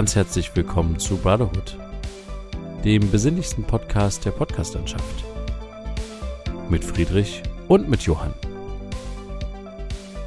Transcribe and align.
Ganz 0.00 0.16
herzlich 0.16 0.56
willkommen 0.56 0.98
zu 0.98 1.18
Brotherhood, 1.18 1.76
dem 2.86 3.10
besinnlichsten 3.10 3.64
Podcast 3.64 4.24
der 4.24 4.30
Podcastlandschaft. 4.30 5.24
Mit 6.70 6.82
Friedrich 6.82 7.42
und 7.68 7.86
mit 7.86 8.00
Johann. 8.04 8.32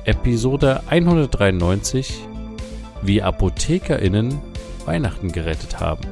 Episode 0.06 0.84
193 0.86 2.20
Wie 3.02 3.24
ApothekerInnen 3.24 4.40
Weihnachten 4.86 5.32
gerettet 5.32 5.80
haben. 5.80 6.04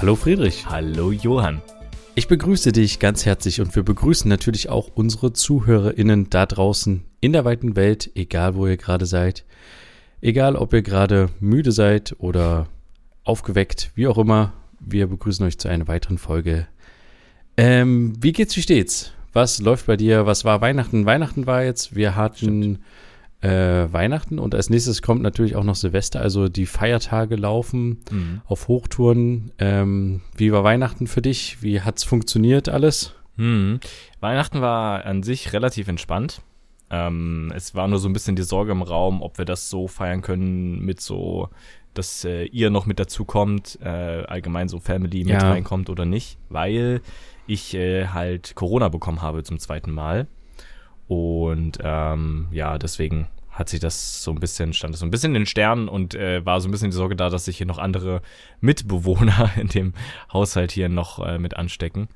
Hallo 0.00 0.14
Friedrich. 0.14 0.66
Hallo 0.68 1.10
Johann. 1.10 1.62
Ich 2.14 2.28
begrüße 2.28 2.70
dich 2.70 3.00
ganz 3.00 3.26
herzlich 3.26 3.60
und 3.60 3.74
wir 3.74 3.82
begrüßen 3.82 4.28
natürlich 4.28 4.68
auch 4.68 4.88
unsere 4.94 5.32
ZuhörerInnen 5.32 6.30
da 6.30 6.46
draußen 6.46 7.02
in 7.20 7.32
der 7.32 7.44
weiten 7.44 7.74
Welt, 7.74 8.12
egal 8.14 8.54
wo 8.54 8.68
ihr 8.68 8.76
gerade 8.76 9.06
seid. 9.06 9.44
Egal, 10.22 10.54
ob 10.54 10.72
ihr 10.72 10.82
gerade 10.82 11.30
müde 11.40 11.72
seid 11.72 12.14
oder 12.18 12.68
aufgeweckt, 13.24 13.90
wie 13.96 14.06
auch 14.06 14.18
immer. 14.18 14.52
Wir 14.78 15.08
begrüßen 15.08 15.44
euch 15.44 15.58
zu 15.58 15.68
einer 15.68 15.88
weiteren 15.88 16.16
Folge. 16.16 16.68
Ähm, 17.56 18.14
wie 18.20 18.32
geht's, 18.32 18.56
wie 18.56 18.62
steht's? 18.62 19.12
Was 19.32 19.60
läuft 19.60 19.86
bei 19.86 19.96
dir? 19.96 20.24
Was 20.24 20.44
war 20.44 20.60
Weihnachten? 20.60 21.06
Weihnachten 21.06 21.46
war 21.46 21.64
jetzt, 21.64 21.96
wir 21.96 22.14
hatten 22.14 22.84
äh, 23.40 23.48
Weihnachten 23.92 24.38
und 24.38 24.54
als 24.54 24.70
nächstes 24.70 25.02
kommt 25.02 25.22
natürlich 25.22 25.56
auch 25.56 25.64
noch 25.64 25.74
Silvester, 25.74 26.20
also 26.20 26.48
die 26.48 26.66
Feiertage 26.66 27.34
laufen 27.34 28.02
mhm. 28.10 28.42
auf 28.46 28.68
Hochtouren. 28.68 29.50
Ähm, 29.58 30.20
wie 30.36 30.52
war 30.52 30.62
Weihnachten 30.62 31.08
für 31.08 31.22
dich? 31.22 31.62
Wie 31.62 31.80
hat's 31.80 32.04
funktioniert 32.04 32.68
alles? 32.68 33.14
Mhm. 33.36 33.80
Weihnachten 34.20 34.60
war 34.60 35.04
an 35.04 35.24
sich 35.24 35.52
relativ 35.52 35.88
entspannt. 35.88 36.42
Ähm, 36.92 37.50
es 37.56 37.74
war 37.74 37.88
nur 37.88 37.98
so 37.98 38.08
ein 38.08 38.12
bisschen 38.12 38.36
die 38.36 38.42
Sorge 38.42 38.72
im 38.72 38.82
Raum, 38.82 39.22
ob 39.22 39.38
wir 39.38 39.46
das 39.46 39.70
so 39.70 39.88
feiern 39.88 40.20
können 40.20 40.84
mit 40.84 41.00
so, 41.00 41.48
dass 41.94 42.24
äh, 42.26 42.44
ihr 42.44 42.68
noch 42.68 42.84
mit 42.84 43.00
dazu 43.00 43.24
kommt, 43.24 43.78
äh, 43.82 43.88
allgemein 43.88 44.68
so 44.68 44.78
Family 44.78 45.24
mit 45.24 45.40
ja. 45.40 45.50
reinkommt 45.50 45.88
oder 45.88 46.04
nicht, 46.04 46.38
weil 46.50 47.00
ich 47.46 47.74
äh, 47.74 48.08
halt 48.08 48.54
Corona 48.56 48.90
bekommen 48.90 49.22
habe 49.22 49.42
zum 49.42 49.58
zweiten 49.58 49.90
Mal. 49.90 50.28
Und 51.08 51.78
ähm, 51.82 52.48
ja, 52.52 52.76
deswegen 52.76 53.26
hat 53.50 53.70
sich 53.70 53.80
das 53.80 54.22
so 54.22 54.30
ein 54.30 54.40
bisschen, 54.40 54.74
stand 54.74 54.92
das 54.92 55.00
so 55.00 55.06
ein 55.06 55.10
bisschen 55.10 55.34
in 55.34 55.42
den 55.42 55.46
Sternen 55.46 55.88
und 55.88 56.14
äh, 56.14 56.44
war 56.44 56.60
so 56.60 56.68
ein 56.68 56.72
bisschen 56.72 56.90
die 56.90 56.96
Sorge 56.96 57.16
da, 57.16 57.30
dass 57.30 57.46
sich 57.46 57.56
hier 57.56 57.66
noch 57.66 57.78
andere 57.78 58.20
Mitbewohner 58.60 59.50
in 59.56 59.68
dem 59.68 59.94
Haushalt 60.30 60.72
hier 60.72 60.90
noch 60.90 61.26
äh, 61.26 61.38
mit 61.38 61.56
anstecken. 61.56 62.08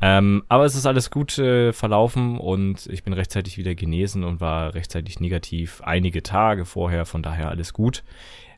Ähm, 0.00 0.42
aber 0.48 0.64
es 0.64 0.74
ist 0.74 0.86
alles 0.86 1.10
gut 1.10 1.38
äh, 1.38 1.72
verlaufen 1.72 2.38
und 2.38 2.86
ich 2.86 3.02
bin 3.02 3.14
rechtzeitig 3.14 3.56
wieder 3.56 3.74
genesen 3.74 4.24
und 4.24 4.40
war 4.40 4.74
rechtzeitig 4.74 5.20
negativ 5.20 5.80
einige 5.82 6.22
Tage 6.22 6.66
vorher, 6.66 7.06
von 7.06 7.22
daher 7.22 7.48
alles 7.48 7.72
gut. 7.72 8.04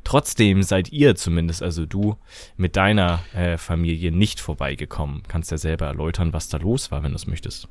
Trotzdem 0.05 0.63
seid 0.63 0.91
ihr 0.91 1.15
zumindest, 1.17 1.63
also 1.63 1.87
du, 1.87 2.17
mit 2.57 2.77
deiner 2.77 3.21
äh, 3.35 3.57
Familie 3.57 4.11
nicht 4.11 4.41
vorbeigekommen. 4.41 5.23
Kannst 5.29 5.51
ja 5.51 5.59
selber 5.59 5.87
erläutern, 5.87 6.33
was 6.33 6.49
da 6.49 6.59
los 6.59 6.91
war, 6.91 7.03
wenn 7.03 7.13
du 7.13 7.17
es 7.17 7.27
möchtest. 7.27 7.69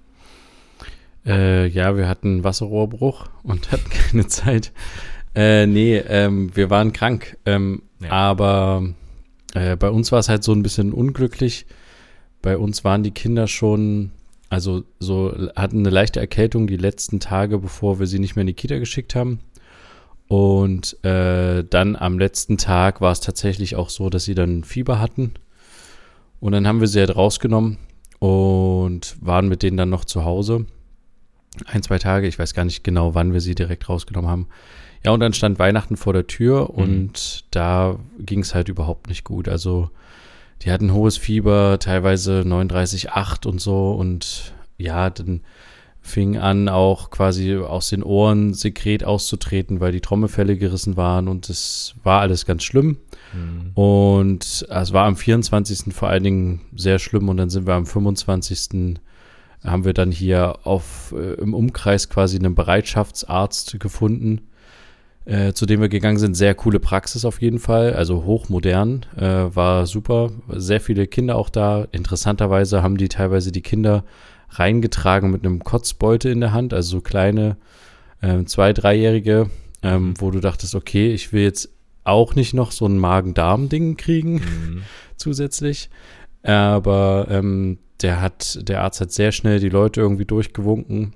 Äh, 1.25 1.67
ja, 1.67 1.97
wir 1.97 2.07
hatten 2.07 2.43
Wasserrohrbruch 2.43 3.27
und 3.43 3.71
hatten 3.71 3.89
keine 3.89 4.27
Zeit. 4.27 4.71
Äh, 5.35 5.67
nee, 5.67 5.97
ähm, 5.97 6.55
wir 6.55 6.69
waren 6.69 6.93
krank. 6.93 7.37
Ähm, 7.45 7.83
ja. 7.99 8.11
Aber 8.11 8.83
äh, 9.53 9.75
bei 9.75 9.89
uns 9.89 10.11
war 10.11 10.19
es 10.19 10.29
halt 10.29 10.43
so 10.43 10.53
ein 10.53 10.63
bisschen 10.63 10.93
unglücklich. 10.93 11.65
Bei 12.47 12.57
uns 12.57 12.85
waren 12.85 13.03
die 13.03 13.11
Kinder 13.11 13.45
schon, 13.45 14.11
also 14.47 14.85
so, 14.99 15.35
hatten 15.57 15.79
eine 15.79 15.89
leichte 15.89 16.21
Erkältung 16.21 16.65
die 16.65 16.77
letzten 16.77 17.19
Tage, 17.19 17.57
bevor 17.59 17.99
wir 17.99 18.07
sie 18.07 18.19
nicht 18.19 18.37
mehr 18.37 18.43
in 18.43 18.47
die 18.47 18.53
Kita 18.53 18.79
geschickt 18.79 19.15
haben. 19.15 19.41
Und 20.29 21.03
äh, 21.03 21.65
dann 21.65 21.97
am 21.97 22.17
letzten 22.17 22.57
Tag 22.57 23.01
war 23.01 23.11
es 23.11 23.19
tatsächlich 23.19 23.75
auch 23.75 23.89
so, 23.89 24.09
dass 24.09 24.23
sie 24.23 24.33
dann 24.33 24.63
Fieber 24.63 25.01
hatten. 25.01 25.33
Und 26.39 26.53
dann 26.53 26.65
haben 26.65 26.79
wir 26.79 26.87
sie 26.87 27.01
halt 27.01 27.17
rausgenommen 27.17 27.79
und 28.19 29.17
waren 29.19 29.49
mit 29.49 29.61
denen 29.61 29.75
dann 29.75 29.89
noch 29.89 30.05
zu 30.05 30.23
Hause 30.23 30.67
ein, 31.65 31.83
zwei 31.83 31.99
Tage, 31.99 32.27
ich 32.27 32.39
weiß 32.39 32.53
gar 32.53 32.63
nicht 32.63 32.81
genau, 32.81 33.13
wann 33.13 33.33
wir 33.33 33.41
sie 33.41 33.55
direkt 33.55 33.89
rausgenommen 33.89 34.31
haben. 34.31 34.47
Ja, 35.03 35.11
und 35.11 35.19
dann 35.19 35.33
stand 35.33 35.59
Weihnachten 35.59 35.97
vor 35.97 36.13
der 36.13 36.27
Tür 36.27 36.69
mhm. 36.71 36.77
und 36.81 37.45
da 37.51 37.99
ging 38.19 38.39
es 38.39 38.55
halt 38.55 38.69
überhaupt 38.69 39.09
nicht 39.09 39.25
gut. 39.25 39.49
Also 39.49 39.89
die 40.63 40.71
hatten 40.71 40.93
hohes 40.93 41.17
Fieber, 41.17 41.77
teilweise 41.79 42.41
39,8 42.41 43.47
und 43.47 43.61
so 43.61 43.91
und 43.91 44.53
ja, 44.77 45.09
dann 45.09 45.41
fing 46.07 46.37
an 46.37 46.69
auch 46.69 47.09
quasi 47.09 47.55
aus 47.55 47.89
den 47.89 48.01
Ohren 48.01 48.53
Sekret 48.53 49.03
auszutreten, 49.03 49.81
weil 49.81 49.91
die 49.91 49.99
Trommelfälle 49.99 50.55
gerissen 50.55 50.95
waren 50.95 51.27
und 51.27 51.49
es 51.49 51.95
war 52.03 52.21
alles 52.21 52.45
ganz 52.45 52.63
schlimm. 52.63 52.97
Mhm. 53.33 53.71
Und 53.73 54.65
es 54.69 54.93
war 54.93 55.05
am 55.05 55.17
24. 55.17 55.93
vor 55.93 56.07
allen 56.07 56.23
Dingen 56.23 56.61
sehr 56.75 56.97
schlimm 56.99 57.27
und 57.27 57.37
dann 57.37 57.49
sind 57.49 57.67
wir 57.67 57.73
am 57.73 57.85
25 57.85 58.95
haben 59.65 59.85
wir 59.85 59.93
dann 59.93 60.11
hier 60.11 60.59
auf, 60.63 61.13
äh, 61.17 61.33
im 61.33 61.53
Umkreis 61.53 62.09
quasi 62.09 62.37
einen 62.37 62.55
Bereitschaftsarzt 62.55 63.79
gefunden, 63.79 64.47
äh, 65.27 65.51
zu 65.51 65.65
dem 65.65 65.81
wir 65.81 65.89
gegangen 65.89 66.17
sind. 66.17 66.35
Sehr 66.35 66.55
coole 66.55 66.79
Praxis 66.79 67.25
auf 67.25 67.41
jeden 67.41 67.59
Fall, 67.59 67.93
also 67.93 68.23
hochmodern, 68.23 69.05
äh, 69.17 69.21
war 69.21 69.85
super. 69.85 70.31
Sehr 70.49 70.79
viele 70.79 71.05
Kinder 71.05 71.35
auch 71.35 71.49
da. 71.49 71.85
Interessanterweise 71.91 72.81
haben 72.81 72.97
die 72.97 73.09
teilweise 73.09 73.51
die 73.51 73.61
Kinder 73.61 74.05
reingetragen 74.49 75.29
mit 75.29 75.45
einem 75.45 75.63
Kotzbeutel 75.63 76.31
in 76.31 76.39
der 76.39 76.53
Hand, 76.53 76.73
also 76.73 76.97
so 76.97 77.01
kleine 77.01 77.57
äh, 78.21 78.45
zwei, 78.45 78.71
dreijährige, 78.71 79.49
ähm, 79.83 80.13
wo 80.17 80.31
du 80.31 80.39
dachtest, 80.39 80.75
okay, 80.75 81.11
ich 81.13 81.33
will 81.33 81.43
jetzt 81.43 81.69
auch 82.05 82.35
nicht 82.35 82.53
noch 82.53 82.71
so 82.71 82.85
ein 82.85 82.97
Magen-Darm-Ding 82.97 83.97
kriegen 83.97 84.35
mhm. 84.35 84.81
zusätzlich. 85.17 85.89
Aber 86.41 87.27
ähm, 87.29 87.79
der 88.01 88.21
hat, 88.21 88.59
der 88.69 88.81
Arzt 88.81 89.01
hat 89.01 89.11
sehr 89.11 89.33
schnell 89.33 89.59
die 89.59 89.67
Leute 89.67 89.99
irgendwie 89.99 90.23
durchgewunken 90.23 91.13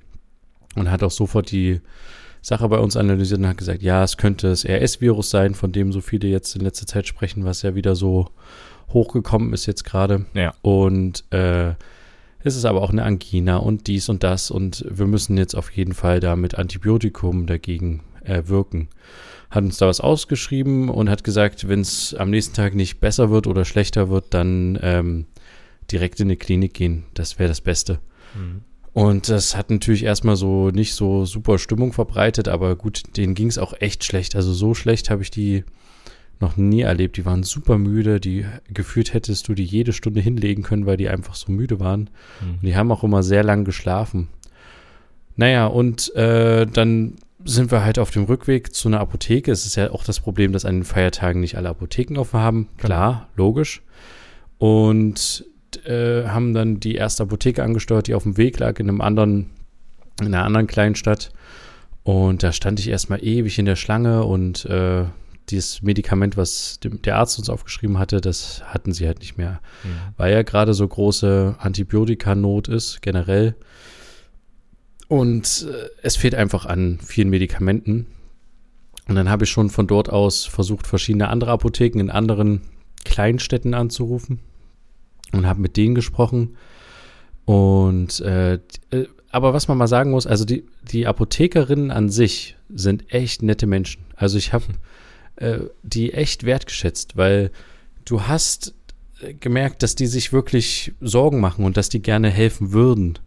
und 0.75 0.91
hat 0.91 1.01
auch 1.01 1.11
sofort 1.11 1.51
die 1.51 1.79
Sache 2.41 2.67
bei 2.69 2.79
uns 2.79 2.97
analysiert 2.97 3.39
und 3.39 3.47
hat 3.47 3.57
gesagt, 3.57 3.83
ja, 3.83 4.03
es 4.03 4.17
könnte 4.17 4.49
das 4.49 4.65
RS-Virus 4.65 5.29
sein, 5.29 5.53
von 5.53 5.71
dem 5.71 5.91
so 5.91 6.01
viele 6.01 6.27
jetzt 6.27 6.55
in 6.55 6.61
letzter 6.61 6.87
Zeit 6.87 7.07
sprechen, 7.07 7.45
was 7.45 7.61
ja 7.61 7.75
wieder 7.75 7.95
so 7.95 8.29
hochgekommen 8.89 9.53
ist 9.53 9.67
jetzt 9.67 9.83
gerade. 9.83 10.25
Ja. 10.33 10.53
Und 10.61 11.23
äh, 11.31 11.73
es 12.43 12.55
ist 12.55 12.65
aber 12.65 12.81
auch 12.81 12.89
eine 12.89 13.03
Angina 13.03 13.57
und 13.57 13.87
dies 13.87 14.09
und 14.09 14.23
das 14.23 14.49
und 14.49 14.85
wir 14.89 15.05
müssen 15.05 15.37
jetzt 15.37 15.55
auf 15.55 15.69
jeden 15.71 15.93
Fall 15.93 16.19
da 16.19 16.35
mit 16.35 16.55
Antibiotikum 16.55 17.45
dagegen 17.45 18.01
äh, 18.23 18.43
wirken. 18.47 18.89
Hat 19.51 19.63
uns 19.63 19.77
da 19.77 19.87
was 19.87 20.01
ausgeschrieben 20.01 20.89
und 20.89 21.09
hat 21.09 21.23
gesagt, 21.23 21.67
wenn 21.67 21.81
es 21.81 22.15
am 22.15 22.29
nächsten 22.29 22.55
Tag 22.55 22.73
nicht 22.73 22.99
besser 22.99 23.29
wird 23.29 23.47
oder 23.47 23.65
schlechter 23.65 24.09
wird, 24.09 24.33
dann 24.33 24.79
ähm, 24.81 25.25
direkt 25.91 26.19
in 26.19 26.29
die 26.29 26.37
Klinik 26.37 26.73
gehen. 26.73 27.03
Das 27.13 27.37
wäre 27.37 27.49
das 27.49 27.61
Beste. 27.61 27.99
Mhm. 28.33 28.61
Und 28.93 29.29
das 29.29 29.55
hat 29.55 29.69
natürlich 29.69 30.03
erstmal 30.03 30.35
so 30.35 30.69
nicht 30.69 30.95
so 30.95 31.25
super 31.25 31.57
Stimmung 31.57 31.93
verbreitet, 31.93 32.49
aber 32.49 32.75
gut, 32.75 33.03
denen 33.15 33.35
ging 33.35 33.47
es 33.47 33.57
auch 33.57 33.73
echt 33.79 34.03
schlecht. 34.03 34.35
Also 34.35 34.53
so 34.53 34.73
schlecht 34.73 35.09
habe 35.09 35.21
ich 35.21 35.31
die 35.31 35.63
noch 36.41 36.57
nie 36.57 36.81
erlebt. 36.81 37.17
Die 37.17 37.25
waren 37.25 37.43
super 37.43 37.77
müde. 37.77 38.19
Die 38.19 38.45
gefühlt 38.69 39.13
hättest 39.13 39.47
du 39.47 39.53
die 39.53 39.63
jede 39.63 39.93
Stunde 39.93 40.19
hinlegen 40.19 40.63
können, 40.63 40.85
weil 40.85 40.97
die 40.97 41.07
einfach 41.07 41.35
so 41.35 41.51
müde 41.51 41.79
waren. 41.79 42.09
Mhm. 42.41 42.53
Und 42.55 42.63
die 42.63 42.75
haben 42.75 42.91
auch 42.91 43.03
immer 43.03 43.23
sehr 43.23 43.43
lang 43.43 43.63
geschlafen. 43.63 44.27
Naja, 45.37 45.67
und 45.67 46.13
äh, 46.15 46.65
dann 46.67 47.15
sind 47.45 47.71
wir 47.71 47.83
halt 47.83 47.97
auf 47.97 48.11
dem 48.11 48.25
Rückweg 48.25 48.73
zu 48.73 48.89
einer 48.89 48.99
Apotheke. 48.99 49.51
Es 49.51 49.65
ist 49.65 49.75
ja 49.75 49.91
auch 49.91 50.03
das 50.03 50.19
Problem, 50.19 50.51
dass 50.51 50.65
an 50.65 50.75
den 50.75 50.83
Feiertagen 50.83 51.41
nicht 51.41 51.55
alle 51.55 51.69
Apotheken 51.69 52.17
offen 52.19 52.39
haben. 52.39 52.67
Klar, 52.77 53.29
logisch. 53.35 53.81
Und 54.57 55.45
äh, 55.85 56.27
haben 56.27 56.53
dann 56.53 56.79
die 56.79 56.95
erste 56.95 57.23
Apotheke 57.23 57.63
angesteuert, 57.63 58.07
die 58.07 58.15
auf 58.15 58.23
dem 58.23 58.37
Weg 58.37 58.59
lag 58.59 58.79
in 58.79 58.89
einem 58.89 59.01
anderen, 59.01 59.49
in 60.19 60.27
einer 60.27 60.45
anderen 60.45 60.67
kleinen 60.67 60.95
Stadt. 60.95 61.31
Und 62.03 62.43
da 62.43 62.51
stand 62.51 62.79
ich 62.79 62.89
erstmal 62.89 63.23
ewig 63.23 63.59
in 63.59 63.65
der 63.65 63.75
Schlange 63.75 64.23
und 64.23 64.65
äh, 64.65 65.05
dieses 65.49 65.81
Medikament, 65.81 66.37
was 66.37 66.79
der 66.81 67.17
Arzt 67.17 67.37
uns 67.37 67.49
aufgeschrieben 67.49 67.99
hatte, 67.99 68.21
das 68.21 68.63
hatten 68.65 68.93
sie 68.93 69.05
halt 69.05 69.19
nicht 69.19 69.37
mehr. 69.37 69.61
Mhm. 69.83 70.13
Weil 70.17 70.33
ja 70.33 70.41
gerade 70.43 70.73
so 70.73 70.87
große 70.87 71.55
Antibiotikanot 71.59 72.67
ist, 72.67 73.01
generell. 73.01 73.55
Und 75.07 75.67
äh, 75.69 75.89
es 76.01 76.15
fehlt 76.15 76.35
einfach 76.35 76.65
an 76.65 76.99
vielen 77.03 77.29
Medikamenten. 77.29 78.07
Und 79.07 79.15
dann 79.15 79.29
habe 79.29 79.43
ich 79.43 79.49
schon 79.49 79.69
von 79.69 79.87
dort 79.87 80.09
aus 80.09 80.45
versucht, 80.45 80.87
verschiedene 80.87 81.27
andere 81.27 81.51
Apotheken 81.51 81.99
in 81.99 82.09
anderen 82.09 82.61
Kleinstädten 83.03 83.73
anzurufen 83.73 84.39
und 85.33 85.45
habe 85.45 85.61
mit 85.61 85.77
denen 85.77 85.95
gesprochen. 85.95 86.57
Und 87.45 88.19
äh, 88.21 88.55
äh, 88.55 89.07
aber 89.31 89.53
was 89.53 89.67
man 89.67 89.77
mal 89.77 89.87
sagen 89.87 90.11
muss, 90.11 90.27
also 90.27 90.45
die, 90.45 90.65
die 90.91 91.07
Apothekerinnen 91.07 91.89
an 91.89 92.09
sich 92.09 92.57
sind 92.69 93.13
echt 93.13 93.41
nette 93.41 93.65
Menschen. 93.65 94.03
Also 94.15 94.37
ich 94.37 94.53
habe 94.53 94.65
äh, 95.37 95.59
die 95.83 96.13
echt 96.13 96.45
wertgeschätzt, 96.45 97.15
weil 97.15 97.51
du 98.05 98.23
hast 98.23 98.73
äh, 99.21 99.33
gemerkt, 99.33 99.83
dass 99.83 99.95
die 99.95 100.07
sich 100.07 100.33
wirklich 100.33 100.93
Sorgen 100.99 101.39
machen 101.39 101.65
und 101.65 101.77
dass 101.77 101.89
die 101.89 102.01
gerne 102.01 102.29
helfen 102.29 102.73
würden. 102.73 103.19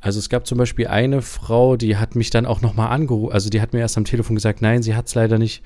Also 0.00 0.18
es 0.18 0.28
gab 0.28 0.46
zum 0.46 0.58
Beispiel 0.58 0.86
eine 0.86 1.22
Frau, 1.22 1.76
die 1.76 1.96
hat 1.96 2.14
mich 2.14 2.30
dann 2.30 2.46
auch 2.46 2.60
nochmal 2.60 2.90
angerufen, 2.90 3.32
also 3.32 3.50
die 3.50 3.60
hat 3.60 3.72
mir 3.72 3.80
erst 3.80 3.96
am 3.96 4.04
Telefon 4.04 4.36
gesagt, 4.36 4.62
nein, 4.62 4.82
sie 4.82 4.94
hat 4.94 5.08
es 5.08 5.14
leider 5.14 5.38
nicht. 5.38 5.62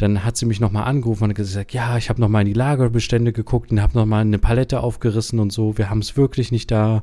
Dann 0.00 0.24
hat 0.24 0.38
sie 0.38 0.46
mich 0.46 0.60
nochmal 0.60 0.84
angerufen 0.84 1.24
und 1.24 1.34
gesagt, 1.34 1.74
ja, 1.74 1.98
ich 1.98 2.08
habe 2.08 2.22
nochmal 2.22 2.40
in 2.40 2.46
die 2.48 2.54
Lagerbestände 2.54 3.34
geguckt 3.34 3.70
und 3.70 3.82
habe 3.82 3.98
nochmal 3.98 4.22
eine 4.22 4.38
Palette 4.38 4.80
aufgerissen 4.80 5.38
und 5.38 5.52
so, 5.52 5.76
wir 5.76 5.90
haben 5.90 5.98
es 5.98 6.16
wirklich 6.16 6.50
nicht 6.50 6.70
da. 6.70 7.02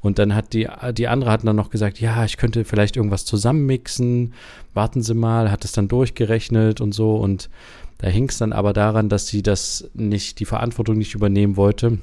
Und 0.00 0.18
dann 0.18 0.34
hat 0.34 0.52
die, 0.52 0.68
die 0.92 1.08
andere 1.08 1.30
hat 1.30 1.46
dann 1.46 1.56
noch 1.56 1.70
gesagt, 1.70 2.00
ja, 2.00 2.22
ich 2.26 2.36
könnte 2.36 2.66
vielleicht 2.66 2.96
irgendwas 2.96 3.24
zusammenmixen, 3.24 4.34
warten 4.74 5.00
Sie 5.00 5.14
mal, 5.14 5.50
hat 5.50 5.64
es 5.64 5.72
dann 5.72 5.88
durchgerechnet 5.88 6.82
und 6.82 6.92
so. 6.92 7.16
Und 7.16 7.48
da 7.96 8.08
hing 8.08 8.28
es 8.28 8.36
dann 8.36 8.52
aber 8.52 8.74
daran, 8.74 9.08
dass 9.08 9.26
sie 9.26 9.42
das 9.42 9.88
nicht, 9.94 10.38
die 10.38 10.44
Verantwortung 10.44 10.98
nicht 10.98 11.14
übernehmen 11.14 11.56
wollte 11.56 11.98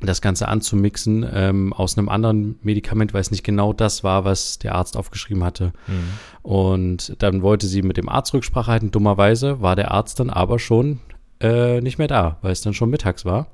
das 0.00 0.20
Ganze 0.20 0.48
anzumixen 0.48 1.26
ähm, 1.32 1.72
aus 1.72 1.96
einem 1.96 2.08
anderen 2.08 2.58
Medikament, 2.62 3.12
weil 3.12 3.20
es 3.20 3.30
nicht 3.30 3.44
genau 3.44 3.72
das 3.72 4.02
war, 4.02 4.24
was 4.24 4.58
der 4.58 4.74
Arzt 4.74 4.96
aufgeschrieben 4.96 5.44
hatte. 5.44 5.72
Mhm. 5.86 6.02
Und 6.42 7.16
dann 7.22 7.42
wollte 7.42 7.66
sie 7.66 7.82
mit 7.82 7.96
dem 7.96 8.08
Arzt 8.08 8.32
Rücksprache 8.32 8.70
halten. 8.70 8.90
Dummerweise 8.90 9.60
war 9.60 9.76
der 9.76 9.90
Arzt 9.90 10.20
dann 10.20 10.30
aber 10.30 10.58
schon 10.58 11.00
äh, 11.40 11.80
nicht 11.80 11.98
mehr 11.98 12.08
da, 12.08 12.38
weil 12.42 12.52
es 12.52 12.62
dann 12.62 12.74
schon 12.74 12.90
mittags 12.90 13.24
war. 13.24 13.48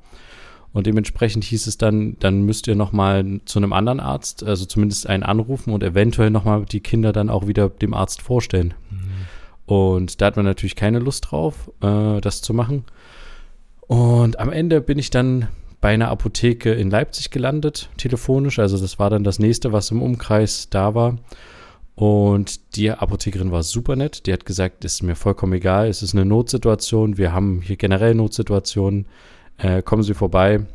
Und 0.72 0.86
dementsprechend 0.86 1.44
hieß 1.44 1.66
es 1.68 1.78
dann, 1.78 2.18
dann 2.18 2.42
müsst 2.42 2.66
ihr 2.66 2.74
nochmal 2.74 3.40
zu 3.46 3.58
einem 3.58 3.72
anderen 3.72 3.98
Arzt, 3.98 4.44
also 4.44 4.66
zumindest 4.66 5.06
einen 5.06 5.22
anrufen 5.22 5.72
und 5.72 5.82
eventuell 5.82 6.30
nochmal 6.30 6.66
die 6.66 6.80
Kinder 6.80 7.12
dann 7.12 7.30
auch 7.30 7.46
wieder 7.46 7.70
dem 7.70 7.94
Arzt 7.94 8.20
vorstellen. 8.20 8.74
Mhm. 8.90 9.06
Und 9.64 10.20
da 10.20 10.26
hat 10.26 10.36
man 10.36 10.44
natürlich 10.44 10.76
keine 10.76 10.98
Lust 10.98 11.30
drauf, 11.30 11.70
äh, 11.80 12.20
das 12.20 12.42
zu 12.42 12.52
machen. 12.52 12.84
Und 13.86 14.38
am 14.38 14.50
Ende 14.50 14.80
bin 14.80 14.98
ich 14.98 15.10
dann 15.10 15.48
bei 15.86 15.94
einer 15.94 16.08
Apotheke 16.08 16.72
in 16.72 16.90
Leipzig 16.90 17.30
gelandet, 17.30 17.90
telefonisch. 17.96 18.58
Also 18.58 18.76
das 18.76 18.98
war 18.98 19.08
dann 19.08 19.22
das 19.22 19.38
nächste, 19.38 19.72
was 19.72 19.92
im 19.92 20.02
Umkreis 20.02 20.68
da 20.68 20.96
war. 20.96 21.16
Und 21.94 22.74
die 22.74 22.90
Apothekerin 22.90 23.52
war 23.52 23.62
super 23.62 23.94
nett. 23.94 24.26
Die 24.26 24.32
hat 24.32 24.44
gesagt, 24.44 24.84
es 24.84 24.94
ist 24.94 25.02
mir 25.04 25.14
vollkommen 25.14 25.52
egal, 25.52 25.86
es 25.86 26.02
ist 26.02 26.12
eine 26.12 26.24
Notsituation. 26.24 27.18
Wir 27.18 27.32
haben 27.32 27.60
hier 27.62 27.76
generell 27.76 28.16
Notsituationen. 28.16 29.06
Äh, 29.58 29.80
kommen 29.80 30.02
Sie 30.02 30.14
vorbei 30.14 30.66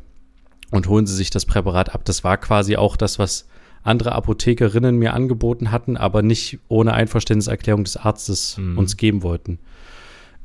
und 0.71 0.87
holen 0.87 1.05
Sie 1.05 1.15
sich 1.17 1.29
das 1.29 1.45
Präparat 1.45 1.93
ab. 1.93 2.05
Das 2.05 2.23
war 2.23 2.37
quasi 2.37 2.77
auch 2.77 2.95
das, 2.95 3.19
was 3.19 3.49
andere 3.83 4.13
Apothekerinnen 4.13 4.95
mir 4.95 5.13
angeboten 5.13 5.71
hatten, 5.71 5.97
aber 5.97 6.21
nicht 6.21 6.59
ohne 6.69 6.93
Einverständniserklärung 6.93 7.83
des 7.83 7.97
Arztes 7.97 8.57
mhm. 8.57 8.77
uns 8.77 8.95
geben 8.95 9.23
wollten. 9.23 9.59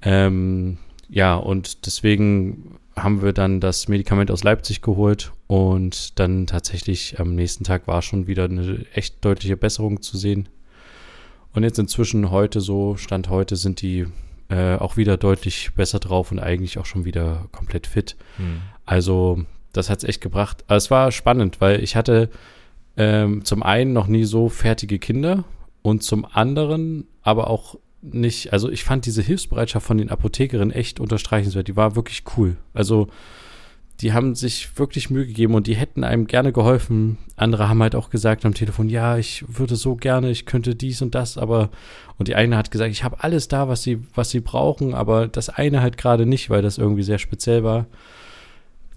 Ähm, 0.02 0.78
ja, 1.08 1.36
und 1.36 1.86
deswegen 1.86 2.80
haben 2.98 3.22
wir 3.22 3.32
dann 3.32 3.60
das 3.60 3.88
Medikament 3.88 4.30
aus 4.30 4.42
Leipzig 4.42 4.80
geholt 4.80 5.32
und 5.46 6.18
dann 6.18 6.46
tatsächlich 6.46 7.20
am 7.20 7.34
nächsten 7.34 7.64
Tag 7.64 7.86
war 7.86 8.00
schon 8.02 8.26
wieder 8.26 8.44
eine 8.44 8.86
echt 8.94 9.24
deutliche 9.24 9.56
Besserung 9.56 10.00
zu 10.00 10.16
sehen. 10.16 10.48
Und 11.52 11.62
jetzt 11.62 11.78
inzwischen 11.78 12.30
heute 12.30 12.60
so, 12.60 12.96
Stand 12.96 13.28
heute 13.28 13.56
sind 13.56 13.82
die 13.82 14.06
äh, 14.48 14.76
auch 14.76 14.96
wieder 14.96 15.16
deutlich 15.16 15.72
besser 15.74 15.98
drauf 15.98 16.30
und 16.30 16.38
eigentlich 16.38 16.78
auch 16.78 16.86
schon 16.86 17.04
wieder 17.04 17.48
komplett 17.52 17.86
fit. 17.86 18.16
Mhm. 18.38 18.62
Also 18.84 19.44
das 19.72 19.90
hat 19.90 19.98
es 19.98 20.04
echt 20.04 20.20
gebracht. 20.20 20.64
Aber 20.66 20.76
es 20.76 20.90
war 20.90 21.12
spannend, 21.12 21.60
weil 21.60 21.82
ich 21.82 21.96
hatte 21.96 22.30
ähm, 22.96 23.44
zum 23.44 23.62
einen 23.62 23.92
noch 23.92 24.06
nie 24.06 24.24
so 24.24 24.48
fertige 24.48 24.98
Kinder 24.98 25.44
und 25.82 26.02
zum 26.02 26.24
anderen 26.24 27.06
aber 27.22 27.50
auch 27.50 27.76
nicht, 28.12 28.52
also 28.52 28.70
ich 28.70 28.84
fand 28.84 29.06
diese 29.06 29.22
Hilfsbereitschaft 29.22 29.86
von 29.86 29.98
den 29.98 30.10
Apothekerinnen 30.10 30.74
echt 30.74 31.00
unterstreichenswert. 31.00 31.68
Die 31.68 31.76
war 31.76 31.96
wirklich 31.96 32.24
cool. 32.36 32.56
Also 32.74 33.08
die 34.00 34.12
haben 34.12 34.34
sich 34.34 34.78
wirklich 34.78 35.08
Mühe 35.08 35.26
gegeben 35.26 35.54
und 35.54 35.66
die 35.66 35.76
hätten 35.76 36.04
einem 36.04 36.26
gerne 36.26 36.52
geholfen. 36.52 37.16
Andere 37.36 37.68
haben 37.68 37.82
halt 37.82 37.94
auch 37.94 38.10
gesagt 38.10 38.44
am 38.44 38.52
Telefon, 38.52 38.88
ja, 38.90 39.16
ich 39.16 39.44
würde 39.48 39.76
so 39.76 39.96
gerne, 39.96 40.30
ich 40.30 40.44
könnte 40.44 40.74
dies 40.74 41.00
und 41.00 41.14
das, 41.14 41.38
aber 41.38 41.70
und 42.18 42.28
die 42.28 42.34
eine 42.34 42.56
hat 42.56 42.70
gesagt, 42.70 42.90
ich 42.90 43.04
habe 43.04 43.22
alles 43.22 43.48
da, 43.48 43.68
was 43.68 43.82
sie 43.82 44.00
was 44.14 44.30
sie 44.30 44.40
brauchen, 44.40 44.94
aber 44.94 45.28
das 45.28 45.48
eine 45.48 45.80
halt 45.80 45.96
gerade 45.96 46.26
nicht, 46.26 46.50
weil 46.50 46.62
das 46.62 46.78
irgendwie 46.78 47.02
sehr 47.02 47.18
speziell 47.18 47.64
war. 47.64 47.86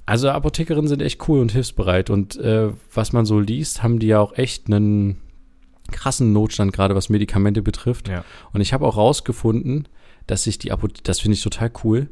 Also 0.05 0.29
Apothekerinnen 0.29 0.87
sind 0.87 1.01
echt 1.01 1.27
cool 1.29 1.39
und 1.39 1.51
hilfsbereit 1.51 2.09
und 2.09 2.35
äh, 2.37 2.69
was 2.93 3.13
man 3.13 3.25
so 3.25 3.39
liest, 3.39 3.83
haben 3.83 3.99
die 3.99 4.07
ja 4.07 4.19
auch 4.19 4.37
echt 4.37 4.67
einen 4.67 5.21
krassen 5.91 6.33
Notstand, 6.33 6.73
gerade 6.73 6.95
was 6.95 7.09
Medikamente 7.09 7.61
betrifft. 7.61 8.07
Ja. 8.07 8.23
Und 8.53 8.61
ich 8.61 8.73
habe 8.73 8.85
auch 8.85 8.97
rausgefunden, 8.97 9.87
dass 10.27 10.43
sich 10.43 10.57
die 10.57 10.71
Apotheke, 10.71 11.03
das 11.03 11.19
finde 11.19 11.35
ich 11.35 11.43
total 11.43 11.71
cool, 11.83 12.09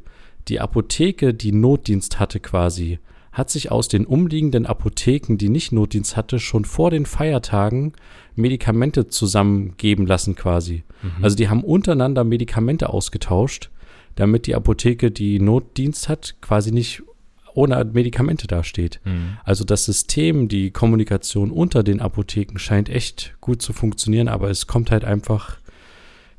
die 0.48 0.60
Apotheke, 0.60 1.34
die 1.34 1.52
Notdienst 1.52 2.20
hatte 2.20 2.40
quasi, 2.40 3.00
hat 3.32 3.50
sich 3.52 3.72
aus 3.72 3.88
den 3.88 4.06
umliegenden 4.06 4.66
Apotheken, 4.66 5.38
die 5.38 5.50
nicht 5.50 5.72
Notdienst 5.72 6.18
hatte, 6.18 6.40
schon 6.40 6.66
vor 6.66 6.90
den 6.90 7.06
Feiertagen 7.06 7.94
Medikamente 8.36 9.08
zusammengeben 9.10 10.08
lassen 10.08 10.36
quasi. 10.36 10.84
Mhm. 11.04 11.24
Also 11.24 11.36
die 11.36 11.50
haben 11.50 11.64
untereinander 11.64 12.24
Medikamente 12.24 12.90
ausgetauscht, 12.90 13.70
damit 14.16 14.48
die 14.48 14.56
Apotheke, 14.56 15.12
die 15.12 15.40
Notdienst 15.40 16.10
hat, 16.10 16.36
quasi 16.42 16.72
nicht 16.72 17.04
ohne 17.58 17.84
Medikamente 17.86 18.46
dasteht. 18.46 19.02
Mhm. 19.04 19.38
Also 19.44 19.64
das 19.64 19.86
System, 19.86 20.48
die 20.48 20.70
Kommunikation 20.70 21.50
unter 21.50 21.82
den 21.82 22.00
Apotheken 22.00 22.60
scheint 22.60 22.88
echt 22.88 23.34
gut 23.42 23.64
zu 23.64 23.74
funktionieren, 23.74 24.28
aber 24.28 24.52
es 24.52 24.68
kommt 24.68 24.92
halt 24.92 25.04
einfach, 25.04 25.58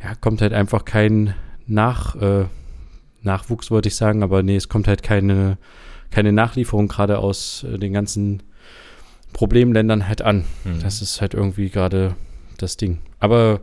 ja, 0.00 0.14
kommt 0.14 0.40
halt 0.40 0.52
einfach 0.52 0.84
kein 0.84 1.34
Nach, 1.66 2.14
äh, 2.14 2.44
Nachwuchs, 3.22 3.70
wollte 3.72 3.88
ich 3.88 3.96
sagen, 3.96 4.22
aber 4.22 4.44
nee, 4.44 4.54
es 4.54 4.68
kommt 4.68 4.86
halt 4.86 5.02
keine, 5.02 5.58
keine 6.10 6.32
Nachlieferung 6.32 6.86
gerade 6.86 7.18
aus 7.18 7.64
äh, 7.64 7.78
den 7.78 7.92
ganzen 7.92 8.44
Problemländern 9.32 10.06
halt 10.06 10.22
an. 10.22 10.44
Mhm. 10.64 10.80
Das 10.82 11.02
ist 11.02 11.20
halt 11.20 11.34
irgendwie 11.34 11.68
gerade 11.68 12.14
das 12.58 12.76
Ding. 12.76 13.00
Aber 13.18 13.60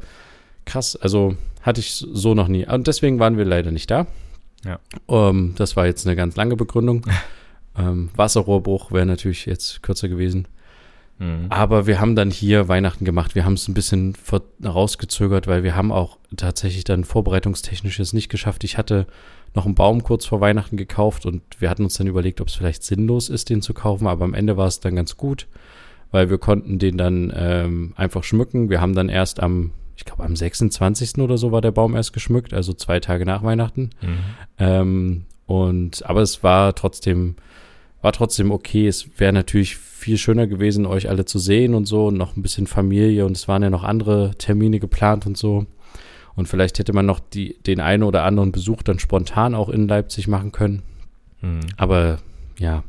krass, 0.66 0.98
also 0.98 1.38
hatte 1.62 1.80
ich 1.80 1.92
so 1.94 2.34
noch 2.36 2.50
nie. 2.50 2.68
Und 2.68 2.88
deswegen 2.88 3.18
waren 3.20 3.38
wir 3.38 3.46
leider 3.46 3.72
nicht 3.72 3.90
da. 3.90 4.08
Ja. 4.66 4.80
Um, 5.06 5.38
ähm, 5.38 5.54
das 5.56 5.78
war 5.78 5.86
jetzt 5.86 6.06
eine 6.06 6.18
ganz 6.18 6.36
lange 6.36 6.58
Begründung. 6.58 7.06
Ähm, 7.78 8.10
Wasserrohrbruch 8.16 8.92
wäre 8.92 9.06
natürlich 9.06 9.46
jetzt 9.46 9.84
kürzer 9.84 10.08
gewesen. 10.08 10.48
Mhm. 11.20 11.48
Aber 11.50 11.88
wir 11.88 12.00
haben 12.00 12.16
dann 12.16 12.32
hier 12.32 12.68
Weihnachten 12.68 13.06
gemacht. 13.06 13.36
Wir 13.36 13.46
haben 13.46 13.54
es 13.54 13.68
ein 13.68 13.74
bisschen 13.74 14.16
rausgezögert, 14.64 15.48
weil 15.48 15.64
wir 15.64 15.76
haben 15.76 15.92
auch 15.92 16.18
tatsächlich 16.36 16.84
dann 16.84 17.04
vorbereitungstechnisches 17.04 18.14
nicht 18.14 18.30
geschafft. 18.30 18.64
Ich 18.64 18.78
hatte 18.78 19.08
noch 19.54 19.66
einen 19.66 19.76
Baum 19.76 20.04
kurz 20.04 20.26
vor 20.26 20.42
Weihnachten 20.42 20.76
gekauft 20.76 21.26
und 21.26 21.42
wir 21.60 21.70
hatten 21.70 21.84
uns 21.84 21.96
dann 21.96 22.08
überlegt, 22.08 22.42
ob 22.42 22.50
es 22.50 22.56
vielleicht 22.56 22.84
sinnlos 22.84 23.30
ist, 23.30 23.50
den 23.50 23.62
zu 23.62 23.74
kaufen. 23.74 24.08
Aber 24.08 24.26
am 24.26 24.34
Ende 24.34 24.58
war 24.58 24.68
es 24.68 24.82
dann 24.82 24.96
ganz 24.96 25.16
gut, 25.16 25.48
weil 26.12 26.30
wir 26.30 26.38
konnten 26.38 26.80
den 26.80 26.98
dann 26.98 27.32
ähm, 27.36 27.94
einfach 27.96 28.24
schmücken. 28.24 28.70
Wir 28.70 28.82
haben 28.82 28.94
dann 28.94 29.08
erst 29.08 29.42
am, 29.42 29.72
ich 29.96 30.04
glaube 30.04 30.24
am 30.24 30.36
26. 30.36 31.20
oder 31.20 31.38
so 31.38 31.54
war 31.54 31.62
der 31.62 31.72
Baum 31.72 31.96
erst 31.96 32.12
geschmückt, 32.12 32.54
also 32.54 32.74
zwei 32.74 33.00
Tage 33.00 33.26
nach 33.26 33.44
Weihnachten. 33.44 33.92
Mhm. 34.02 34.18
Ähm, 34.60 35.26
und 35.46 36.06
aber 36.06 36.22
es 36.22 36.44
war 36.44 36.76
trotzdem 36.76 37.36
war 38.06 38.12
trotzdem 38.12 38.52
okay. 38.52 38.88
Es 38.88 39.10
wäre 39.18 39.34
natürlich 39.34 39.78
viel 39.78 40.20
schöner 40.20 40.46
gewesen, 40.46 40.86
euch 40.86 41.10
alle 41.10 41.26
zu 41.26 41.40
sehen 41.40 41.74
und 41.74 41.88
so 41.88 42.06
und 42.06 42.18
noch 42.18 42.38
ein 42.38 42.44
bisschen 42.44 42.68
Familie 42.68 43.26
und 43.26 43.36
es 43.36 43.48
waren 43.48 43.64
ja 43.64 43.72
noch 43.72 43.84
andere 43.84 44.36
Termine 44.38 44.80
geplant 44.80 45.26
und 45.26 45.36
so. 45.40 45.66
Und 46.36 46.48
vielleicht 46.48 46.78
hätte 46.78 46.94
man 46.94 47.08
noch 47.08 47.20
die, 47.20 47.58
den 47.66 47.80
einen 47.80 48.04
oder 48.04 48.24
anderen 48.24 48.52
Besuch 48.52 48.84
dann 48.84 49.00
spontan 49.00 49.56
auch 49.56 49.70
in 49.70 49.88
Leipzig 49.88 50.28
machen 50.28 50.52
können. 50.52 50.84
Mhm. 51.42 51.62
Aber 51.78 52.20
ja, 52.60 52.84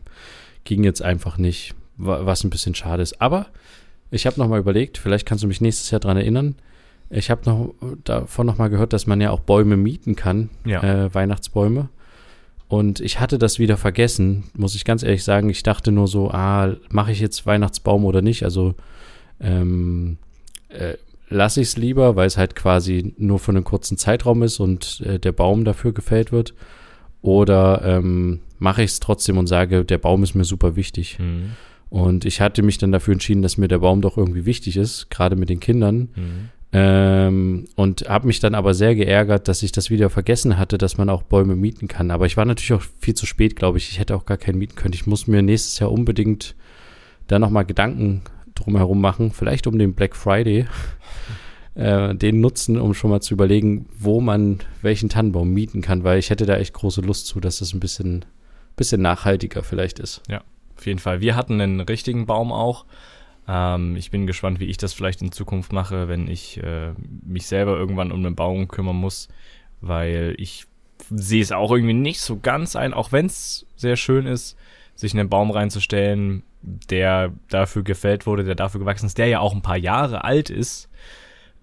ging 0.65 0.85
jetzt 0.85 1.01
einfach 1.01 1.39
nicht, 1.39 1.75
was 1.97 2.45
ein 2.45 2.51
bisschen 2.51 2.75
schade 2.75 3.03
ist. 3.03 3.19
Aber 3.19 3.47
ich 4.11 4.27
habe 4.27 4.39
noch 4.39 4.49
mal 4.49 4.61
überlegt, 4.61 4.99
vielleicht 4.99 5.25
kannst 5.25 5.43
du 5.43 5.49
mich 5.49 5.63
nächstes 5.63 5.91
Jahr 5.91 6.01
daran 6.01 6.19
erinnern. 6.19 6.57
Ich 7.09 7.31
habe 7.31 7.41
noch 7.47 7.73
davon 8.05 8.47
noch 8.47 8.59
mal 8.59 8.69
gehört, 8.69 8.93
dass 8.93 9.07
man 9.07 9.23
ja 9.23 9.31
auch 9.31 9.41
Bäume 9.41 9.79
mieten 9.79 10.15
kann, 10.15 10.51
ja. 10.67 10.83
äh, 10.83 11.15
Weihnachtsbäume. 11.15 11.89
Und 12.69 13.01
ich 13.01 13.21
hatte 13.21 13.39
das 13.39 13.59
wieder 13.59 13.77
vergessen, 13.77 14.45
muss 14.57 14.75
ich 14.75 14.85
ganz 14.85 15.03
ehrlich 15.03 15.23
sagen. 15.23 15.51
Ich 15.51 15.63
dachte 15.63 15.93
nur 15.93 16.09
so, 16.09 16.31
ah, 16.31 16.75
mache 16.91 17.13
ich 17.13 17.21
jetzt 17.21 17.47
Weihnachtsbaum 17.47 18.05
oder 18.05 18.23
nicht? 18.23 18.43
Also 18.43 18.75
ähm, 19.41 20.19
äh, 20.69 20.95
lasse 21.29 21.61
ich 21.61 21.69
es 21.69 21.77
lieber, 21.77 22.17
weil 22.17 22.27
es 22.27 22.37
halt 22.37 22.57
quasi 22.57 23.15
nur 23.19 23.39
für 23.39 23.53
einen 23.53 23.65
kurzen 23.65 23.99
Zeitraum 23.99 24.43
ist 24.43 24.59
und 24.59 25.01
äh, 25.03 25.19
der 25.21 25.33
Baum 25.33 25.65
dafür 25.65 25.93
gefällt 25.93 26.33
wird. 26.33 26.55
Oder 27.23 27.83
ähm, 27.85 28.41
mache 28.59 28.83
ich 28.83 28.93
es 28.93 29.01
trotzdem 29.01 29.39
und 29.39 29.47
sage, 29.47 29.85
der 29.85 29.99
Baum 29.99 30.23
ist 30.23 30.35
mir 30.35 30.45
super 30.45 30.77
wichtig. 30.77 31.19
Mhm. 31.19 31.53
Und 31.89 32.25
ich 32.25 32.41
hatte 32.41 32.63
mich 32.63 32.79
dann 32.79 32.93
dafür 32.93 33.13
entschieden, 33.13 33.43
dass 33.43 33.59
mir 33.59 33.69
der 33.69 33.79
Baum 33.79 34.01
doch 34.01 34.17
irgendwie 34.17 34.45
wichtig 34.45 34.77
ist, 34.77 35.09
gerade 35.11 35.37
mit 35.37 35.49
den 35.49 35.61
Kindern. 35.61 36.09
Mhm. 36.15 36.49
Ähm, 36.79 37.65
und 37.75 38.07
habe 38.07 38.27
mich 38.27 38.39
dann 38.39 38.55
aber 38.55 38.75
sehr 38.75 38.95
geärgert, 38.95 39.49
dass 39.49 39.63
ich 39.63 39.73
das 39.73 39.89
wieder 39.89 40.11
vergessen 40.11 40.59
hatte, 40.59 40.77
dass 40.77 40.99
man 40.99 41.09
auch 41.09 41.23
Bäume 41.23 41.57
mieten 41.57 41.89
kann. 41.89 42.11
Aber 42.11 42.27
ich 42.27 42.37
war 42.37 42.45
natürlich 42.45 42.75
auch 42.75 42.87
viel 43.01 43.15
zu 43.15 43.25
spät, 43.25 43.57
glaube 43.57 43.79
ich. 43.79 43.89
Ich 43.89 43.99
hätte 43.99 44.15
auch 44.15 44.27
gar 44.27 44.37
keinen 44.37 44.59
mieten 44.59 44.75
können. 44.75 44.93
Ich 44.93 45.07
muss 45.07 45.27
mir 45.27 45.41
nächstes 45.41 45.79
Jahr 45.79 45.91
unbedingt 45.91 46.55
da 47.29 47.39
nochmal 47.39 47.65
Gedanken 47.65 48.21
drumherum 48.55 49.01
machen. 49.01 49.31
Vielleicht 49.31 49.67
um 49.67 49.79
den 49.79 49.95
Black 49.95 50.15
Friday. 50.15 50.67
Äh, 51.75 52.15
den 52.15 52.41
nutzen, 52.41 52.81
um 52.81 52.95
schon 52.95 53.11
mal 53.11 53.21
zu 53.21 53.35
überlegen, 53.35 53.85
wo 53.99 54.23
man 54.23 54.61
welchen 54.81 55.11
Tannenbaum 55.11 55.51
mieten 55.51 55.83
kann, 55.83 56.05
weil 56.05 56.19
ich 56.19 56.31
hätte 56.31 56.47
da 56.47 56.57
echt 56.57 56.73
große 56.73 57.03
Lust 57.03 57.27
zu, 57.27 57.39
dass 57.39 57.61
es 57.61 57.75
ein 57.75 57.81
bisschen, 57.81 58.25
bisschen 58.77 59.03
nachhaltiger 59.03 59.63
vielleicht 59.63 59.99
ist. 59.99 60.23
Ja, 60.27 60.41
auf 60.75 60.87
jeden 60.87 61.01
Fall. 61.01 61.21
Wir 61.21 61.37
hatten 61.37 61.61
einen 61.61 61.81
richtigen 61.81 62.25
Baum 62.25 62.51
auch 62.51 62.87
Ähm, 63.49 63.97
ich 63.97 64.11
bin 64.11 64.27
gespannt, 64.27 64.61
wie 64.61 64.67
ich 64.67 64.77
das 64.77 64.93
vielleicht 64.93 65.23
in 65.23 65.33
Zukunft 65.33 65.73
mache, 65.73 66.09
wenn 66.09 66.29
ich 66.29 66.63
äh, 66.63 66.93
mich 67.25 67.47
selber 67.47 67.77
irgendwann 67.77 68.13
um 68.13 68.25
einen 68.25 68.35
Baum 68.35 68.69
kümmern 68.69 68.97
muss, 68.97 69.29
weil 69.81 70.35
ich 70.39 70.67
sehe 71.11 71.43
es 71.43 71.53
auch 71.53 71.71
irgendwie 71.71 71.95
nicht 71.95 72.21
so 72.21 72.39
ganz 72.39 72.77
ein, 72.77 72.95
auch 72.95 73.13
wenn 73.13 73.27
es 73.27 73.67
sehr 73.77 73.97
schön 73.97 74.27
ist, 74.27 74.57
sich 74.95 75.13
in 75.13 75.21
einen 75.21 75.29
Baum 75.29 75.51
reinzustellen, 75.51 76.43
der 76.63 77.33
dafür 77.49 77.83
gefällt 77.83 78.27
wurde, 78.27 78.45
der 78.45 78.55
dafür 78.55 78.81
gewachsen 78.81 79.07
ist, 79.07 79.19
der 79.19 79.27
ja 79.27 79.41
auch 79.41 79.55
ein 79.55 79.63
paar 79.63 79.77
Jahre 79.77 80.25
alt 80.25 80.51
ist 80.51 80.89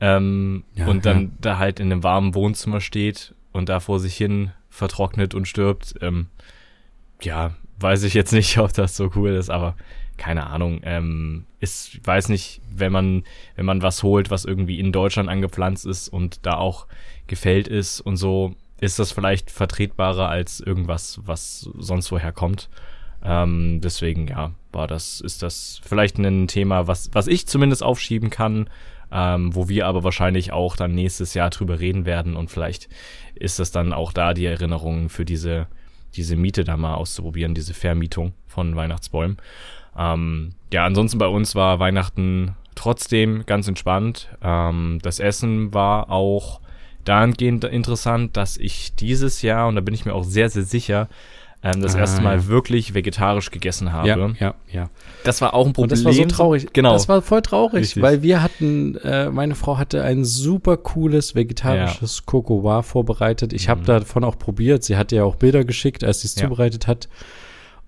ähm, 0.04 0.64
ja, 0.76 0.88
und 0.88 1.06
dann 1.06 1.22
ja. 1.22 1.30
da 1.40 1.58
halt 1.60 1.80
in 1.80 1.92
einem 1.92 2.04
warmen 2.04 2.36
Wohnzimmer 2.36 2.82
steht 2.82 3.34
und 3.54 3.70
da 3.70 3.80
vor 3.80 4.02
sich 4.02 4.18
hin 4.18 4.52
vertrocknet 4.70 5.34
und 5.34 5.48
stirbt. 5.48 5.96
Ähm, 6.02 6.28
ja, 7.22 7.56
weiß 7.80 8.04
ich 8.04 8.14
jetzt 8.14 8.34
nicht, 8.34 8.58
ob 8.60 8.74
das 8.74 8.98
so 8.98 9.12
cool 9.16 9.32
ist, 9.32 9.50
aber 9.50 9.76
keine 10.18 10.48
Ahnung. 10.48 10.82
Ähm, 10.84 11.46
ist, 11.60 12.06
weiß 12.06 12.30
nicht, 12.30 12.62
wenn 12.70 12.92
man, 12.92 13.24
wenn 13.56 13.66
man 13.66 13.82
was 13.82 14.04
holt, 14.04 14.30
was 14.30 14.46
irgendwie 14.46 14.80
in 14.80 14.92
Deutschland 14.92 15.30
angepflanzt 15.30 15.86
ist 15.86 16.10
und 16.10 16.46
da 16.46 16.56
auch 16.56 16.88
gefällt 17.28 17.68
ist 17.68 18.02
und 18.02 18.18
so, 18.18 18.56
ist 18.80 19.00
das 19.00 19.12
vielleicht 19.12 19.50
vertretbarer 19.50 20.28
als 20.30 20.60
irgendwas, 20.60 21.22
was 21.26 21.70
sonst 21.78 22.12
woher 22.12 22.32
kommt. 22.32 22.70
Ähm, 23.24 23.80
deswegen, 23.82 24.28
ja, 24.28 24.52
war 24.74 24.88
das, 24.88 25.22
ist 25.22 25.42
das 25.42 25.80
vielleicht 25.84 26.18
ein 26.18 26.48
Thema, 26.48 26.88
was, 26.88 27.10
was 27.14 27.28
ich 27.28 27.48
zumindest 27.48 27.82
aufschieben 27.82 28.30
kann, 28.30 28.70
ähm, 29.12 29.56
wo 29.56 29.70
wir 29.70 29.88
aber 29.88 30.04
wahrscheinlich 30.04 30.52
auch 30.52 30.76
dann 30.76 30.94
nächstes 30.94 31.34
Jahr 31.34 31.50
drüber 31.50 31.80
reden 31.80 32.06
werden 32.06 32.36
und 32.36 32.52
vielleicht 32.52 32.90
ist 33.36 33.60
das 33.60 33.72
dann 33.72 33.94
auch 33.94 34.12
da 34.12 34.34
die 34.34 34.46
Erinnerung 34.46 35.08
für 35.10 35.24
diese, 35.24 35.68
diese 36.16 36.36
Miete 36.36 36.66
da 36.66 36.76
mal 36.76 36.96
auszuprobieren, 36.96 37.56
diese 37.56 37.74
Vermietung 37.74 38.34
von 38.48 38.76
Weihnachtsbäumen. 38.76 39.38
Ähm, 39.98 40.54
ja, 40.72 40.86
ansonsten 40.86 41.18
bei 41.18 41.28
uns 41.28 41.56
war 41.56 41.80
Weihnachten 41.80 42.56
trotzdem 42.76 43.46
ganz 43.46 43.68
entspannt. 43.68 44.30
Ähm, 44.42 45.00
das 45.02 45.20
Essen 45.20 45.74
war 45.74 46.10
auch 46.10 46.62
dahingehend 47.06 47.64
interessant, 47.66 48.38
dass 48.38 48.58
ich 48.58 48.96
dieses 48.96 49.42
Jahr, 49.42 49.68
und 49.68 49.76
da 49.76 49.82
bin 49.82 49.94
ich 49.94 50.06
mir 50.06 50.14
auch 50.14 50.24
sehr, 50.24 50.50
sehr 50.50 50.64
sicher, 50.64 51.10
ähm, 51.64 51.82
das 51.82 51.96
ah, 51.96 52.00
erste 52.00 52.22
Mal 52.22 52.36
ja. 52.38 52.48
wirklich 52.48 52.94
vegetarisch 52.94 53.50
gegessen 53.50 53.94
habe. 53.94 54.08
Ja, 54.08 54.18
ja, 54.40 54.54
ja. 54.70 54.90
Das 55.24 55.40
war 55.40 55.54
auch 55.54 55.66
ein 55.66 55.72
Problem. 55.72 55.84
Und 55.84 55.92
das 55.92 56.04
war 56.04 56.12
so 56.12 56.26
traurig. 56.26 56.74
Genau. 56.74 56.92
Das 56.92 57.08
war 57.08 57.22
voll 57.22 57.42
traurig, 57.42 57.84
Richtig. 57.84 58.04
weil 58.04 58.22
wir 58.22 58.44
hatten, 58.44 58.98
äh, 58.98 59.30
meine 59.30 59.56
Frau 59.56 59.78
hatte 59.78 60.04
ein 60.04 60.26
super 60.26 60.76
cooles 60.76 61.36
vegetarisches 61.36 62.18
ja. 62.18 62.24
Cocoa 62.26 62.82
vorbereitet. 62.82 63.54
Ich 63.54 63.68
mhm. 63.68 63.72
habe 63.72 63.84
davon 63.84 64.26
auch 64.26 64.38
probiert. 64.38 64.84
Sie 64.84 64.98
hatte 64.98 65.16
ja 65.16 65.24
auch 65.24 65.36
Bilder 65.36 65.64
geschickt, 65.64 66.04
als 66.04 66.22
sie 66.22 66.28
es 66.28 66.36
ja. 66.36 66.44
zubereitet 66.44 66.88
hat. 66.88 67.08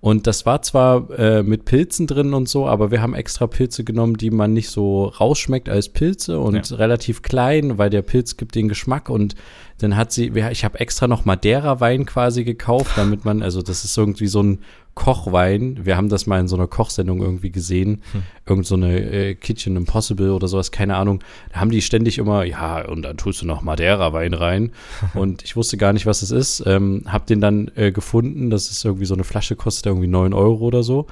Und 0.06 0.28
das 0.28 0.46
war 0.46 0.62
zwar 0.62 1.10
äh, 1.18 1.42
mit 1.42 1.64
Pilzen 1.64 2.06
drin 2.06 2.32
und 2.32 2.48
so, 2.48 2.68
aber 2.68 2.92
wir 2.92 3.02
haben 3.02 3.12
extra 3.12 3.48
Pilze 3.48 3.82
genommen, 3.82 4.16
die 4.16 4.30
man 4.30 4.52
nicht 4.52 4.70
so 4.70 5.06
rausschmeckt 5.06 5.68
als 5.68 5.88
Pilze 5.88 6.38
und 6.38 6.70
ja. 6.70 6.76
relativ 6.76 7.22
klein, 7.22 7.76
weil 7.76 7.90
der 7.90 8.02
Pilz 8.02 8.36
gibt 8.36 8.54
den 8.54 8.68
Geschmack 8.68 9.10
und 9.10 9.34
dann 9.78 9.96
hat 9.96 10.12
sie, 10.12 10.28
ich 10.52 10.64
habe 10.64 10.78
extra 10.78 11.08
noch 11.08 11.24
Madeira-Wein 11.24 12.06
quasi 12.06 12.44
gekauft, 12.44 12.92
damit 12.94 13.24
man, 13.24 13.42
also 13.42 13.62
das 13.62 13.82
ist 13.82 13.98
irgendwie 13.98 14.28
so 14.28 14.44
ein 14.44 14.60
Kochwein. 14.96 15.84
Wir 15.84 15.96
haben 15.96 16.08
das 16.08 16.26
mal 16.26 16.40
in 16.40 16.48
so 16.48 16.56
einer 16.56 16.66
Kochsendung 16.66 17.20
irgendwie 17.20 17.50
gesehen. 17.50 18.02
Hm. 18.12 18.22
Irgend 18.46 18.66
so 18.66 18.74
eine 18.74 18.98
äh, 18.98 19.34
Kitchen 19.34 19.76
Impossible 19.76 20.32
oder 20.32 20.48
sowas, 20.48 20.72
keine 20.72 20.96
Ahnung. 20.96 21.22
Da 21.52 21.60
haben 21.60 21.70
die 21.70 21.82
ständig 21.82 22.18
immer, 22.18 22.44
ja, 22.44 22.84
und 22.88 23.02
dann 23.02 23.18
tust 23.18 23.42
du 23.42 23.46
noch 23.46 23.62
Madeira-Wein 23.62 24.34
rein. 24.34 24.72
und 25.14 25.44
ich 25.44 25.54
wusste 25.54 25.76
gar 25.76 25.92
nicht, 25.92 26.06
was 26.06 26.22
es 26.22 26.30
ist. 26.30 26.64
Ähm, 26.66 27.02
hab 27.06 27.26
den 27.26 27.40
dann 27.40 27.70
äh, 27.76 27.92
gefunden. 27.92 28.48
Das 28.48 28.70
ist 28.70 28.84
irgendwie 28.84 29.04
so 29.04 29.14
eine 29.14 29.24
Flasche, 29.24 29.54
kostet 29.54 29.86
irgendwie 29.86 30.08
9 30.08 30.32
Euro 30.32 30.64
oder 30.64 30.82
so. 30.82 31.06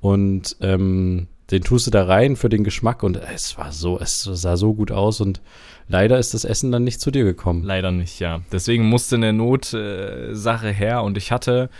Und 0.00 0.56
ähm, 0.60 1.28
den 1.52 1.62
tust 1.62 1.86
du 1.86 1.90
da 1.92 2.04
rein 2.04 2.34
für 2.34 2.48
den 2.48 2.64
Geschmack 2.64 3.02
und 3.04 3.16
es 3.16 3.56
war 3.56 3.70
so, 3.70 3.98
es 3.98 4.22
sah 4.22 4.56
so 4.56 4.74
gut 4.74 4.90
aus 4.90 5.20
und 5.20 5.40
leider 5.88 6.18
ist 6.18 6.34
das 6.34 6.44
Essen 6.44 6.72
dann 6.72 6.84
nicht 6.84 7.00
zu 7.00 7.10
dir 7.10 7.24
gekommen. 7.24 7.62
Leider 7.64 7.90
nicht, 7.90 8.18
ja. 8.20 8.40
Deswegen 8.52 8.88
musste 8.88 9.16
eine 9.16 9.32
Notsache 9.32 10.68
äh, 10.68 10.74
her 10.74 11.02
und 11.02 11.16
ich 11.16 11.32
hatte, 11.32 11.70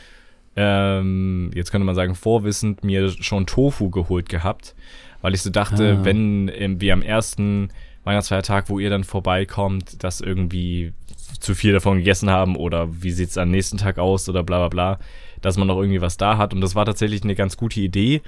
ähm, 0.60 1.50
jetzt 1.54 1.70
könnte 1.70 1.84
man 1.84 1.94
sagen, 1.94 2.14
vorwissend 2.14 2.84
mir 2.84 3.08
schon 3.08 3.46
Tofu 3.46 3.90
geholt 3.90 4.28
gehabt, 4.28 4.74
weil 5.22 5.34
ich 5.34 5.42
so 5.42 5.50
dachte, 5.50 5.98
ah. 6.00 6.04
wenn 6.04 6.48
äh, 6.48 6.68
wir 6.78 6.92
am 6.92 7.02
ersten 7.02 7.68
Weihnachtsfeiertag, 8.04 8.68
wo 8.68 8.78
ihr 8.78 8.90
dann 8.90 9.04
vorbeikommt, 9.04 10.02
das 10.04 10.20
irgendwie 10.20 10.92
zu 11.38 11.54
viel 11.54 11.72
davon 11.72 11.98
gegessen 11.98 12.30
haben 12.30 12.56
oder 12.56 13.02
wie 13.02 13.10
sieht's 13.10 13.38
am 13.38 13.50
nächsten 13.50 13.78
Tag 13.78 13.98
aus 13.98 14.28
oder 14.28 14.42
bla 14.42 14.58
bla 14.58 14.68
bla, 14.68 14.98
dass 15.40 15.56
man 15.56 15.68
noch 15.68 15.78
irgendwie 15.78 16.00
was 16.00 16.16
da 16.16 16.36
hat 16.36 16.52
und 16.52 16.60
das 16.60 16.74
war 16.74 16.84
tatsächlich 16.84 17.22
eine 17.22 17.34
ganz 17.34 17.56
gute 17.56 17.80
Idee 17.80 18.20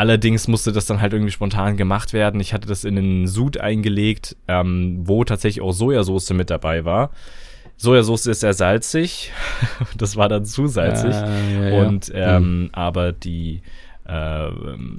Allerdings 0.00 0.48
musste 0.48 0.72
das 0.72 0.86
dann 0.86 1.02
halt 1.02 1.12
irgendwie 1.12 1.30
spontan 1.30 1.76
gemacht 1.76 2.14
werden. 2.14 2.40
Ich 2.40 2.54
hatte 2.54 2.66
das 2.66 2.84
in 2.84 2.96
den 2.96 3.26
Sud 3.26 3.58
eingelegt, 3.58 4.34
ähm, 4.48 5.00
wo 5.02 5.24
tatsächlich 5.24 5.60
auch 5.62 5.72
Sojasauce 5.72 6.30
mit 6.30 6.48
dabei 6.48 6.86
war. 6.86 7.10
Sojasauce 7.80 8.26
ist 8.26 8.40
sehr 8.40 8.52
salzig. 8.52 9.32
das 9.96 10.16
war 10.16 10.28
dann 10.28 10.44
zu 10.44 10.66
salzig. 10.66 11.14
Äh, 11.14 11.70
ja, 11.70 11.82
Und 11.82 12.12
ähm, 12.14 12.62
mhm. 12.64 12.70
aber 12.72 13.12
die 13.12 13.62
äh, 14.06 14.50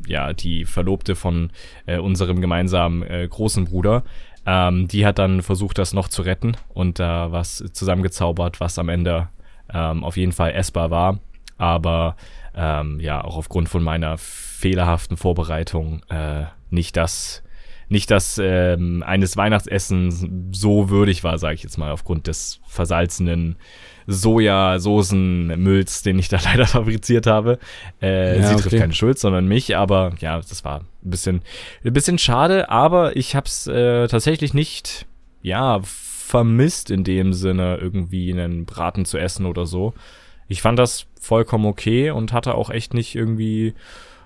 ja, 0.08 0.34
die 0.34 0.66
Verlobte 0.66 1.16
von 1.16 1.52
äh, 1.86 2.00
unserem 2.00 2.42
gemeinsamen 2.42 3.04
äh, 3.04 3.28
großen 3.30 3.66
Bruder, 3.66 4.04
ähm, 4.48 4.88
die 4.88 5.06
hat 5.06 5.20
dann 5.20 5.44
versucht, 5.44 5.78
das 5.78 5.94
noch 5.94 6.08
zu 6.08 6.24
retten 6.24 6.58
und 6.70 6.98
da 6.98 7.32
was 7.32 7.64
zusammengezaubert, 7.72 8.60
was 8.60 8.80
am 8.80 8.90
Ende 8.90 9.30
ähm, 9.72 10.04
auf 10.04 10.18
jeden 10.18 10.32
Fall 10.32 10.54
essbar 10.54 10.90
war. 10.90 11.20
Aber 11.60 12.16
ähm, 12.56 13.00
ja, 13.00 13.24
auch 13.24 13.38
aufgrund 13.38 13.70
von 13.70 13.84
meiner 13.84 14.18
fehlerhaften 14.18 15.18
Vorbereitung 15.18 16.02
äh, 16.10 16.46
nicht 16.72 16.98
das 16.98 17.44
nicht 17.92 18.10
das 18.10 18.40
ähm, 18.42 19.04
eines 19.06 19.36
Weihnachtsessens 19.36 20.26
so 20.52 20.90
würdig 20.90 21.24
war, 21.24 21.38
sage 21.38 21.56
ich 21.56 21.64
jetzt 21.64 21.78
mal, 21.78 21.92
aufgrund 21.92 22.28
des 22.28 22.62
versalzenen 22.66 23.58
Sojasoßenmülls, 24.08 26.02
den 26.02 26.18
ich 26.18 26.30
da 26.30 26.40
leider 26.44 26.66
fabriziert 26.68 27.28
habe. 27.28 27.60
Äh, 28.02 28.38
ja, 28.38 28.48
sie 28.48 28.54
okay. 28.54 28.64
trifft 28.64 28.78
keine 28.78 28.94
Schuld, 28.94 29.20
sondern 29.20 29.46
mich, 29.48 29.76
aber 29.76 30.14
ja, 30.20 30.38
das 30.38 30.64
war 30.64 30.80
ein 30.80 31.10
bisschen, 31.10 31.42
ein 31.84 31.94
bisschen 31.94 32.18
schade, 32.18 32.70
aber 32.70 33.16
ich 33.18 33.36
habe 33.36 33.46
es 33.46 33.68
äh, 33.68 34.08
tatsächlich 34.08 34.54
nicht, 34.54 35.06
ja, 35.42 35.82
vermisst 35.84 36.92
in 36.92 37.04
dem 37.04 37.34
Sinne, 37.34 37.78
irgendwie 37.82 38.32
einen 38.32 38.66
Braten 38.66 39.04
zu 39.04 39.18
essen 39.18 39.46
oder 39.46 39.66
so. 39.66 39.94
Ich 40.48 40.62
fand 40.62 40.80
das 40.80 41.08
vollkommen 41.20 41.66
okay 41.66 42.12
und 42.12 42.32
hatte 42.32 42.56
auch 42.56 42.70
echt 42.70 42.94
nicht 42.94 43.16
irgendwie 43.16 43.74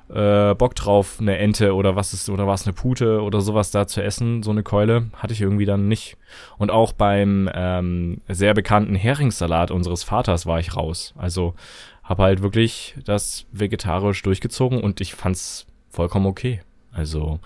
äh, 0.09 0.53
Bock 0.55 0.75
drauf, 0.75 1.17
eine 1.19 1.38
Ente 1.38 1.74
oder 1.74 1.95
was 1.95 2.13
ist, 2.13 2.29
oder 2.29 2.47
was 2.47 2.65
eine 2.65 2.74
Pute 2.74 3.21
oder 3.21 3.41
sowas 3.41 3.71
da 3.71 3.88
zu 3.88 4.03
essen, 4.03 4.43
so 4.43 4.51
eine 4.51 4.63
Keule, 4.63 5.07
hatte 5.15 5.33
ich 5.33 5.41
irgendwie 5.41 5.65
dann 5.65 5.88
nicht. 5.88 6.17
Und 6.57 6.71
auch 6.71 6.93
beim 6.93 7.50
ähm, 7.53 8.21
sehr 8.27 8.53
bekannten 8.53 8.95
Heringssalat 8.95 9.71
unseres 9.71 10.03
Vaters 10.03 10.45
war 10.45 10.59
ich 10.59 10.75
raus. 10.75 11.13
Also 11.17 11.55
habe 12.03 12.24
halt 12.24 12.43
wirklich 12.43 12.95
das 13.03 13.45
vegetarisch 13.51 14.21
durchgezogen 14.21 14.81
und 14.81 15.01
ich 15.01 15.15
fand's 15.15 15.65
vollkommen 15.89 16.27
okay. 16.27 16.62
Also 16.91 17.39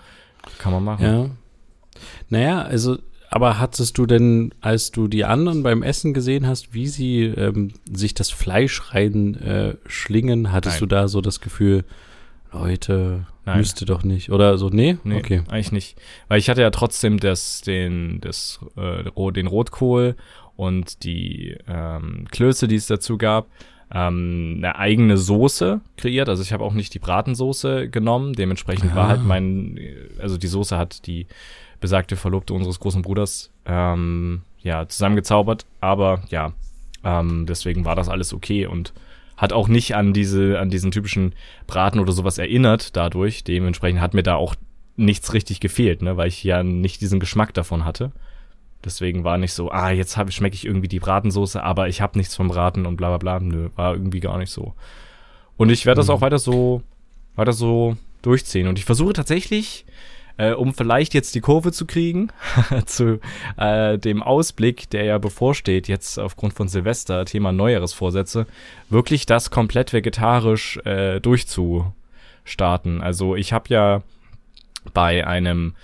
kann 0.58 0.72
man 0.72 0.84
machen. 0.84 1.04
Ja. 1.04 1.30
Naja, 2.28 2.62
also 2.62 2.98
aber 3.32 3.60
hattest 3.60 3.96
du 3.96 4.06
denn, 4.06 4.52
als 4.60 4.90
du 4.90 5.06
die 5.06 5.24
anderen 5.24 5.62
beim 5.62 5.84
Essen 5.84 6.14
gesehen 6.14 6.48
hast, 6.48 6.74
wie 6.74 6.88
sie 6.88 7.22
ähm, 7.22 7.72
sich 7.90 8.12
das 8.12 8.30
Fleisch 8.30 8.92
rein 8.92 9.36
äh, 9.36 9.76
schlingen, 9.86 10.50
hattest 10.50 10.76
Nein. 10.76 10.88
du 10.88 10.94
da 10.94 11.08
so 11.08 11.20
das 11.20 11.40
Gefühl, 11.40 11.84
Leute, 12.52 13.26
Nein. 13.44 13.58
müsste 13.58 13.84
doch 13.84 14.02
nicht. 14.02 14.30
Oder 14.30 14.58
so, 14.58 14.68
nee? 14.68 14.98
Nee, 15.04 15.18
okay. 15.18 15.42
eigentlich 15.48 15.72
nicht. 15.72 16.00
Weil 16.28 16.38
ich 16.38 16.50
hatte 16.50 16.62
ja 16.62 16.70
trotzdem 16.70 17.18
das, 17.18 17.60
den, 17.60 18.20
das, 18.20 18.60
äh, 18.76 19.32
den 19.32 19.46
Rotkohl 19.46 20.16
und 20.56 21.04
die 21.04 21.56
ähm, 21.68 22.26
Klöße, 22.30 22.68
die 22.68 22.76
es 22.76 22.86
dazu 22.86 23.18
gab, 23.18 23.46
ähm, 23.92 24.54
eine 24.58 24.76
eigene 24.76 25.16
Soße 25.16 25.80
kreiert. 25.96 26.28
Also 26.28 26.42
ich 26.42 26.52
habe 26.52 26.64
auch 26.64 26.74
nicht 26.74 26.94
die 26.94 26.98
Bratensoße 26.98 27.88
genommen. 27.88 28.34
Dementsprechend 28.34 28.92
ah. 28.92 28.96
war 28.96 29.08
halt 29.08 29.24
mein, 29.24 29.78
also 30.18 30.36
die 30.36 30.46
Soße 30.46 30.76
hat 30.76 31.06
die 31.06 31.26
besagte 31.80 32.16
Verlobte 32.16 32.54
unseres 32.54 32.78
großen 32.78 33.02
Bruders 33.02 33.50
ähm, 33.64 34.42
ja 34.60 34.86
zusammengezaubert. 34.86 35.66
Aber 35.80 36.22
ja, 36.28 36.52
ähm, 37.04 37.46
deswegen 37.46 37.84
war 37.84 37.96
das 37.96 38.08
alles 38.08 38.32
okay 38.34 38.66
und 38.66 38.92
hat 39.40 39.54
auch 39.54 39.68
nicht 39.68 39.96
an 39.96 40.12
diese, 40.12 40.58
an 40.58 40.68
diesen 40.68 40.90
typischen 40.90 41.34
Braten 41.66 41.98
oder 41.98 42.12
sowas 42.12 42.36
erinnert 42.36 42.94
dadurch. 42.94 43.42
Dementsprechend 43.42 44.02
hat 44.02 44.12
mir 44.12 44.22
da 44.22 44.34
auch 44.34 44.54
nichts 44.96 45.32
richtig 45.32 45.60
gefehlt, 45.60 46.02
ne, 46.02 46.18
weil 46.18 46.28
ich 46.28 46.44
ja 46.44 46.62
nicht 46.62 47.00
diesen 47.00 47.20
Geschmack 47.20 47.54
davon 47.54 47.86
hatte. 47.86 48.12
Deswegen 48.84 49.24
war 49.24 49.38
nicht 49.38 49.54
so, 49.54 49.70
ah, 49.70 49.90
jetzt 49.90 50.18
habe 50.18 50.30
schmecke 50.30 50.54
ich 50.54 50.66
irgendwie 50.66 50.88
die 50.88 51.00
Bratensoße, 51.00 51.62
aber 51.62 51.88
ich 51.88 52.02
habe 52.02 52.18
nichts 52.18 52.36
vom 52.36 52.48
Braten 52.48 52.84
und 52.84 52.96
bla 52.96 53.16
bla 53.16 53.38
bla. 53.38 53.40
Nö, 53.40 53.70
war 53.76 53.94
irgendwie 53.94 54.20
gar 54.20 54.36
nicht 54.36 54.50
so. 54.50 54.74
Und 55.56 55.70
ich 55.70 55.86
werde 55.86 56.00
das 56.00 56.08
mhm. 56.08 56.14
auch 56.14 56.20
weiter 56.20 56.38
so, 56.38 56.82
weiter 57.34 57.54
so 57.54 57.96
durchziehen. 58.20 58.68
Und 58.68 58.78
ich 58.78 58.84
versuche 58.84 59.14
tatsächlich, 59.14 59.86
äh, 60.40 60.52
um 60.52 60.72
vielleicht 60.72 61.12
jetzt 61.12 61.34
die 61.34 61.40
Kurve 61.40 61.70
zu 61.70 61.86
kriegen 61.86 62.30
zu 62.86 63.20
äh, 63.58 63.98
dem 63.98 64.22
Ausblick, 64.22 64.88
der 64.88 65.04
ja 65.04 65.18
bevorsteht, 65.18 65.86
jetzt 65.86 66.18
aufgrund 66.18 66.54
von 66.54 66.66
Silvester, 66.66 67.26
Thema 67.26 67.52
Neujahresvorsätze, 67.52 68.46
wirklich 68.88 69.26
das 69.26 69.50
komplett 69.50 69.92
vegetarisch 69.92 70.78
äh, 70.84 71.20
durchzustarten. 71.20 73.02
Also 73.02 73.36
ich 73.36 73.52
habe 73.52 73.64
ja 73.68 74.02
bei 74.94 75.26
einem 75.26 75.74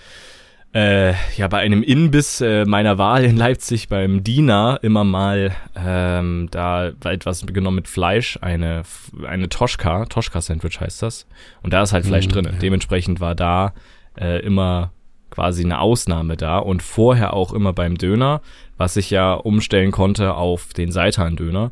äh, 0.73 1.13
ja 1.35 1.47
bei 1.47 1.59
einem 1.59 1.83
Inbiss 1.83 2.41
äh, 2.41 2.65
meiner 2.65 2.97
Wahl 2.97 3.25
in 3.25 3.37
Leipzig 3.37 3.89
beim 3.89 4.23
Diener 4.23 4.79
immer 4.81 5.03
mal 5.03 5.55
ähm, 5.75 6.49
da 6.49 6.87
etwas 7.05 7.45
genommen 7.45 7.75
mit 7.75 7.87
Fleisch, 7.87 8.39
eine 8.41 8.81
eine 9.25 9.49
Toschka, 9.49 10.05
Toschka 10.05 10.41
Sandwich 10.41 10.81
heißt 10.81 11.03
das 11.03 11.27
und 11.61 11.73
da 11.73 11.83
ist 11.83 11.93
halt 11.93 12.07
Fleisch 12.07 12.25
mhm, 12.25 12.31
drin. 12.31 12.45
Ja. 12.45 12.51
Dementsprechend 12.53 13.19
war 13.19 13.35
da 13.35 13.73
äh, 14.19 14.39
immer 14.39 14.91
quasi 15.29 15.63
eine 15.63 15.79
Ausnahme 15.79 16.37
da 16.37 16.57
und 16.57 16.81
vorher 16.81 17.33
auch 17.33 17.53
immer 17.53 17.73
beim 17.73 17.97
Döner, 17.97 18.41
was 18.77 18.95
ich 18.95 19.09
ja 19.09 19.33
umstellen 19.33 19.91
konnte 19.91 20.33
auf 20.35 20.73
den 20.73 20.91
Seitan-Döner. 20.91 21.71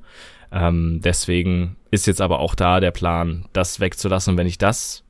Ähm, 0.51 1.01
deswegen 1.03 1.75
ist 1.91 2.07
jetzt 2.07 2.21
aber 2.21 2.39
auch 2.39 2.55
da 2.55 2.79
der 2.79 2.91
Plan, 2.91 3.45
das 3.53 3.79
wegzulassen. 3.79 4.37
wenn 4.37 4.47
ich 4.47 4.57
das 4.57 5.03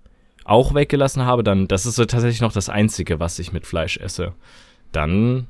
auch 0.43 0.73
weggelassen 0.73 1.25
habe, 1.25 1.43
dann, 1.43 1.67
das 1.67 1.85
ist 1.85 1.95
so 1.95 2.05
tatsächlich 2.05 2.41
noch 2.41 2.53
das 2.53 2.69
Einzige, 2.69 3.19
was 3.19 3.39
ich 3.39 3.51
mit 3.51 3.65
Fleisch 3.65 3.97
esse. 3.97 4.33
Dann, 4.91 5.47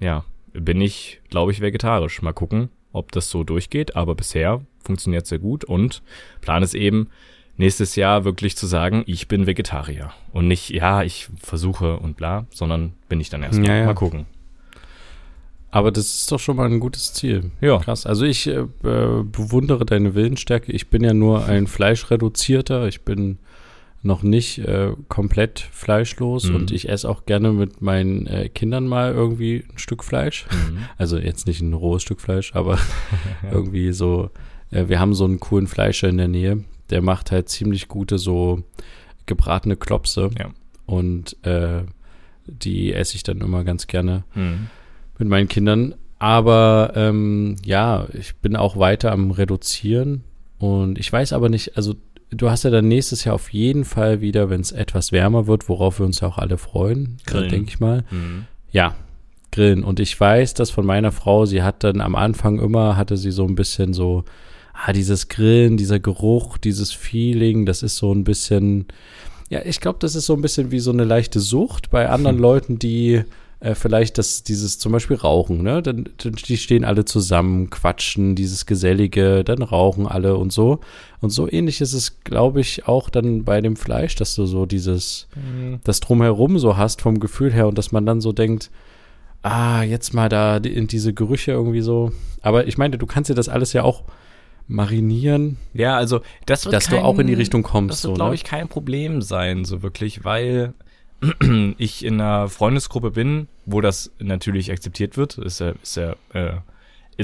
ja, 0.00 0.24
bin 0.52 0.80
ich, 0.80 1.20
glaube 1.28 1.52
ich, 1.52 1.60
vegetarisch. 1.60 2.22
Mal 2.22 2.32
gucken, 2.32 2.70
ob 2.92 3.12
das 3.12 3.30
so 3.30 3.44
durchgeht, 3.44 3.96
aber 3.96 4.14
bisher 4.14 4.60
funktioniert 4.84 5.26
sehr 5.26 5.38
gut 5.38 5.64
und 5.64 6.02
Plan 6.40 6.62
ist 6.62 6.74
eben, 6.74 7.10
nächstes 7.58 7.96
Jahr 7.96 8.24
wirklich 8.24 8.56
zu 8.56 8.66
sagen, 8.66 9.02
ich 9.06 9.28
bin 9.28 9.46
Vegetarier. 9.46 10.12
Und 10.32 10.48
nicht, 10.48 10.70
ja, 10.70 11.02
ich 11.02 11.28
versuche 11.40 11.98
und 11.98 12.16
bla, 12.16 12.46
sondern 12.50 12.94
bin 13.08 13.20
ich 13.20 13.28
dann 13.28 13.42
erstmal. 13.42 13.68
Ja, 13.68 13.76
ja. 13.76 13.86
Mal 13.86 13.94
gucken. 13.94 14.26
Aber 15.70 15.92
das 15.92 16.06
ist 16.06 16.32
doch 16.32 16.40
schon 16.40 16.56
mal 16.56 16.66
ein 16.66 16.80
gutes 16.80 17.12
Ziel. 17.12 17.50
Ja. 17.60 17.78
Krass. 17.78 18.06
Also 18.06 18.24
ich 18.24 18.46
äh, 18.46 18.64
bewundere 18.82 19.84
deine 19.84 20.14
Willensstärke. 20.14 20.72
Ich 20.72 20.88
bin 20.88 21.04
ja 21.04 21.12
nur 21.12 21.44
ein 21.44 21.66
Fleischreduzierter. 21.66 22.88
Ich 22.88 23.02
bin 23.02 23.38
noch 24.02 24.22
nicht 24.22 24.58
äh, 24.60 24.92
komplett 25.08 25.60
fleischlos 25.72 26.48
mhm. 26.48 26.54
und 26.54 26.70
ich 26.70 26.88
esse 26.88 27.08
auch 27.08 27.26
gerne 27.26 27.52
mit 27.52 27.82
meinen 27.82 28.26
äh, 28.26 28.48
Kindern 28.48 28.86
mal 28.86 29.12
irgendwie 29.12 29.64
ein 29.70 29.78
Stück 29.78 30.04
Fleisch. 30.04 30.46
Mhm. 30.50 30.78
Also 30.96 31.18
jetzt 31.18 31.46
nicht 31.46 31.60
ein 31.60 31.74
rohes 31.74 32.02
Stück 32.02 32.20
Fleisch, 32.20 32.54
aber 32.54 32.78
irgendwie 33.52 33.92
so. 33.92 34.30
Äh, 34.70 34.88
wir 34.88 35.00
haben 35.00 35.14
so 35.14 35.24
einen 35.24 35.40
coolen 35.40 35.66
Fleischer 35.66 36.08
in 36.08 36.18
der 36.18 36.28
Nähe, 36.28 36.64
der 36.90 37.02
macht 37.02 37.30
halt 37.30 37.48
ziemlich 37.48 37.88
gute 37.88 38.18
so 38.18 38.62
gebratene 39.26 39.76
Klopse. 39.76 40.30
Ja. 40.38 40.50
Und 40.86 41.36
äh, 41.44 41.82
die 42.46 42.92
esse 42.92 43.16
ich 43.16 43.22
dann 43.22 43.40
immer 43.40 43.64
ganz 43.64 43.86
gerne 43.86 44.24
mhm. 44.34 44.68
mit 45.18 45.28
meinen 45.28 45.48
Kindern. 45.48 45.94
Aber 46.18 46.92
ähm, 46.96 47.56
ja, 47.64 48.06
ich 48.12 48.36
bin 48.36 48.56
auch 48.56 48.76
weiter 48.76 49.12
am 49.12 49.30
Reduzieren. 49.30 50.24
Und 50.58 50.98
ich 50.98 51.12
weiß 51.12 51.32
aber 51.32 51.48
nicht, 51.48 51.76
also 51.76 51.94
du 52.30 52.50
hast 52.50 52.64
ja 52.64 52.70
dann 52.70 52.88
nächstes 52.88 53.24
Jahr 53.24 53.34
auf 53.34 53.52
jeden 53.52 53.84
Fall 53.84 54.20
wieder, 54.20 54.50
wenn 54.50 54.60
es 54.60 54.72
etwas 54.72 55.12
wärmer 55.12 55.46
wird, 55.46 55.68
worauf 55.68 56.00
wir 56.00 56.06
uns 56.06 56.20
ja 56.20 56.28
auch 56.28 56.38
alle 56.38 56.58
freuen, 56.58 57.18
denke 57.30 57.70
ich 57.70 57.80
mal. 57.80 58.04
Mhm. 58.10 58.46
Ja, 58.70 58.96
grillen. 59.52 59.84
Und 59.84 60.00
ich 60.00 60.18
weiß 60.18 60.54
das 60.54 60.70
von 60.70 60.84
meiner 60.84 61.12
Frau, 61.12 61.46
sie 61.46 61.62
hat 61.62 61.84
dann 61.84 62.00
am 62.00 62.14
Anfang 62.14 62.58
immer, 62.58 62.96
hatte 62.96 63.16
sie 63.16 63.30
so 63.30 63.46
ein 63.46 63.54
bisschen 63.54 63.94
so, 63.94 64.24
ah, 64.84 64.92
dieses 64.92 65.28
Grillen, 65.28 65.76
dieser 65.76 65.98
Geruch, 65.98 66.58
dieses 66.58 66.92
Feeling, 66.92 67.66
das 67.66 67.82
ist 67.82 67.96
so 67.96 68.12
ein 68.12 68.24
bisschen, 68.24 68.86
ja, 69.48 69.60
ich 69.64 69.80
glaube, 69.80 69.98
das 70.00 70.14
ist 70.14 70.26
so 70.26 70.34
ein 70.34 70.42
bisschen 70.42 70.70
wie 70.70 70.78
so 70.78 70.92
eine 70.92 71.04
leichte 71.04 71.40
Sucht 71.40 71.90
bei 71.90 72.08
anderen 72.08 72.36
hm. 72.36 72.42
Leuten, 72.42 72.78
die 72.78 73.22
äh, 73.60 73.74
vielleicht 73.74 74.18
das, 74.18 74.44
dieses 74.44 74.78
zum 74.78 74.92
Beispiel 74.92 75.16
Rauchen, 75.16 75.62
ne? 75.62 75.82
Dann, 75.82 76.08
die 76.22 76.56
stehen 76.56 76.84
alle 76.84 77.04
zusammen, 77.04 77.70
quatschen, 77.70 78.36
dieses 78.36 78.66
Gesellige, 78.66 79.42
dann 79.42 79.62
rauchen 79.62 80.06
alle 80.06 80.36
und 80.36 80.52
so. 80.52 80.78
Und 81.20 81.30
so 81.30 81.50
ähnlich 81.50 81.80
ist 81.80 81.92
es, 81.92 82.20
glaube 82.22 82.60
ich, 82.60 82.86
auch 82.86 83.10
dann 83.10 83.42
bei 83.42 83.60
dem 83.60 83.74
Fleisch, 83.74 84.14
dass 84.14 84.36
du 84.36 84.46
so 84.46 84.64
dieses, 84.64 85.26
mhm. 85.34 85.80
das 85.82 85.98
drumherum 85.98 86.60
so 86.60 86.76
hast 86.76 87.02
vom 87.02 87.18
Gefühl 87.18 87.52
her 87.52 87.66
und 87.66 87.76
dass 87.76 87.90
man 87.90 88.06
dann 88.06 88.20
so 88.20 88.32
denkt, 88.32 88.70
ah, 89.42 89.82
jetzt 89.82 90.14
mal 90.14 90.28
da 90.28 90.58
in 90.58 90.86
diese 90.86 91.12
Gerüche 91.12 91.50
irgendwie 91.50 91.80
so. 91.80 92.12
Aber 92.42 92.68
ich 92.68 92.78
meine, 92.78 92.96
du 92.96 93.06
kannst 93.06 93.28
dir 93.28 93.34
das 93.34 93.48
alles 93.48 93.72
ja 93.72 93.82
auch 93.82 94.04
marinieren. 94.68 95.56
Ja, 95.72 95.96
also 95.96 96.20
das 96.46 96.64
wird 96.64 96.74
dass 96.74 96.88
kein, 96.88 97.00
du 97.00 97.04
auch 97.04 97.18
in 97.18 97.26
die 97.26 97.34
Richtung 97.34 97.62
kommst. 97.62 97.90
Das 97.90 98.04
wird, 98.04 98.12
so, 98.12 98.14
glaube 98.14 98.30
ne? 98.30 98.34
ich, 98.36 98.44
kein 98.44 98.68
Problem 98.68 99.22
sein, 99.22 99.64
so 99.64 99.82
wirklich, 99.82 100.24
weil 100.24 100.74
ich 101.78 102.04
in 102.04 102.20
einer 102.20 102.48
Freundesgruppe 102.48 103.10
bin, 103.10 103.48
wo 103.66 103.80
das 103.80 104.12
natürlich 104.18 104.70
akzeptiert 104.70 105.16
wird. 105.16 105.38
Ist 105.38 105.60
ja, 105.60 105.72
ist 105.82 105.96
ja 105.96 106.14
äh, 106.32 106.58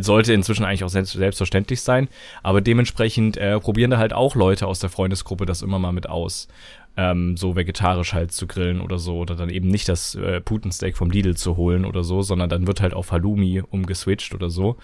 sollte 0.01 0.33
inzwischen 0.33 0.65
eigentlich 0.65 0.83
auch 0.83 0.89
selbst, 0.89 1.13
selbstverständlich 1.13 1.83
sein, 1.83 2.09
aber 2.43 2.61
dementsprechend 2.61 3.37
äh, 3.37 3.61
probieren 3.61 3.93
da 3.93 3.99
halt 3.99 4.13
auch 4.13 4.35
Leute 4.35 4.67
aus 4.67 4.81
der 4.81 4.91
Freundesgruppe 4.91 5.47
das 5.47 5.63
immer 5.63 5.79
mal 5.79 5.93
mit 5.93 6.09
aus. 6.09 6.49
Ähm, 6.97 7.37
so 7.37 7.57
vegetarisch 7.57 8.13
halt 8.13 8.31
zu 8.31 8.47
grillen 8.47 8.81
oder 8.81 8.99
so, 8.99 9.19
oder 9.19 9.35
dann 9.35 9.51
eben 9.51 9.69
nicht 9.69 9.89
das 9.89 10.15
äh, 10.15 10.41
Putensteak 10.41 10.97
vom 10.97 11.11
Lidl 11.11 11.37
zu 11.37 11.57
holen 11.57 11.85
oder 11.85 12.05
so, 12.05 12.23
sondern 12.23 12.49
dann 12.49 12.69
wird 12.69 12.81
halt 12.81 12.95
auf 12.95 13.11
Halloumi 13.11 13.63
umgeswitcht 13.69 14.33
oder 14.33 14.49
so. 14.49 14.77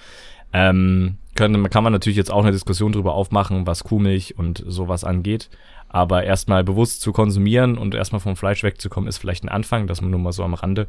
Ähm, 0.53 1.17
können, 1.35 1.71
kann 1.71 1.85
man 1.85 1.93
natürlich 1.93 2.17
jetzt 2.17 2.31
auch 2.31 2.43
eine 2.43 2.53
Diskussion 2.53 2.93
darüber 2.93 3.15
aufmachen, 3.15 3.67
was 3.67 3.85
Kuhmilch 3.85 4.37
und 4.39 4.63
sowas 4.67 5.05
angeht. 5.05 5.49
Aber 5.89 6.25
erstmal 6.25 6.65
bewusst 6.65 7.01
zu 7.01 7.13
konsumieren 7.13 7.79
und 7.79 7.95
erstmal 7.95 8.21
vom 8.21 8.37
Fleisch 8.37 8.63
wegzukommen, 8.63 9.09
ist 9.09 9.19
vielleicht 9.19 9.45
ein 9.45 9.49
Anfang, 9.49 9.87
das 9.87 10.01
nur 10.01 10.21
mal 10.21 10.33
so 10.33 10.45
am 10.45 10.55
Rande. 10.55 10.87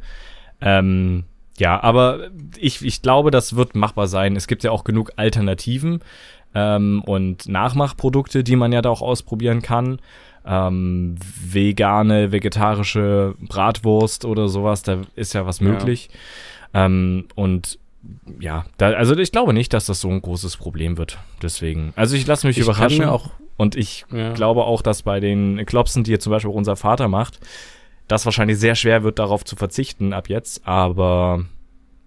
Ähm, 0.60 1.24
ja, 1.58 1.82
aber 1.82 2.30
ich, 2.56 2.84
ich 2.84 3.02
glaube, 3.02 3.30
das 3.30 3.56
wird 3.56 3.74
machbar 3.74 4.06
sein. 4.06 4.36
Es 4.36 4.46
gibt 4.46 4.62
ja 4.62 4.70
auch 4.70 4.84
genug 4.84 5.12
Alternativen 5.16 6.00
ähm, 6.54 7.02
und 7.04 7.48
Nachmachprodukte, 7.48 8.44
die 8.44 8.56
man 8.56 8.72
ja 8.72 8.82
da 8.82 8.90
auch 8.90 9.02
ausprobieren 9.02 9.62
kann. 9.62 9.98
Ähm, 10.44 11.16
vegane, 11.18 12.32
vegetarische 12.32 13.34
Bratwurst 13.40 14.24
oder 14.24 14.48
sowas, 14.48 14.82
da 14.82 15.02
ist 15.14 15.34
ja 15.34 15.46
was 15.46 15.60
möglich. 15.60 16.10
Ja. 16.74 16.86
Ähm, 16.86 17.26
und 17.34 17.78
ja, 18.40 18.64
da, 18.78 18.90
also 18.90 19.16
ich 19.16 19.32
glaube 19.32 19.52
nicht, 19.52 19.72
dass 19.72 19.86
das 19.86 20.00
so 20.00 20.08
ein 20.08 20.20
großes 20.20 20.56
Problem 20.56 20.98
wird. 20.98 21.18
Deswegen, 21.42 21.92
also 21.96 22.16
ich 22.16 22.26
lasse 22.26 22.46
mich 22.46 22.58
ich 22.58 22.64
überraschen. 22.64 23.04
auch, 23.04 23.30
und 23.56 23.76
ich 23.76 24.04
ja. 24.12 24.32
glaube 24.32 24.64
auch, 24.64 24.82
dass 24.82 25.02
bei 25.02 25.20
den 25.20 25.64
Klopsen, 25.66 26.04
die 26.04 26.10
jetzt 26.10 26.24
zum 26.24 26.32
Beispiel 26.32 26.50
auch 26.50 26.56
unser 26.56 26.76
Vater 26.76 27.08
macht, 27.08 27.40
das 28.08 28.24
wahrscheinlich 28.24 28.58
sehr 28.58 28.74
schwer 28.74 29.04
wird, 29.04 29.18
darauf 29.18 29.44
zu 29.44 29.56
verzichten 29.56 30.12
ab 30.12 30.28
jetzt. 30.28 30.66
Aber 30.66 31.44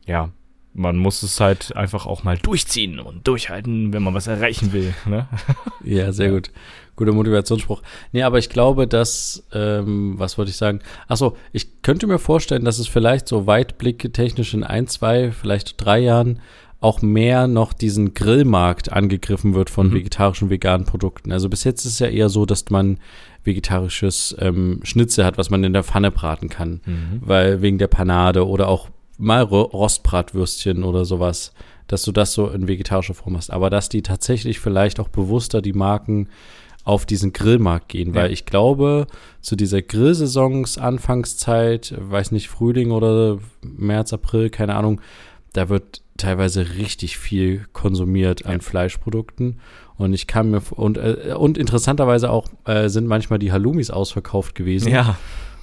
ja, 0.06 0.30
man 0.76 0.98
muss 0.98 1.24
es 1.24 1.40
halt 1.40 1.76
einfach 1.76 2.06
auch 2.06 2.24
mal 2.24 2.38
durchziehen 2.38 3.00
und 3.00 3.26
durchhalten, 3.26 3.94
wenn 3.94 4.04
man 4.04 4.14
was 4.14 4.28
erreichen 4.28 4.74
will. 4.74 4.94
Ne? 5.06 5.28
Ja, 5.84 6.12
sehr 6.12 6.32
gut. 6.32 6.50
Guter 6.96 7.12
Motivationsspruch. 7.12 7.84
Nee, 8.12 8.24
aber 8.24 8.40
ich 8.40 8.50
glaube, 8.50 8.88
dass, 8.88 9.46
ähm, 9.54 10.16
was 10.18 10.38
wollte 10.38 10.50
ich 10.50 10.58
sagen? 10.58 10.80
Achso, 11.08 11.38
ich 11.52 11.84
könnte 11.84 12.08
mir 12.08 12.18
vorstellen, 12.18 12.66
dass 12.66 12.80
es 12.80 12.88
vielleicht 12.88 13.28
so 13.28 13.46
weitblicke 13.46 14.12
technisch 14.12 14.54
in 14.54 14.64
ein, 14.64 14.88
zwei, 14.88 15.32
vielleicht 15.32 15.76
drei 15.84 16.00
Jahren 16.00 16.40
auch 16.80 17.02
mehr 17.02 17.48
noch 17.48 17.74
diesen 17.74 18.14
Grillmarkt 18.14 18.92
angegriffen 18.92 19.54
wird 19.54 19.70
von 19.70 19.90
mhm. 19.90 19.94
vegetarischen, 19.94 20.50
veganen 20.50 20.86
Produkten. 20.86 21.32
Also 21.32 21.50
bis 21.50 21.64
jetzt 21.64 21.86
ist 21.86 21.94
es 21.94 22.00
ja 22.00 22.08
eher 22.08 22.30
so, 22.30 22.46
dass 22.46 22.70
man 22.70 22.98
vegetarisches 23.44 24.36
ähm, 24.40 24.80
Schnitzel 24.84 25.26
hat, 25.26 25.38
was 25.38 25.50
man 25.50 25.64
in 25.64 25.74
der 25.74 25.84
Pfanne 25.84 26.12
braten 26.12 26.50
kann, 26.50 26.82
mhm. 26.86 27.22
weil 27.22 27.62
wegen 27.62 27.78
der 27.78 27.88
Panade 27.88 28.48
oder 28.48 28.68
auch 28.68 28.90
mal 29.18 29.44
Rostbratwürstchen 29.44 30.84
oder 30.84 31.06
sowas, 31.06 31.54
dass 31.88 32.04
du 32.04 32.12
das 32.12 32.34
so 32.34 32.50
in 32.50 32.68
vegetarischer 32.68 33.14
Form 33.14 33.38
hast. 33.38 33.52
Aber 33.52 33.70
dass 33.70 33.90
die 33.90 34.02
tatsächlich 34.02 34.60
vielleicht 34.60 35.00
auch 35.00 35.10
bewusster 35.10 35.62
die 35.62 35.74
Marken 35.74 36.30
auf 36.84 37.06
diesen 37.06 37.34
Grillmarkt 37.34 37.90
gehen, 37.90 38.10
ja. 38.10 38.22
weil 38.22 38.32
ich 38.32 38.46
glaube, 38.46 39.08
zu 39.42 39.56
dieser 39.56 39.82
Grillsaisons 39.82 40.78
Anfangszeit, 40.78 41.96
weiß 41.98 42.32
nicht, 42.32 42.48
Frühling 42.48 42.92
oder 42.92 43.40
März, 43.62 44.14
April, 44.14 44.52
keine 44.52 44.76
Ahnung, 44.76 45.02
da 45.54 45.70
wird 45.70 46.02
teilweise 46.18 46.76
richtig 46.78 47.18
viel 47.18 47.66
konsumiert 47.74 48.46
an 48.46 48.54
ja. 48.54 48.60
Fleischprodukten. 48.60 49.60
Und 49.98 50.14
ich 50.14 50.28
kann 50.28 50.52
mir 50.52 50.62
und, 50.72 50.98
äh, 50.98 51.34
und 51.38 51.58
interessanterweise 51.58 52.30
auch 52.30 52.48
äh, 52.66 52.90
sind 52.90 53.08
manchmal 53.08 53.40
die 53.40 53.52
Halloumis 53.52 53.90
ausverkauft 53.90 54.54
gewesen. 54.54 54.90
Ja. 54.90 55.18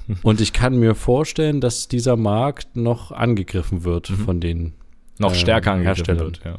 Und 0.23 0.41
ich 0.41 0.53
kann 0.53 0.77
mir 0.77 0.95
vorstellen, 0.95 1.61
dass 1.61 1.89
dieser 1.89 2.17
Markt 2.17 2.77
noch 2.77 3.13
angegriffen 3.13 3.85
wird 3.85 4.11
mhm. 4.11 4.17
von 4.17 4.41
den 4.41 4.73
noch 5.19 5.35
stärker 5.35 5.71
äh, 5.71 5.75
angegriffen 5.75 6.19
wird, 6.19 6.41
ja. 6.45 6.57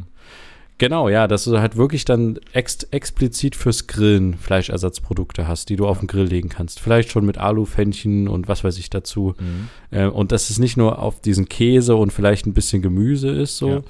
Genau, 0.79 1.08
ja, 1.08 1.27
dass 1.27 1.43
du 1.45 1.60
halt 1.60 1.77
wirklich 1.77 2.03
dann 2.03 2.39
ex 2.51 2.84
explizit 2.91 3.56
fürs 3.56 3.88
Grillen 3.88 4.34
Fleischersatzprodukte 4.34 5.47
hast, 5.47 5.69
die 5.69 5.75
du 5.75 5.86
ja. 5.86 5.89
auf 5.89 5.99
den 5.99 6.08
Grill 6.08 6.25
legen 6.25 6.49
kannst. 6.49 6.79
Vielleicht 6.79 7.12
schon 7.12 7.25
mit 7.25 7.38
Alufännchen 7.38 8.27
und 8.27 8.47
was 8.47 8.63
weiß 8.63 8.77
ich 8.79 8.89
dazu. 8.89 9.36
Mhm. 9.39 9.69
Äh, 9.91 10.08
und 10.08 10.32
dass 10.32 10.49
es 10.49 10.58
nicht 10.60 10.75
nur 10.75 10.99
auf 10.99 11.21
diesen 11.21 11.47
Käse 11.47 11.95
und 11.95 12.12
vielleicht 12.12 12.47
ein 12.47 12.53
bisschen 12.53 12.82
Gemüse 12.82 13.29
ist, 13.29 13.58
so, 13.58 13.69
ja. 13.69 13.82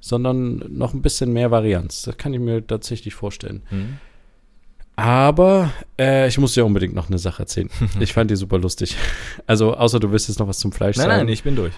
sondern 0.00 0.64
noch 0.70 0.94
ein 0.94 1.02
bisschen 1.02 1.32
mehr 1.32 1.50
Varianz. 1.50 2.02
Das 2.02 2.16
kann 2.16 2.32
ich 2.32 2.40
mir 2.40 2.66
tatsächlich 2.66 3.14
vorstellen. 3.14 3.62
Mhm. 3.70 3.98
Aber 5.00 5.72
äh, 5.98 6.28
ich 6.28 6.36
muss 6.36 6.52
dir 6.52 6.66
unbedingt 6.66 6.94
noch 6.94 7.08
eine 7.08 7.18
Sache 7.18 7.42
erzählen. 7.42 7.70
ich 8.00 8.12
fand 8.12 8.30
die 8.30 8.36
super 8.36 8.58
lustig. 8.58 8.96
Also, 9.46 9.74
außer 9.74 9.98
du 9.98 10.12
willst 10.12 10.28
jetzt 10.28 10.38
noch 10.38 10.48
was 10.48 10.58
zum 10.58 10.72
Fleisch 10.72 10.96
nein, 10.96 11.04
sagen. 11.04 11.16
Nein, 11.16 11.26
nein, 11.26 11.32
ich 11.32 11.42
bin 11.42 11.56
durch. 11.56 11.72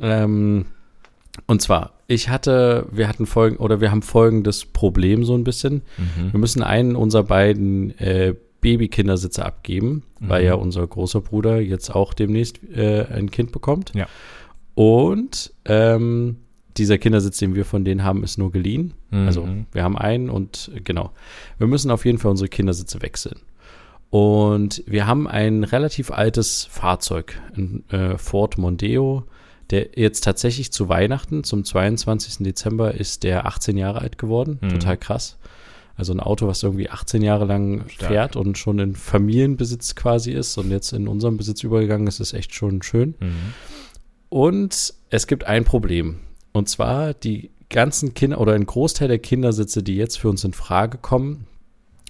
ähm, 0.00 0.66
und 1.46 1.60
zwar, 1.60 1.92
ich 2.06 2.30
hatte, 2.30 2.86
wir 2.90 3.06
hatten 3.08 3.26
folgen 3.26 3.56
oder 3.58 3.82
wir 3.82 3.90
haben 3.90 4.00
folgendes 4.00 4.64
Problem 4.64 5.24
so 5.24 5.34
ein 5.34 5.44
bisschen. 5.44 5.82
Mhm. 5.98 6.32
Wir 6.32 6.40
müssen 6.40 6.62
einen 6.62 6.96
unserer 6.96 7.24
beiden 7.24 7.96
äh, 7.98 8.34
Babykindersitze 8.62 9.44
abgeben, 9.44 10.02
mhm. 10.18 10.28
weil 10.28 10.44
ja 10.44 10.54
unser 10.54 10.86
großer 10.86 11.20
Bruder 11.20 11.60
jetzt 11.60 11.94
auch 11.94 12.14
demnächst 12.14 12.60
äh, 12.74 13.04
ein 13.12 13.30
Kind 13.30 13.52
bekommt. 13.52 13.92
Ja. 13.94 14.06
Und 14.74 15.52
ähm, 15.66 16.38
dieser 16.78 16.98
Kindersitz, 16.98 17.38
den 17.38 17.54
wir 17.54 17.64
von 17.64 17.84
denen 17.84 18.04
haben, 18.04 18.22
ist 18.22 18.38
nur 18.38 18.52
geliehen. 18.52 18.94
Mhm. 19.10 19.26
Also 19.26 19.48
wir 19.72 19.82
haben 19.82 19.96
einen 19.96 20.30
und 20.30 20.70
genau. 20.84 21.12
Wir 21.58 21.66
müssen 21.66 21.90
auf 21.90 22.04
jeden 22.04 22.18
Fall 22.18 22.30
unsere 22.30 22.48
Kindersitze 22.48 23.02
wechseln. 23.02 23.40
Und 24.10 24.82
wir 24.86 25.06
haben 25.06 25.26
ein 25.26 25.64
relativ 25.64 26.10
altes 26.10 26.64
Fahrzeug, 26.64 27.40
ein 27.56 27.84
äh, 27.90 28.16
Ford 28.18 28.56
Mondeo, 28.56 29.24
der 29.70 29.88
jetzt 29.96 30.22
tatsächlich 30.22 30.70
zu 30.70 30.88
Weihnachten, 30.88 31.42
zum 31.42 31.64
22. 31.64 32.44
Dezember, 32.44 32.94
ist 32.94 33.24
der 33.24 33.46
18 33.46 33.76
Jahre 33.76 34.00
alt 34.00 34.16
geworden. 34.16 34.58
Mhm. 34.60 34.68
Total 34.68 34.96
krass. 34.96 35.38
Also 35.96 36.12
ein 36.12 36.20
Auto, 36.20 36.46
was 36.46 36.62
irgendwie 36.62 36.90
18 36.90 37.22
Jahre 37.22 37.46
lang 37.46 37.88
Stark. 37.88 38.12
fährt 38.12 38.36
und 38.36 38.58
schon 38.58 38.78
in 38.78 38.94
Familienbesitz 38.94 39.94
quasi 39.94 40.32
ist 40.32 40.56
und 40.58 40.70
jetzt 40.70 40.92
in 40.92 41.08
unserem 41.08 41.36
Besitz 41.36 41.62
übergegangen 41.64 42.06
ist, 42.06 42.20
ist 42.20 42.34
echt 42.34 42.54
schon 42.54 42.82
schön. 42.82 43.14
Mhm. 43.18 43.54
Und 44.28 44.94
es 45.10 45.26
gibt 45.26 45.44
ein 45.44 45.64
Problem. 45.64 46.20
Und 46.56 46.70
zwar 46.70 47.12
die 47.12 47.50
ganzen 47.68 48.14
Kinder 48.14 48.40
oder 48.40 48.54
ein 48.54 48.64
Großteil 48.64 49.08
der 49.08 49.18
Kindersitze, 49.18 49.82
die 49.82 49.96
jetzt 49.96 50.18
für 50.18 50.30
uns 50.30 50.42
in 50.42 50.54
Frage 50.54 50.96
kommen, 50.96 51.44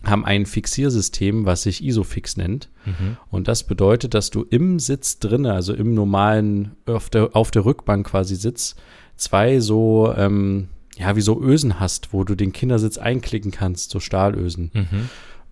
haben 0.05 0.25
ein 0.25 0.47
Fixiersystem, 0.47 1.47
was 1.47 1.63
sich 1.63 1.83
Isofix 1.83 2.37
nennt. 2.37 2.69
Mhm. 2.85 3.17
Und 3.29 3.49
das 3.49 3.65
bedeutet, 3.65 4.15
dass 4.15 4.31
du 4.31 4.47
im 4.49 4.79
Sitz 4.79 5.19
drinne, 5.19 5.53
also 5.53 5.75
im 5.75 5.95
normalen, 5.95 6.77
auf 6.87 7.11
der, 7.11 7.35
auf 7.35 7.51
der 7.51 7.65
Rückbank 7.65 8.07
quasi 8.07 8.37
Sitz, 8.37 8.77
zwei 9.17 9.59
so, 9.59 10.15
ähm, 10.17 10.69
ja, 10.97 11.17
wie 11.17 11.23
so 11.23 11.43
Ösen 11.43 11.81
hast, 11.81 12.13
wo 12.13 12.23
du 12.23 12.37
den 12.37 12.53
Kindersitz 12.53 12.99
einklicken 12.99 13.51
kannst, 13.51 13.91
so 13.91 13.99
Stahlösen. 13.99 14.71
Mhm. 14.73 15.09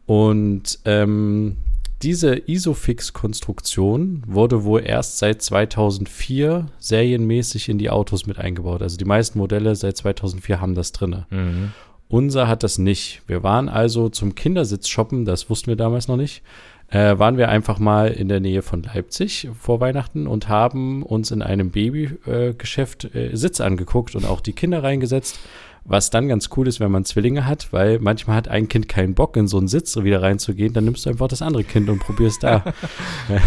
Und 0.07 0.79
ähm, 0.85 1.57
diese 2.05 2.37
Isofix-Konstruktion 2.37 4.23
wurde 4.27 4.65
wohl 4.65 4.83
erst 4.85 5.19
seit 5.19 5.41
2004 5.41 6.67
serienmäßig 6.79 7.71
in 7.71 7.79
die 7.79 7.89
Autos 7.89 8.27
mit 8.27 8.39
eingebaut. 8.39 8.83
Also 8.83 8.97
die 8.99 9.07
meisten 9.07 9.39
Modelle 9.39 9.75
seit 9.75 9.97
2004 9.97 10.61
haben 10.61 10.75
das 10.75 10.93
drinne. 10.93 11.27
Mhm. 11.31 11.73
Unser 12.09 12.47
hat 12.47 12.63
das 12.63 12.77
nicht. 12.79 13.23
Wir 13.27 13.43
waren 13.43 13.69
also 13.71 14.11
zum 14.11 14.35
Kindersitz 14.35 14.89
shoppen, 14.89 15.25
das 15.25 15.49
wussten 15.49 15.69
wir 15.69 15.77
damals 15.77 16.07
noch 16.07 16.19
nicht. 16.19 16.43
Äh, 16.89 17.19
waren 17.19 17.39
wir 17.39 17.49
einfach 17.49 17.79
mal 17.79 18.09
in 18.09 18.29
der 18.29 18.41
Nähe 18.41 18.61
von 18.61 18.83
Leipzig 18.83 19.49
vor 19.59 19.81
Weihnachten 19.81 20.27
und 20.27 20.49
haben 20.49 21.03
uns 21.03 21.31
in 21.31 21.41
einem 21.41 21.71
Babygeschäft 21.71 23.15
äh, 23.15 23.29
äh, 23.29 23.37
Sitz 23.37 23.61
angeguckt 23.61 24.15
und 24.15 24.27
auch 24.27 24.41
die 24.41 24.53
Kinder 24.53 24.83
reingesetzt. 24.83 25.39
Was 25.87 26.11
dann 26.11 26.29
ganz 26.29 26.49
cool 26.57 26.67
ist, 26.67 26.81
wenn 26.81 26.91
man 26.91 27.05
Zwillinge 27.05 27.47
hat, 27.47 27.73
weil 27.73 27.99
manchmal 27.99 28.37
hat 28.37 28.49
ein 28.49 28.69
Kind 28.69 28.89
keinen 28.89 29.15
Bock, 29.15 29.37
in 29.37 29.49
so 29.49 29.59
einen 29.59 29.69
Sitz 29.69 29.97
wieder 29.97 30.23
reinzugehen, 30.23 30.73
dann 30.73 30.85
nimmst 30.85 31.05
du 31.05 31.11
einfach 31.11 31.29
das 31.29 31.43
andere 31.43 31.65
Kind 31.65 31.91
und 31.91 31.99
probierst 31.99 32.43
da. 32.43 32.65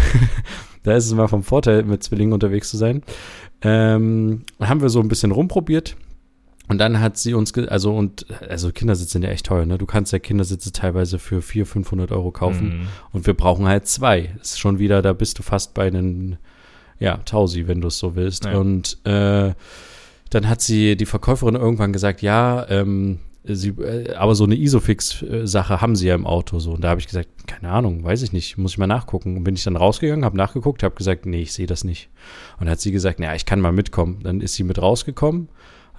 da 0.84 0.96
ist 0.96 1.06
es 1.06 1.14
mal 1.14 1.26
vom 1.26 1.42
Vorteil, 1.42 1.82
mit 1.82 2.02
Zwillingen 2.04 2.32
unterwegs 2.32 2.70
zu 2.70 2.76
sein. 2.76 3.02
Ähm, 3.62 4.44
haben 4.60 4.80
wir 4.80 4.88
so 4.88 5.00
ein 5.00 5.08
bisschen 5.08 5.32
rumprobiert 5.32 5.96
und 6.68 6.78
dann 6.78 7.00
hat 7.00 7.16
sie 7.16 7.32
uns, 7.32 7.52
also 7.54 7.96
und 7.96 8.26
also 8.46 8.70
Kindersitze 8.70 9.12
sind 9.12 9.22
ja 9.22 9.30
echt 9.30 9.46
teuer, 9.46 9.64
ne? 9.64 9.78
Du 9.78 9.86
kannst 9.86 10.12
ja 10.12 10.18
Kindersitze 10.18 10.70
teilweise 10.70 11.18
für 11.18 11.40
400, 11.40 11.72
500 11.72 12.12
Euro 12.12 12.30
kaufen 12.30 12.80
mhm. 12.80 12.88
und 13.12 13.26
wir 13.26 13.34
brauchen 13.34 13.66
halt 13.66 13.86
zwei. 13.88 14.34
Das 14.38 14.52
ist 14.52 14.58
schon 14.60 14.78
wieder, 14.78 15.00
da 15.00 15.14
bist 15.14 15.38
du 15.38 15.42
fast 15.42 15.72
bei 15.72 15.86
einem, 15.86 16.36
ja, 16.98 17.16
Tausi, 17.24 17.66
wenn 17.66 17.80
du 17.80 17.88
es 17.88 17.98
so 17.98 18.16
willst. 18.16 18.44
Ja. 18.44 18.58
Und 18.58 18.98
äh, 19.06 19.54
dann 20.30 20.48
hat 20.48 20.60
sie 20.60 20.96
die 20.96 21.06
Verkäuferin 21.06 21.54
irgendwann 21.54 21.92
gesagt, 21.92 22.22
ja, 22.22 22.68
ähm, 22.68 23.18
sie, 23.44 23.70
äh, 23.70 24.14
aber 24.14 24.34
so 24.34 24.44
eine 24.44 24.56
Isofix-Sache 24.56 25.80
haben 25.80 25.96
sie 25.96 26.08
ja 26.08 26.14
im 26.14 26.26
Auto 26.26 26.58
so. 26.58 26.72
Und 26.72 26.82
da 26.82 26.90
habe 26.90 27.00
ich 27.00 27.06
gesagt, 27.06 27.28
keine 27.46 27.72
Ahnung, 27.72 28.04
weiß 28.04 28.22
ich 28.22 28.32
nicht, 28.32 28.58
muss 28.58 28.72
ich 28.72 28.78
mal 28.78 28.86
nachgucken. 28.86 29.36
Und 29.36 29.44
bin 29.44 29.54
ich 29.54 29.64
dann 29.64 29.76
rausgegangen, 29.76 30.24
habe 30.24 30.36
nachgeguckt, 30.36 30.82
habe 30.82 30.94
gesagt, 30.94 31.26
nee, 31.26 31.42
ich 31.42 31.52
sehe 31.52 31.66
das 31.66 31.84
nicht. 31.84 32.08
Und 32.60 32.68
hat 32.68 32.80
sie 32.80 32.92
gesagt, 32.92 33.20
naja, 33.20 33.34
ich 33.34 33.46
kann 33.46 33.60
mal 33.60 33.72
mitkommen. 33.72 34.20
Dann 34.22 34.40
ist 34.40 34.54
sie 34.54 34.64
mit 34.64 34.80
rausgekommen 34.80 35.48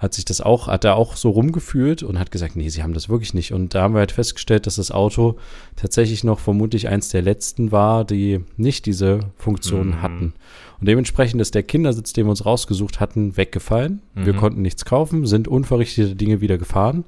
hat 0.00 0.14
sich 0.14 0.24
das 0.24 0.40
auch, 0.40 0.66
hat 0.66 0.84
er 0.84 0.96
auch 0.96 1.14
so 1.14 1.28
rumgefühlt 1.28 2.02
und 2.02 2.18
hat 2.18 2.30
gesagt, 2.30 2.56
nee, 2.56 2.70
sie 2.70 2.82
haben 2.82 2.94
das 2.94 3.10
wirklich 3.10 3.34
nicht. 3.34 3.52
Und 3.52 3.74
da 3.74 3.82
haben 3.82 3.94
wir 3.94 3.98
halt 3.98 4.12
festgestellt, 4.12 4.66
dass 4.66 4.76
das 4.76 4.90
Auto 4.90 5.36
tatsächlich 5.76 6.24
noch 6.24 6.38
vermutlich 6.38 6.88
eins 6.88 7.10
der 7.10 7.20
letzten 7.20 7.70
war, 7.70 8.06
die 8.06 8.40
nicht 8.56 8.86
diese 8.86 9.20
Funktion 9.36 9.88
mhm. 9.88 10.02
hatten. 10.02 10.32
Und 10.80 10.88
dementsprechend 10.88 11.40
ist 11.40 11.54
der 11.54 11.62
Kindersitz, 11.62 12.12
den 12.12 12.26
wir 12.26 12.30
uns 12.30 12.46
rausgesucht 12.46 13.00
hatten, 13.00 13.36
weggefallen. 13.36 14.00
Mhm. 14.14 14.26
Wir 14.26 14.32
konnten 14.32 14.62
nichts 14.62 14.84
kaufen, 14.84 15.26
sind 15.26 15.46
unverrichtete 15.46 16.16
Dinge 16.16 16.40
wieder 16.40 16.58
gefahren. 16.58 17.04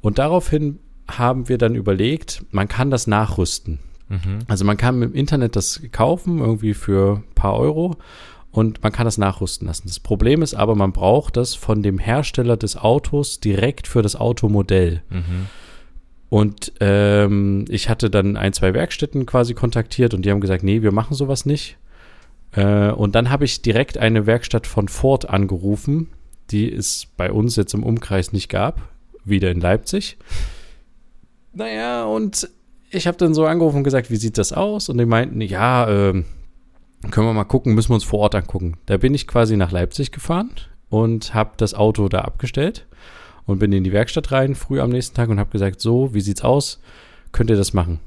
Und 0.00 0.18
daraufhin 0.18 0.78
haben 1.08 1.48
wir 1.48 1.58
dann 1.58 1.74
überlegt, 1.74 2.44
man 2.50 2.68
kann 2.68 2.90
das 2.90 3.06
nachrüsten. 3.06 3.80
Mhm. 4.08 4.38
Also 4.46 4.64
man 4.64 4.76
kann 4.76 5.02
im 5.02 5.14
Internet 5.14 5.56
das 5.56 5.80
kaufen, 5.90 6.38
irgendwie 6.38 6.74
für 6.74 7.16
ein 7.16 7.34
paar 7.34 7.56
Euro 7.56 7.96
und 8.52 8.82
man 8.82 8.92
kann 8.92 9.06
das 9.06 9.18
nachrüsten 9.18 9.66
lassen. 9.66 9.84
Das 9.86 9.98
Problem 9.98 10.42
ist 10.42 10.54
aber, 10.54 10.74
man 10.74 10.92
braucht 10.92 11.36
das 11.36 11.54
von 11.54 11.82
dem 11.82 11.98
Hersteller 11.98 12.56
des 12.56 12.76
Autos 12.76 13.40
direkt 13.40 13.88
für 13.88 14.02
das 14.02 14.14
Automodell. 14.14 15.02
Mhm. 15.08 15.46
Und 16.28 16.72
ähm, 16.80 17.64
ich 17.68 17.88
hatte 17.88 18.10
dann 18.10 18.36
ein, 18.36 18.52
zwei 18.52 18.74
Werkstätten 18.74 19.26
quasi 19.26 19.54
kontaktiert 19.54 20.14
und 20.14 20.24
die 20.24 20.30
haben 20.30 20.40
gesagt, 20.40 20.62
nee, 20.62 20.82
wir 20.82 20.92
machen 20.92 21.14
sowas 21.14 21.46
nicht. 21.46 21.76
Äh, 22.52 22.90
und 22.90 23.14
dann 23.14 23.30
habe 23.30 23.44
ich 23.44 23.62
direkt 23.62 23.98
eine 23.98 24.26
Werkstatt 24.26 24.66
von 24.66 24.88
Ford 24.88 25.28
angerufen, 25.28 26.08
die 26.50 26.72
es 26.72 27.06
bei 27.16 27.32
uns 27.32 27.56
jetzt 27.56 27.74
im 27.74 27.82
Umkreis 27.82 28.32
nicht 28.32 28.48
gab, 28.48 28.80
wieder 29.24 29.50
in 29.50 29.60
Leipzig. 29.60 30.18
Naja, 31.54 32.04
und 32.04 32.48
ich 32.90 33.06
habe 33.06 33.16
dann 33.16 33.34
so 33.34 33.46
angerufen 33.46 33.78
und 33.78 33.84
gesagt, 33.84 34.10
wie 34.10 34.16
sieht 34.16 34.38
das 34.38 34.52
aus? 34.52 34.88
Und 34.88 34.98
die 34.98 35.06
meinten, 35.06 35.40
ja, 35.40 35.88
äh, 35.88 36.24
können 37.10 37.26
wir 37.26 37.32
mal 37.32 37.44
gucken, 37.44 37.74
müssen 37.74 37.90
wir 37.90 37.94
uns 37.94 38.04
vor 38.04 38.20
Ort 38.20 38.34
angucken. 38.34 38.76
Da 38.86 38.96
bin 38.96 39.14
ich 39.14 39.26
quasi 39.26 39.56
nach 39.56 39.72
Leipzig 39.72 40.12
gefahren 40.12 40.50
und 40.88 41.34
habe 41.34 41.52
das 41.56 41.74
Auto 41.74 42.08
da 42.08 42.20
abgestellt 42.20 42.86
und 43.46 43.58
bin 43.58 43.72
in 43.72 43.84
die 43.84 43.92
Werkstatt 43.92 44.30
rein, 44.30 44.54
früh 44.54 44.80
am 44.80 44.90
nächsten 44.90 45.16
Tag 45.16 45.30
und 45.30 45.40
habe 45.40 45.50
gesagt, 45.50 45.80
so, 45.80 46.14
wie 46.14 46.20
sieht's 46.20 46.42
aus? 46.42 46.80
Könnt 47.32 47.50
ihr 47.50 47.56
das 47.56 47.72
machen? 47.72 47.98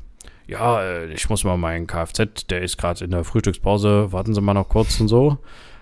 Ja, 0.48 0.82
äh, 0.82 1.14
ich 1.14 1.30
muss 1.30 1.44
mal 1.44 1.58
meinen 1.58 1.88
Kfz, 1.88 2.48
der 2.50 2.62
ist 2.62 2.78
gerade 2.78 3.04
in 3.04 3.12
der 3.12 3.24
Frühstückspause, 3.24 4.12
warten 4.12 4.34
Sie 4.34 4.42
mal 4.42 4.54
noch 4.54 4.70
kurz 4.70 5.00
und 5.00 5.08
so. 5.08 5.38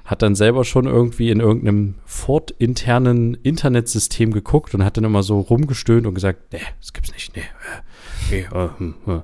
Hat 0.05 0.21
dann 0.21 0.35
selber 0.35 0.65
schon 0.65 0.85
irgendwie 0.85 1.29
in 1.29 1.39
irgendeinem 1.39 1.95
Ford-internen 2.05 3.35
Internetsystem 3.35 4.33
geguckt 4.33 4.75
und 4.75 4.83
hat 4.83 4.97
dann 4.97 5.05
immer 5.05 5.23
so 5.23 5.39
rumgestöhnt 5.39 6.05
und 6.05 6.13
gesagt, 6.13 6.51
nee, 6.51 6.59
das 6.81 6.91
gibt's 6.91 7.13
nicht, 7.13 7.35
nee, 7.37 7.43
nee, 8.29 8.39
äh, 8.39 8.69
hm, 8.77 8.95
äh. 9.07 9.19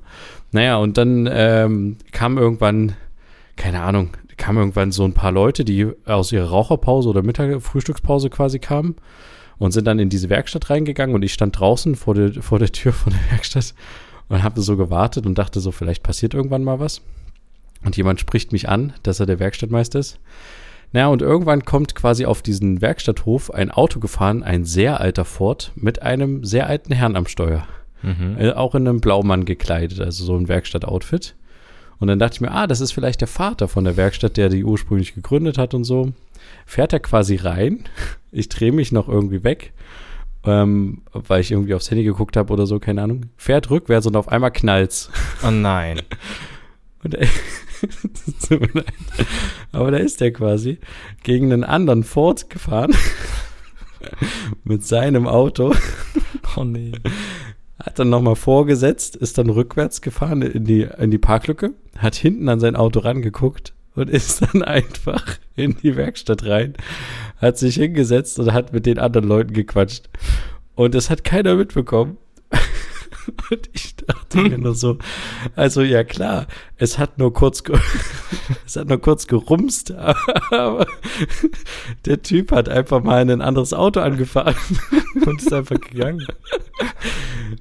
Naja, 0.52 0.78
und 0.78 0.98
dann 0.98 1.28
ähm, 1.32 1.98
kam 2.12 2.38
irgendwann 2.38 2.96
keine 3.60 3.82
Ahnung, 3.82 4.12
kamen 4.38 4.58
irgendwann 4.58 4.92
so 4.92 5.04
ein 5.04 5.14
paar 5.14 5.32
Leute, 5.32 5.64
die 5.66 5.92
aus 6.06 6.32
ihrer 6.32 6.50
Raucherpause 6.50 7.10
oder 7.10 7.22
Mittag 7.22 7.62
Frühstückspause 7.62 8.32
quasi 8.32 8.58
kamen 8.58 8.96
und 9.60 9.74
sind 9.74 9.86
dann 9.86 10.00
in 10.00 10.10
diese 10.10 10.30
Werkstatt 10.30 10.70
reingegangen 10.70 11.14
und 11.14 11.22
ich 11.22 11.34
stand 11.34 11.60
draußen 11.60 11.96
vor 11.96 12.16
der, 12.16 12.42
vor 12.42 12.58
der 12.58 12.72
Tür 12.72 12.94
von 12.94 13.14
der 13.14 13.32
Werkstatt 13.32 13.76
und 14.30 14.44
habe 14.44 14.62
so 14.62 14.78
gewartet 14.78 15.26
und 15.26 15.38
dachte 15.38 15.60
so, 15.60 15.72
vielleicht 15.72 16.04
passiert 16.04 16.34
irgendwann 16.34 16.64
mal 16.64 16.80
was. 16.80 17.02
Und 17.84 17.98
jemand 17.98 18.20
spricht 18.20 18.52
mich 18.52 18.70
an, 18.70 18.94
dass 19.04 19.20
er 19.20 19.26
der 19.26 19.40
Werkstattmeister 19.40 20.00
ist. 20.00 20.20
Naja, 20.92 21.08
und 21.08 21.22
irgendwann 21.22 21.66
kommt 21.66 21.96
quasi 21.96 22.26
auf 22.26 22.42
diesen 22.42 22.82
Werkstatthof 22.82 23.52
ein 23.52 23.70
Auto 23.70 24.00
gefahren, 24.00 24.44
ein 24.44 24.66
sehr 24.66 25.00
alter 25.00 25.26
Ford, 25.26 25.72
mit 25.76 26.02
einem 26.02 26.44
sehr 26.44 26.68
alten 26.68 26.94
Herrn 26.94 27.16
am 27.16 27.28
Steuer. 27.28 27.68
Mhm. 28.02 28.38
Äh, 28.40 28.52
auch 28.52 28.76
in 28.76 28.88
einem 28.88 29.02
Blaumann 29.02 29.46
gekleidet, 29.46 30.00
also 30.00 30.24
so 30.24 30.36
ein 30.36 30.48
Werkstattoutfit. 30.48 31.36
Und 32.00 32.08
dann 32.08 32.18
dachte 32.18 32.36
ich 32.36 32.42
mir, 32.42 32.52
ah, 32.52 32.66
das 32.66 32.82
ist 32.82 32.94
vielleicht 32.94 33.22
der 33.22 33.28
Vater 33.28 33.68
von 33.68 33.84
der 33.84 33.98
Werkstatt, 33.98 34.38
der 34.38 34.50
die 34.50 34.64
ursprünglich 34.64 35.14
gegründet 35.14 35.58
hat 35.58 35.74
und 35.74 35.84
so. 35.84 36.14
Fährt 36.66 36.94
er 36.94 37.00
quasi 37.00 37.36
rein. 37.36 37.84
Ich 38.32 38.48
drehe 38.48 38.72
mich 38.72 38.92
noch 38.92 39.08
irgendwie 39.08 39.44
weg, 39.44 39.74
ähm, 40.46 41.02
weil 41.12 41.42
ich 41.42 41.52
irgendwie 41.52 41.74
aufs 41.74 41.90
Handy 41.92 42.04
geguckt 42.04 42.38
habe 42.38 42.54
oder 42.54 42.66
so, 42.66 42.80
keine 42.80 43.04
Ahnung. 43.04 43.28
Fährt 43.38 43.70
rückwärts 43.70 44.08
und 44.08 44.16
auf 44.16 44.30
einmal 44.30 44.52
knallt's. 44.52 45.10
Oh 45.46 45.52
nein. 45.52 46.02
Und 47.02 47.16
er, 47.16 47.30
Aber 49.72 49.92
da 49.92 49.98
ist 50.00 50.22
er 50.22 50.32
quasi 50.32 50.80
gegen 51.24 51.54
einen 51.54 51.64
anderen 51.64 52.04
Ford 52.04 52.50
gefahren. 52.50 52.94
mit 54.66 54.86
seinem 54.86 55.26
Auto. 55.26 55.74
Oh 56.58 56.66
nee 56.66 56.92
hat 57.84 57.98
dann 57.98 58.10
nochmal 58.10 58.36
vorgesetzt, 58.36 59.16
ist 59.16 59.38
dann 59.38 59.50
rückwärts 59.50 60.02
gefahren 60.02 60.42
in 60.42 60.66
die, 60.66 60.88
in 60.98 61.12
die 61.12 61.18
Parklücke, 61.18 61.74
hat 61.98 62.16
hinten 62.16 62.50
an 62.50 62.60
sein 62.60 62.76
Auto 62.76 63.00
rangeguckt 63.00 63.74
und 64.00 64.10
ist 64.10 64.42
dann 64.42 64.64
einfach 64.64 65.38
in 65.56 65.78
die 65.78 65.96
Werkstatt 65.96 66.46
rein, 66.46 66.74
hat 67.38 67.58
sich 67.58 67.76
hingesetzt 67.76 68.40
und 68.40 68.54
hat 68.54 68.74
mit 68.74 68.86
den 68.86 68.98
anderen 69.00 69.28
Leuten 69.28 69.54
gequatscht. 69.54 70.10
Und 70.76 70.96
das 70.96 71.10
hat 71.10 71.24
keiner 71.24 71.56
mitbekommen. 71.56 72.18
Und 73.52 73.70
ich 73.74 73.96
dachte 73.96 74.42
mir 74.42 74.58
nur 74.58 74.74
so, 74.74 74.98
also 75.56 75.82
ja 75.82 76.04
klar, 76.04 76.48
es 76.78 76.98
hat 76.98 77.20
nur 77.20 77.32
kurz, 77.32 77.62
es 78.66 78.76
hat 78.76 78.88
nur 78.88 79.00
kurz 79.00 79.28
gerumst, 79.28 79.92
aber 80.52 80.88
der 82.06 82.24
Typ 82.24 82.52
hat 82.52 82.70
einfach 82.70 83.04
mal 83.04 83.22
in 83.22 83.30
ein 83.30 83.42
anderes 83.42 83.74
Auto 83.74 84.00
angefahren 84.00 84.56
und 85.28 85.42
ist 85.42 85.54
einfach 85.54 85.80
gegangen. 85.80 86.26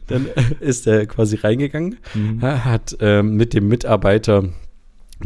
dann 0.07 0.27
ist 0.61 0.87
er 0.87 1.05
quasi 1.05 1.37
reingegangen, 1.37 1.98
mhm. 2.14 2.40
hat 2.40 2.96
ähm, 3.01 3.35
mit 3.35 3.53
dem 3.53 3.68
Mitarbeiter 3.68 4.44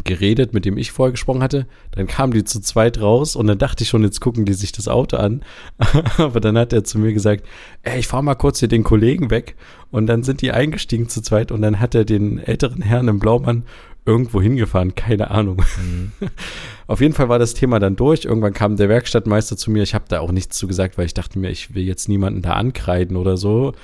geredet, 0.04 0.54
mit 0.54 0.64
dem 0.64 0.78
ich 0.78 0.90
vorher 0.90 1.12
gesprochen 1.12 1.42
hatte. 1.42 1.66
Dann 1.90 2.06
kamen 2.06 2.32
die 2.32 2.44
zu 2.44 2.60
zweit 2.60 3.00
raus 3.00 3.36
und 3.36 3.46
dann 3.46 3.58
dachte 3.58 3.84
ich 3.84 3.90
schon, 3.90 4.02
jetzt 4.02 4.20
gucken 4.20 4.44
die 4.44 4.54
sich 4.54 4.72
das 4.72 4.88
Auto 4.88 5.16
an. 5.16 5.42
Aber 6.16 6.40
dann 6.40 6.56
hat 6.56 6.72
er 6.72 6.84
zu 6.84 6.98
mir 6.98 7.12
gesagt, 7.12 7.44
ey, 7.82 7.98
ich 7.98 8.06
fahr 8.06 8.22
mal 8.22 8.34
kurz 8.34 8.60
hier 8.60 8.68
den 8.68 8.84
Kollegen 8.84 9.30
weg. 9.30 9.56
Und 9.90 10.06
dann 10.06 10.22
sind 10.22 10.40
die 10.40 10.52
eingestiegen 10.52 11.08
zu 11.08 11.20
zweit 11.20 11.52
und 11.52 11.60
dann 11.60 11.78
hat 11.78 11.94
er 11.94 12.04
den 12.04 12.38
älteren 12.38 12.80
Herrn 12.80 13.08
im 13.08 13.18
Blaumann 13.18 13.64
irgendwo 14.04 14.40
hingefahren, 14.40 14.94
keine 14.94 15.30
Ahnung. 15.30 15.62
Mhm. 15.80 16.12
Auf 16.86 17.00
jeden 17.00 17.14
Fall 17.14 17.28
war 17.28 17.38
das 17.38 17.54
Thema 17.54 17.78
dann 17.78 17.96
durch. 17.96 18.24
Irgendwann 18.24 18.52
kam 18.52 18.76
der 18.76 18.88
Werkstattmeister 18.88 19.56
zu 19.56 19.70
mir. 19.70 19.82
Ich 19.82 19.94
habe 19.94 20.06
da 20.08 20.20
auch 20.20 20.32
nichts 20.32 20.56
zu 20.56 20.66
gesagt, 20.66 20.98
weil 20.98 21.06
ich 21.06 21.14
dachte 21.14 21.38
mir, 21.38 21.50
ich 21.50 21.74
will 21.74 21.84
jetzt 21.84 22.08
niemanden 22.08 22.42
da 22.42 22.54
ankreiden 22.54 23.16
oder 23.16 23.36
so. 23.36 23.74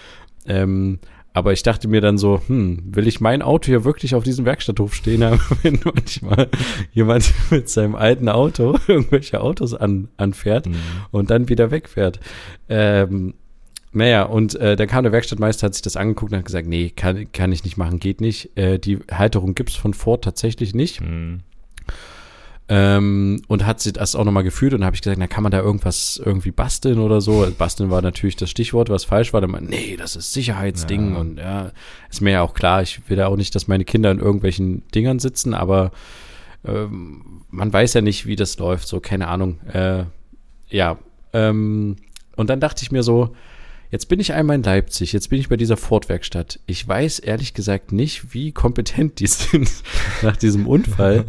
Ähm, 0.46 0.98
aber 1.38 1.52
ich 1.52 1.62
dachte 1.62 1.86
mir 1.86 2.00
dann 2.00 2.18
so, 2.18 2.42
hm, 2.48 2.82
will 2.84 3.06
ich 3.06 3.20
mein 3.20 3.42
Auto 3.42 3.66
hier 3.66 3.84
wirklich 3.84 4.16
auf 4.16 4.24
diesem 4.24 4.44
Werkstatthof 4.44 4.92
stehen 4.92 5.22
haben, 5.22 5.40
wenn 5.62 5.78
manchmal 5.84 6.48
jemand 6.92 7.32
mit 7.50 7.68
seinem 7.68 7.94
alten 7.94 8.28
Auto 8.28 8.76
irgendwelche 8.88 9.40
Autos 9.40 9.72
an, 9.72 10.08
anfährt 10.16 10.66
mhm. 10.66 10.74
und 11.12 11.30
dann 11.30 11.48
wieder 11.48 11.70
wegfährt. 11.70 12.18
Ähm, 12.68 13.34
naja, 13.92 14.24
und 14.24 14.56
äh, 14.56 14.74
dann 14.74 14.88
kam 14.88 15.04
der 15.04 15.12
Werkstattmeister, 15.12 15.66
hat 15.66 15.74
sich 15.74 15.82
das 15.82 15.96
angeguckt 15.96 16.32
und 16.32 16.38
hat 16.38 16.44
gesagt, 16.44 16.66
nee, 16.66 16.90
kann, 16.90 17.30
kann 17.30 17.52
ich 17.52 17.62
nicht 17.62 17.76
machen, 17.76 18.00
geht 18.00 18.20
nicht. 18.20 18.56
Äh, 18.58 18.78
die 18.80 18.98
Halterung 19.10 19.54
gibt's 19.54 19.76
von 19.76 19.94
Ford 19.94 20.24
tatsächlich 20.24 20.74
nicht. 20.74 21.00
Mhm. 21.00 21.40
Ähm, 22.70 23.40
und 23.48 23.64
hat 23.64 23.80
sie 23.80 23.94
das 23.94 24.14
auch 24.14 24.24
nochmal 24.24 24.44
gefühlt 24.44 24.74
und 24.74 24.84
habe 24.84 24.94
ich 24.94 25.00
gesagt, 25.00 25.18
na 25.18 25.26
kann 25.26 25.42
man 25.42 25.52
da 25.52 25.60
irgendwas 25.60 26.20
irgendwie 26.22 26.50
basteln 26.50 26.98
oder 26.98 27.22
so. 27.22 27.50
Basteln 27.56 27.90
war 27.90 28.02
natürlich 28.02 28.36
das 28.36 28.50
Stichwort, 28.50 28.90
was 28.90 29.04
falsch 29.04 29.32
war. 29.32 29.40
Dann 29.40 29.50
meinte, 29.50 29.70
nee, 29.70 29.96
das 29.96 30.16
ist 30.16 30.34
Sicherheitsding 30.34 31.14
ja. 31.14 31.18
und 31.18 31.38
ja, 31.38 31.72
ist 32.10 32.20
mir 32.20 32.32
ja 32.32 32.42
auch 32.42 32.52
klar, 32.52 32.82
ich 32.82 33.08
will 33.08 33.16
da 33.16 33.28
auch 33.28 33.36
nicht, 33.36 33.54
dass 33.54 33.68
meine 33.68 33.86
Kinder 33.86 34.10
in 34.10 34.18
irgendwelchen 34.18 34.86
Dingern 34.94 35.18
sitzen, 35.18 35.54
aber 35.54 35.92
ähm, 36.66 37.42
man 37.48 37.72
weiß 37.72 37.94
ja 37.94 38.02
nicht, 38.02 38.26
wie 38.26 38.36
das 38.36 38.58
läuft, 38.58 38.86
so 38.86 39.00
keine 39.00 39.28
Ahnung. 39.28 39.60
Äh, 39.72 40.04
ja, 40.68 40.98
ähm, 41.32 41.96
und 42.36 42.50
dann 42.50 42.60
dachte 42.60 42.82
ich 42.82 42.92
mir 42.92 43.02
so, 43.02 43.34
Jetzt 43.90 44.10
bin 44.10 44.20
ich 44.20 44.34
einmal 44.34 44.56
in 44.56 44.62
Leipzig, 44.62 45.14
jetzt 45.14 45.30
bin 45.30 45.40
ich 45.40 45.48
bei 45.48 45.56
dieser 45.56 45.78
Ford-Werkstatt. 45.78 46.60
Ich 46.66 46.86
weiß 46.86 47.20
ehrlich 47.20 47.54
gesagt 47.54 47.90
nicht, 47.90 48.34
wie 48.34 48.52
kompetent 48.52 49.18
die 49.18 49.26
sind 49.28 49.70
nach 50.20 50.36
diesem 50.36 50.66
Unfall. 50.66 51.24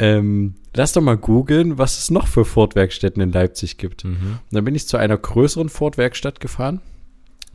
Ähm, 0.00 0.54
lass 0.74 0.94
doch 0.94 1.02
mal 1.02 1.18
googeln, 1.18 1.76
was 1.78 1.98
es 1.98 2.10
noch 2.10 2.26
für 2.26 2.46
Ford-Werkstätten 2.46 3.22
in 3.22 3.32
Leipzig 3.32 3.76
gibt. 3.76 4.04
Mhm. 4.04 4.10
Und 4.10 4.50
dann 4.50 4.64
bin 4.64 4.74
ich 4.74 4.88
zu 4.88 4.96
einer 4.96 5.16
größeren 5.16 5.68
Ford-Werkstatt 5.68 6.40
gefahren, 6.40 6.80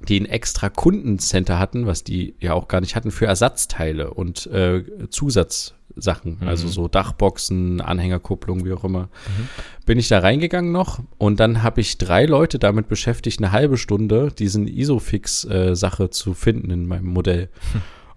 die 0.08 0.20
ein 0.20 0.28
extra 0.28 0.70
Kundencenter 0.70 1.58
hatten, 1.58 1.88
was 1.88 2.04
die 2.04 2.36
ja 2.40 2.54
auch 2.54 2.68
gar 2.68 2.82
nicht 2.82 2.96
hatten, 2.96 3.10
für 3.10 3.26
Ersatzteile 3.26 4.14
und 4.14 4.46
äh, 4.48 4.84
Zusatzsachen, 5.10 6.38
mhm. 6.42 6.48
also 6.48 6.68
so 6.68 6.88
Dachboxen, 6.88 7.82
Anhängerkupplung, 7.82 8.64
wie 8.64 8.74
auch 8.74 8.84
immer. 8.84 9.04
Mhm. 9.04 9.50
Bin 9.88 9.98
ich 9.98 10.08
da 10.08 10.20
reingegangen 10.20 10.72
noch 10.72 11.00
und 11.18 11.40
dann 11.40 11.64
habe 11.64 11.82
ich 11.82 11.98
drei 11.98 12.26
Leute 12.26 12.60
damit 12.60 12.88
beschäftigt, 12.88 13.40
eine 13.40 13.54
halbe 13.54 13.78
Stunde 13.78 14.32
diesen 14.38 14.68
Isofix-Sache 14.68 16.04
äh, 16.04 16.10
zu 16.12 16.36
finden 16.36 16.70
in 16.70 16.86
meinem 16.88 17.08
Modell. 17.08 17.50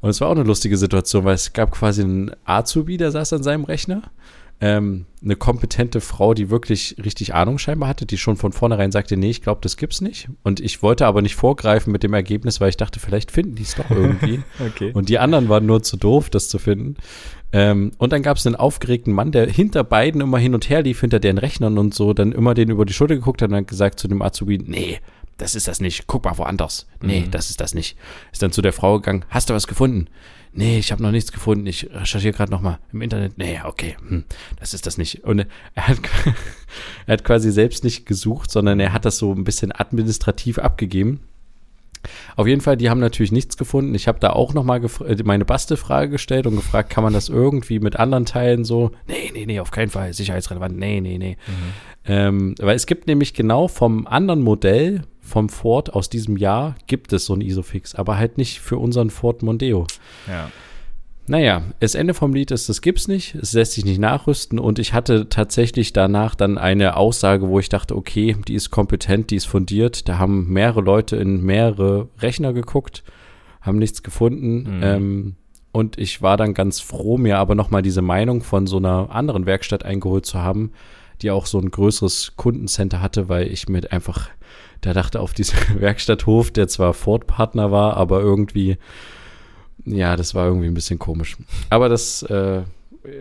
Und 0.01 0.11
es 0.11 0.21
war 0.21 0.29
auch 0.29 0.37
eine 0.37 0.45
lustige 0.45 0.77
Situation, 0.77 1.25
weil 1.25 1.35
es 1.35 1.53
gab 1.53 1.73
quasi 1.73 2.03
einen 2.03 2.31
Azubi, 2.45 2.97
der 2.97 3.11
saß 3.11 3.33
an 3.33 3.43
seinem 3.43 3.65
Rechner. 3.65 4.03
Ähm, 4.61 5.07
eine 5.23 5.37
kompetente 5.37 6.01
Frau, 6.01 6.35
die 6.35 6.51
wirklich 6.51 6.97
richtig 7.05 7.33
Ahnung 7.33 7.59
scheinbar 7.59 7.89
hatte, 7.89 8.07
die 8.07 8.19
schon 8.19 8.37
von 8.37 8.53
vornherein 8.53 8.91
sagte, 8.91 9.17
nee, 9.17 9.31
ich 9.31 9.43
glaube, 9.43 9.61
das 9.63 9.77
gibt's 9.77 10.01
nicht. 10.01 10.29
Und 10.43 10.59
ich 10.59 10.83
wollte 10.83 11.07
aber 11.07 11.23
nicht 11.23 11.37
vorgreifen 11.37 11.93
mit 11.93 12.03
dem 12.03 12.13
Ergebnis, 12.13 12.61
weil 12.61 12.71
ich 12.71 12.77
dachte, 12.77 12.99
vielleicht 12.99 13.31
finden 13.31 13.55
die 13.55 13.63
es 13.63 13.77
doch 13.77 13.89
irgendwie. 13.89 14.41
okay. 14.67 14.91
Und 14.95 15.09
die 15.09 15.21
anderen 15.21 15.49
waren 15.49 15.65
nur 15.65 15.85
zu 15.85 15.97
doof, 15.97 16.29
das 16.29 16.49
zu 16.49 16.59
finden. 16.59 16.97
Ähm, 17.53 17.93
und 17.99 18.13
dann 18.13 18.23
gab 18.23 18.37
es 18.37 18.47
einen 18.47 18.57
aufgeregten 18.57 19.13
Mann, 19.13 19.31
der 19.31 19.49
hinter 19.49 19.85
beiden 19.85 20.21
immer 20.21 20.39
hin 20.39 20.55
und 20.55 20.69
her 20.69 20.83
lief, 20.83 21.01
hinter 21.01 21.21
deren 21.21 21.39
Rechnern 21.39 21.79
und 21.79 21.95
so, 21.95 22.13
dann 22.13 22.33
immer 22.33 22.55
den 22.55 22.71
über 22.71 22.85
die 22.85 22.93
Schulter 22.93 23.15
geguckt 23.15 23.43
hat 23.43 23.51
und 23.51 23.57
hat 23.57 23.69
gesagt 23.69 24.01
zu 24.01 24.09
dem 24.09 24.23
Azubi, 24.23 24.59
nee, 24.59 24.99
das 25.39 25.55
ist 25.55 25.69
das 25.69 25.81
nicht. 25.81 26.07
Guck 26.07 26.25
mal 26.25 26.37
woanders. 26.37 26.87
Nee, 27.01 27.21
mhm. 27.21 27.31
das 27.31 27.51
ist 27.51 27.61
das 27.61 27.75
nicht. 27.75 27.97
Ist 28.33 28.43
dann 28.43 28.53
zu 28.53 28.61
der 28.61 28.73
Frau 28.73 28.99
gegangen, 28.99 29.25
hast 29.31 29.49
du 29.49 29.55
was 29.55 29.67
gefunden? 29.67 30.09
Nee, 30.53 30.79
ich 30.79 30.91
habe 30.93 31.03
noch 31.03 31.13
nichts 31.13 31.33
gefunden. 31.33 31.67
Ich 31.67 31.89
recherchiere 31.93 32.35
gerade 32.35 32.51
noch 32.51 32.61
mal 32.61 32.79
im 32.93 33.03
Internet. 33.03 33.39
Nee, 33.39 33.61
okay, 33.65 33.97
hm, 34.07 34.25
das 34.59 34.75
ist 34.75 34.87
das 34.87 34.99
nicht. 34.99 35.25
Und 35.25 35.47
er 35.75 35.89
hat, 35.89 35.99
er 37.07 37.13
hat 37.13 37.25
quasi 37.25 37.53
selbst 37.53 37.85
nicht 37.85 38.07
gesucht, 38.07 38.51
sondern 38.51 38.81
er 38.81 38.93
hat 38.93 39.05
das 39.05 39.19
so 39.19 39.33
ein 39.33 39.45
bisschen 39.45 39.73
administrativ 39.73 40.59
abgegeben. 40.59 41.21
Auf 42.37 42.47
jeden 42.47 42.61
Fall, 42.61 42.77
die 42.77 42.91
haben 42.91 43.01
natürlich 43.01 43.33
nichts 43.33 43.57
gefunden. 43.57 43.95
Ich 43.95 44.09
habe 44.09 44.21
da 44.21 44.31
auch 44.31 44.55
noch 44.55 44.65
mal 44.65 44.83
äh, 44.85 45.17
meine 45.25 45.45
Bastelfrage 45.45 46.11
gestellt 46.11 46.47
und 46.47 46.57
gefragt, 46.57 46.91
kann 46.91 47.05
man 47.05 47.13
das 47.13 47.29
irgendwie 47.29 47.81
mit 47.81 47.97
anderen 47.97 48.25
Teilen 48.25 48.65
so? 48.65 48.93
Nee, 49.07 49.31
nee, 49.35 49.47
nee, 49.47 49.61
auf 49.61 49.71
keinen 49.71 49.91
Fall. 49.91 50.13
Sicherheitsrelevant. 50.13 50.79
Nee, 50.79 51.01
nee, 51.01 51.19
nee. 51.19 51.37
Mhm. 51.47 51.53
Ähm, 52.05 52.55
weil 52.61 52.77
es 52.77 52.87
gibt 52.87 53.07
nämlich 53.07 53.35
genau 53.35 53.69
vom 53.69 54.07
anderen 54.07 54.43
Modell, 54.43 55.03
vom 55.29 55.49
Ford 55.49 55.93
aus 55.93 56.09
diesem 56.09 56.37
Jahr 56.37 56.75
gibt 56.87 57.13
es 57.13 57.27
so 57.27 57.35
ein 57.35 57.41
Isofix, 57.41 57.95
aber 57.95 58.19
halt 58.19 58.39
nicht 58.39 58.61
für 58.61 58.79
unseren 58.79 59.11
Ford 59.11 59.43
Mondeo. 59.43 59.87
Ja. 60.27 60.51
Naja, 61.29 61.63
das 61.81 61.95
Ende 61.95 62.15
vom 62.15 62.33
Lied 62.33 62.51
ist, 62.51 62.71
das 62.71 62.81
gibt's 62.81 63.07
nicht, 63.07 63.35
es 63.35 63.53
lässt 63.53 63.73
sich 63.73 63.85
nicht 63.85 64.01
nachrüsten 64.01 64.59
und 64.59 64.79
ich 64.79 64.95
hatte 64.95 65.29
tatsächlich 65.29 65.93
danach 65.93 66.35
dann 66.35 66.57
eine 66.57 66.97
Aussage, 66.97 67.49
wo 67.49 67.59
ich 67.59 67.69
dachte, 67.69 67.95
okay, 67.95 68.35
die 68.49 68.55
ist 68.55 68.71
kompetent, 68.71 69.31
die 69.31 69.37
ist 69.37 69.45
fundiert, 69.45 70.09
da 70.09 70.17
haben 70.17 70.51
mehrere 70.51 70.81
Leute 70.81 71.17
in 71.17 71.43
mehrere 71.45 72.09
Rechner 72.19 72.55
geguckt, 72.55 73.05
haben 73.61 73.77
nichts 73.77 74.03
gefunden 74.03 74.79
mhm. 74.79 74.83
ähm, 74.83 75.37
und 75.71 75.99
ich 75.99 76.23
war 76.23 76.39
dann 76.39 76.55
ganz 76.55 76.81
froh, 76.81 77.19
mir 77.19 77.37
aber 77.37 77.55
nochmal 77.55 77.83
diese 77.83 78.03
Meinung 78.03 78.43
von 78.43 78.67
so 78.67 78.79
einer 78.79 79.11
anderen 79.11 79.45
Werkstatt 79.45 79.85
eingeholt 79.85 80.25
zu 80.25 80.39
haben, 80.39 80.73
die 81.21 81.31
auch 81.31 81.45
so 81.45 81.59
ein 81.59 81.71
größeres 81.71 82.37
Kundencenter 82.37 83.03
hatte, 83.03 83.29
weil 83.29 83.49
ich 83.49 83.69
mir 83.69 83.93
einfach 83.93 84.31
der 84.85 84.95
dachte 84.95 85.21
auf 85.21 85.33
diesen 85.33 85.59
Werkstatthof, 85.81 86.51
der 86.51 86.69
zwar 86.69 86.95
Ford-Partner 86.95 87.71
war, 87.71 87.97
aber 87.97 88.21
irgendwie, 88.21 88.79
ja, 89.85 90.17
das 90.17 90.35
war 90.35 90.47
irgendwie 90.47 90.69
ein 90.69 90.75
bisschen 90.75 90.99
komisch. 90.99 91.37
Aber 91.71 91.89
das 91.89 92.23
äh, 92.25 92.63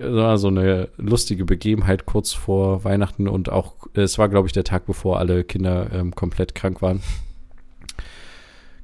war 0.01 0.37
so 0.37 0.47
eine 0.47 0.89
lustige 0.97 1.45
Begebenheit 1.45 2.05
kurz 2.05 2.33
vor 2.33 2.83
Weihnachten 2.83 3.27
und 3.27 3.49
auch, 3.49 3.75
es 3.93 4.17
war, 4.17 4.29
glaube 4.29 4.47
ich, 4.47 4.53
der 4.53 4.63
Tag, 4.63 4.85
bevor 4.85 5.19
alle 5.19 5.43
Kinder 5.43 5.89
ähm, 5.93 6.13
komplett 6.13 6.55
krank 6.55 6.81
waren. 6.81 7.01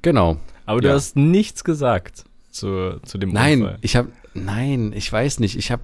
Genau. 0.01 0.37
Aber 0.65 0.81
du 0.81 0.87
ja. 0.87 0.93
hast 0.93 1.15
nichts 1.15 1.63
gesagt 1.63 2.25
zu, 2.51 2.99
zu 3.03 3.17
dem 3.17 3.31
Nein, 3.31 3.61
Unfall. 3.61 3.77
ich 3.81 3.95
habe, 3.95 4.09
nein, 4.33 4.93
ich 4.93 5.11
weiß 5.11 5.39
nicht. 5.39 5.57
Ich 5.57 5.71
habe 5.71 5.83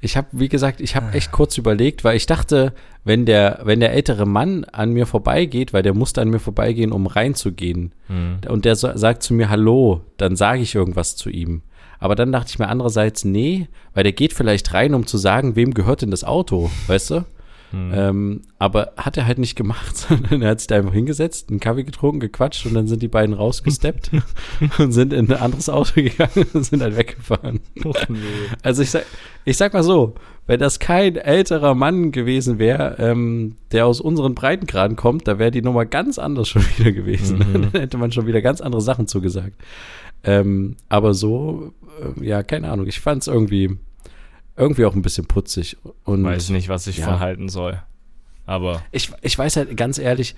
ich 0.00 0.16
habe, 0.16 0.28
wie 0.32 0.48
gesagt, 0.48 0.80
ich 0.80 0.94
habe 0.94 1.14
echt 1.14 1.32
kurz 1.32 1.56
überlegt, 1.56 2.04
weil 2.04 2.16
ich 2.16 2.26
dachte, 2.26 2.74
wenn 3.04 3.24
der, 3.24 3.60
wenn 3.64 3.80
der 3.80 3.92
ältere 3.92 4.26
Mann 4.26 4.64
an 4.64 4.92
mir 4.92 5.06
vorbeigeht, 5.06 5.72
weil 5.72 5.82
der 5.82 5.94
musste 5.94 6.20
an 6.20 6.28
mir 6.28 6.38
vorbeigehen, 6.38 6.92
um 6.92 7.06
reinzugehen, 7.06 7.92
mhm. 8.08 8.38
und 8.48 8.64
der 8.64 8.76
so, 8.76 8.94
sagt 8.94 9.22
zu 9.22 9.32
mir 9.32 9.48
Hallo, 9.48 10.02
dann 10.16 10.36
sage 10.36 10.60
ich 10.60 10.74
irgendwas 10.74 11.16
zu 11.16 11.30
ihm. 11.30 11.62
Aber 11.98 12.14
dann 12.14 12.30
dachte 12.30 12.50
ich 12.50 12.58
mir 12.58 12.68
andererseits, 12.68 13.24
nee, 13.24 13.68
weil 13.94 14.02
der 14.02 14.12
geht 14.12 14.34
vielleicht 14.34 14.74
rein, 14.74 14.94
um 14.94 15.06
zu 15.06 15.16
sagen, 15.16 15.56
wem 15.56 15.72
gehört 15.72 16.02
denn 16.02 16.10
das 16.10 16.24
Auto, 16.24 16.70
weißt 16.88 17.10
du? 17.10 17.24
Mhm. 17.76 17.92
Ähm, 17.94 18.40
aber 18.58 18.92
hat 18.96 19.16
er 19.16 19.26
halt 19.26 19.38
nicht 19.38 19.56
gemacht, 19.56 19.96
sondern 19.96 20.42
er 20.42 20.50
hat 20.50 20.60
sich 20.60 20.66
da 20.66 20.76
einfach 20.76 20.92
hingesetzt, 20.92 21.50
einen 21.50 21.60
Kaffee 21.60 21.84
getrunken, 21.84 22.20
gequatscht 22.20 22.66
und 22.66 22.74
dann 22.74 22.86
sind 22.86 23.02
die 23.02 23.08
beiden 23.08 23.34
rausgesteppt 23.34 24.10
und 24.78 24.92
sind 24.92 25.12
in 25.12 25.30
ein 25.30 25.40
anderes 25.40 25.68
Auto 25.68 25.92
gegangen 25.94 26.46
und 26.52 26.64
sind 26.64 26.82
halt 26.82 26.96
weggefahren. 26.96 27.60
Oh, 27.84 27.92
nee. 28.08 28.18
Also 28.62 28.82
ich 28.82 28.90
sag, 28.90 29.04
ich 29.44 29.56
sag 29.56 29.74
mal 29.74 29.82
so, 29.82 30.14
wenn 30.46 30.60
das 30.60 30.78
kein 30.78 31.16
älterer 31.16 31.74
Mann 31.74 32.12
gewesen 32.12 32.58
wäre, 32.58 32.96
ähm, 32.98 33.56
der 33.72 33.86
aus 33.86 34.00
unseren 34.00 34.34
Breitengraden 34.34 34.96
kommt, 34.96 35.26
da 35.26 35.38
wäre 35.38 35.50
die 35.50 35.62
Nummer 35.62 35.84
ganz 35.86 36.18
anders 36.18 36.48
schon 36.48 36.62
wieder 36.78 36.92
gewesen. 36.92 37.38
Mhm. 37.38 37.52
Dann 37.52 37.80
hätte 37.80 37.98
man 37.98 38.12
schon 38.12 38.26
wieder 38.26 38.42
ganz 38.42 38.60
andere 38.60 38.80
Sachen 38.80 39.08
zugesagt. 39.08 39.60
Ähm, 40.24 40.76
aber 40.88 41.14
so, 41.14 41.72
äh, 42.00 42.24
ja, 42.24 42.42
keine 42.42 42.70
Ahnung, 42.70 42.86
ich 42.86 43.00
fand 43.00 43.22
es 43.22 43.28
irgendwie 43.28 43.76
irgendwie 44.56 44.84
auch 44.84 44.94
ein 44.94 45.02
bisschen 45.02 45.26
putzig. 45.26 45.76
Und 46.04 46.24
weiß 46.24 46.50
nicht, 46.50 46.68
was 46.68 46.86
ich 46.86 46.98
ja. 46.98 47.06
von 47.06 47.20
halten 47.20 47.48
soll. 47.48 47.80
Aber. 48.46 48.82
Ich, 48.92 49.10
ich 49.22 49.38
weiß 49.38 49.56
halt 49.56 49.76
ganz 49.76 49.98
ehrlich, 49.98 50.34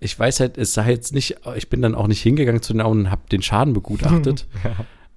ich 0.00 0.18
weiß 0.18 0.40
halt, 0.40 0.56
es 0.56 0.72
sei 0.72 0.90
jetzt 0.90 1.12
nicht, 1.14 1.36
ich 1.56 1.68
bin 1.68 1.82
dann 1.82 1.94
auch 1.94 2.06
nicht 2.06 2.22
hingegangen 2.22 2.62
zu 2.62 2.72
den 2.72 2.80
Augen 2.80 3.00
und 3.00 3.10
habe 3.10 3.22
den 3.30 3.42
Schaden 3.42 3.74
begutachtet. 3.74 4.46
ja. 4.64 4.70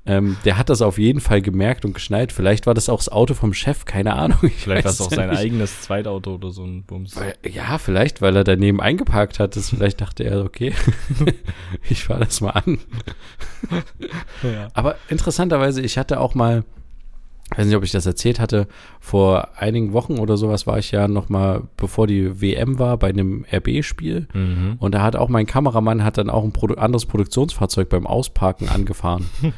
ähm, 0.06 0.36
der 0.44 0.58
hat 0.58 0.70
das 0.70 0.82
auf 0.82 0.98
jeden 0.98 1.22
Fall 1.22 1.42
gemerkt 1.42 1.86
und 1.86 1.94
geschneit. 1.94 2.34
Vielleicht 2.34 2.68
war 2.68 2.74
das 2.74 2.90
auch 2.90 2.98
das 2.98 3.08
Auto 3.08 3.34
vom 3.34 3.54
Chef, 3.54 3.86
keine 3.86 4.14
Ahnung. 4.14 4.40
vielleicht 4.58 4.84
war 4.84 4.92
es 4.92 5.00
auch 5.00 5.10
sein 5.10 5.30
nicht. 5.30 5.40
eigenes 5.40 5.82
Zweitauto 5.82 6.36
oder 6.36 6.52
so 6.52 6.66
ein 6.66 6.84
Bums. 6.84 7.16
Weil, 7.16 7.36
ja, 7.50 7.78
vielleicht, 7.78 8.22
weil 8.22 8.36
er 8.36 8.44
daneben 8.44 8.82
eingeparkt 8.82 9.40
hat. 9.40 9.56
Das, 9.56 9.70
vielleicht 9.70 10.02
dachte 10.02 10.26
er, 10.26 10.44
okay, 10.44 10.74
ich 11.90 12.04
fahre 12.04 12.26
das 12.26 12.42
mal 12.42 12.52
an. 12.52 12.80
ja. 14.44 14.68
Aber 14.74 14.98
interessanterweise, 15.08 15.82
ich 15.82 15.98
hatte 15.98 16.20
auch 16.20 16.36
mal 16.36 16.66
ich 17.54 17.60
weiß 17.60 17.68
nicht, 17.68 17.76
ob 17.76 17.84
ich 17.84 17.92
das 17.92 18.08
erzählt 18.08 18.40
hatte, 18.40 18.68
vor 19.00 19.50
einigen 19.58 19.94
Wochen 19.94 20.18
oder 20.18 20.38
sowas 20.38 20.66
war 20.66 20.80
ich 20.80 20.90
ja 20.90 21.08
noch 21.08 21.30
mal, 21.30 21.62
bevor 21.78 22.08
die 22.08 22.42
WM 22.42 22.80
war, 22.80 22.98
bei 22.98 23.10
einem 23.10 23.46
RB-Spiel. 23.52 24.28
Mhm. 24.34 24.78
Und 24.80 24.96
da 24.96 25.04
hat 25.04 25.16
auch 25.16 25.30
mein 25.30 25.46
Kameramann 25.46 26.04
hat 26.04 26.18
dann 26.18 26.32
auch 26.32 26.44
ein 26.44 26.52
Produ 26.52 26.74
anderes 26.76 27.06
Produktionsfahrzeug 27.06 27.90
beim 27.90 28.08
Ausparken 28.08 28.70
angefahren. 28.70 29.30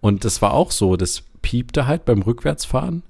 und 0.00 0.24
das 0.24 0.40
war 0.40 0.54
auch 0.54 0.70
so, 0.70 0.96
das 0.96 1.24
piepte 1.42 1.86
halt 1.86 2.06
beim 2.06 2.22
Rückwärtsfahren. 2.22 3.02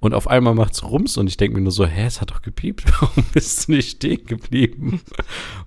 Und 0.00 0.12
auf 0.14 0.28
einmal 0.28 0.54
macht's 0.54 0.82
Rums 0.82 1.16
und 1.16 1.28
ich 1.28 1.36
denke 1.36 1.56
mir 1.56 1.62
nur 1.62 1.72
so, 1.72 1.86
hä, 1.86 2.04
es 2.04 2.20
hat 2.20 2.32
doch 2.32 2.42
gepiept, 2.42 2.84
warum 3.00 3.24
bist 3.32 3.68
du 3.68 3.72
nicht 3.72 3.90
stehen 3.90 4.26
geblieben? 4.26 5.02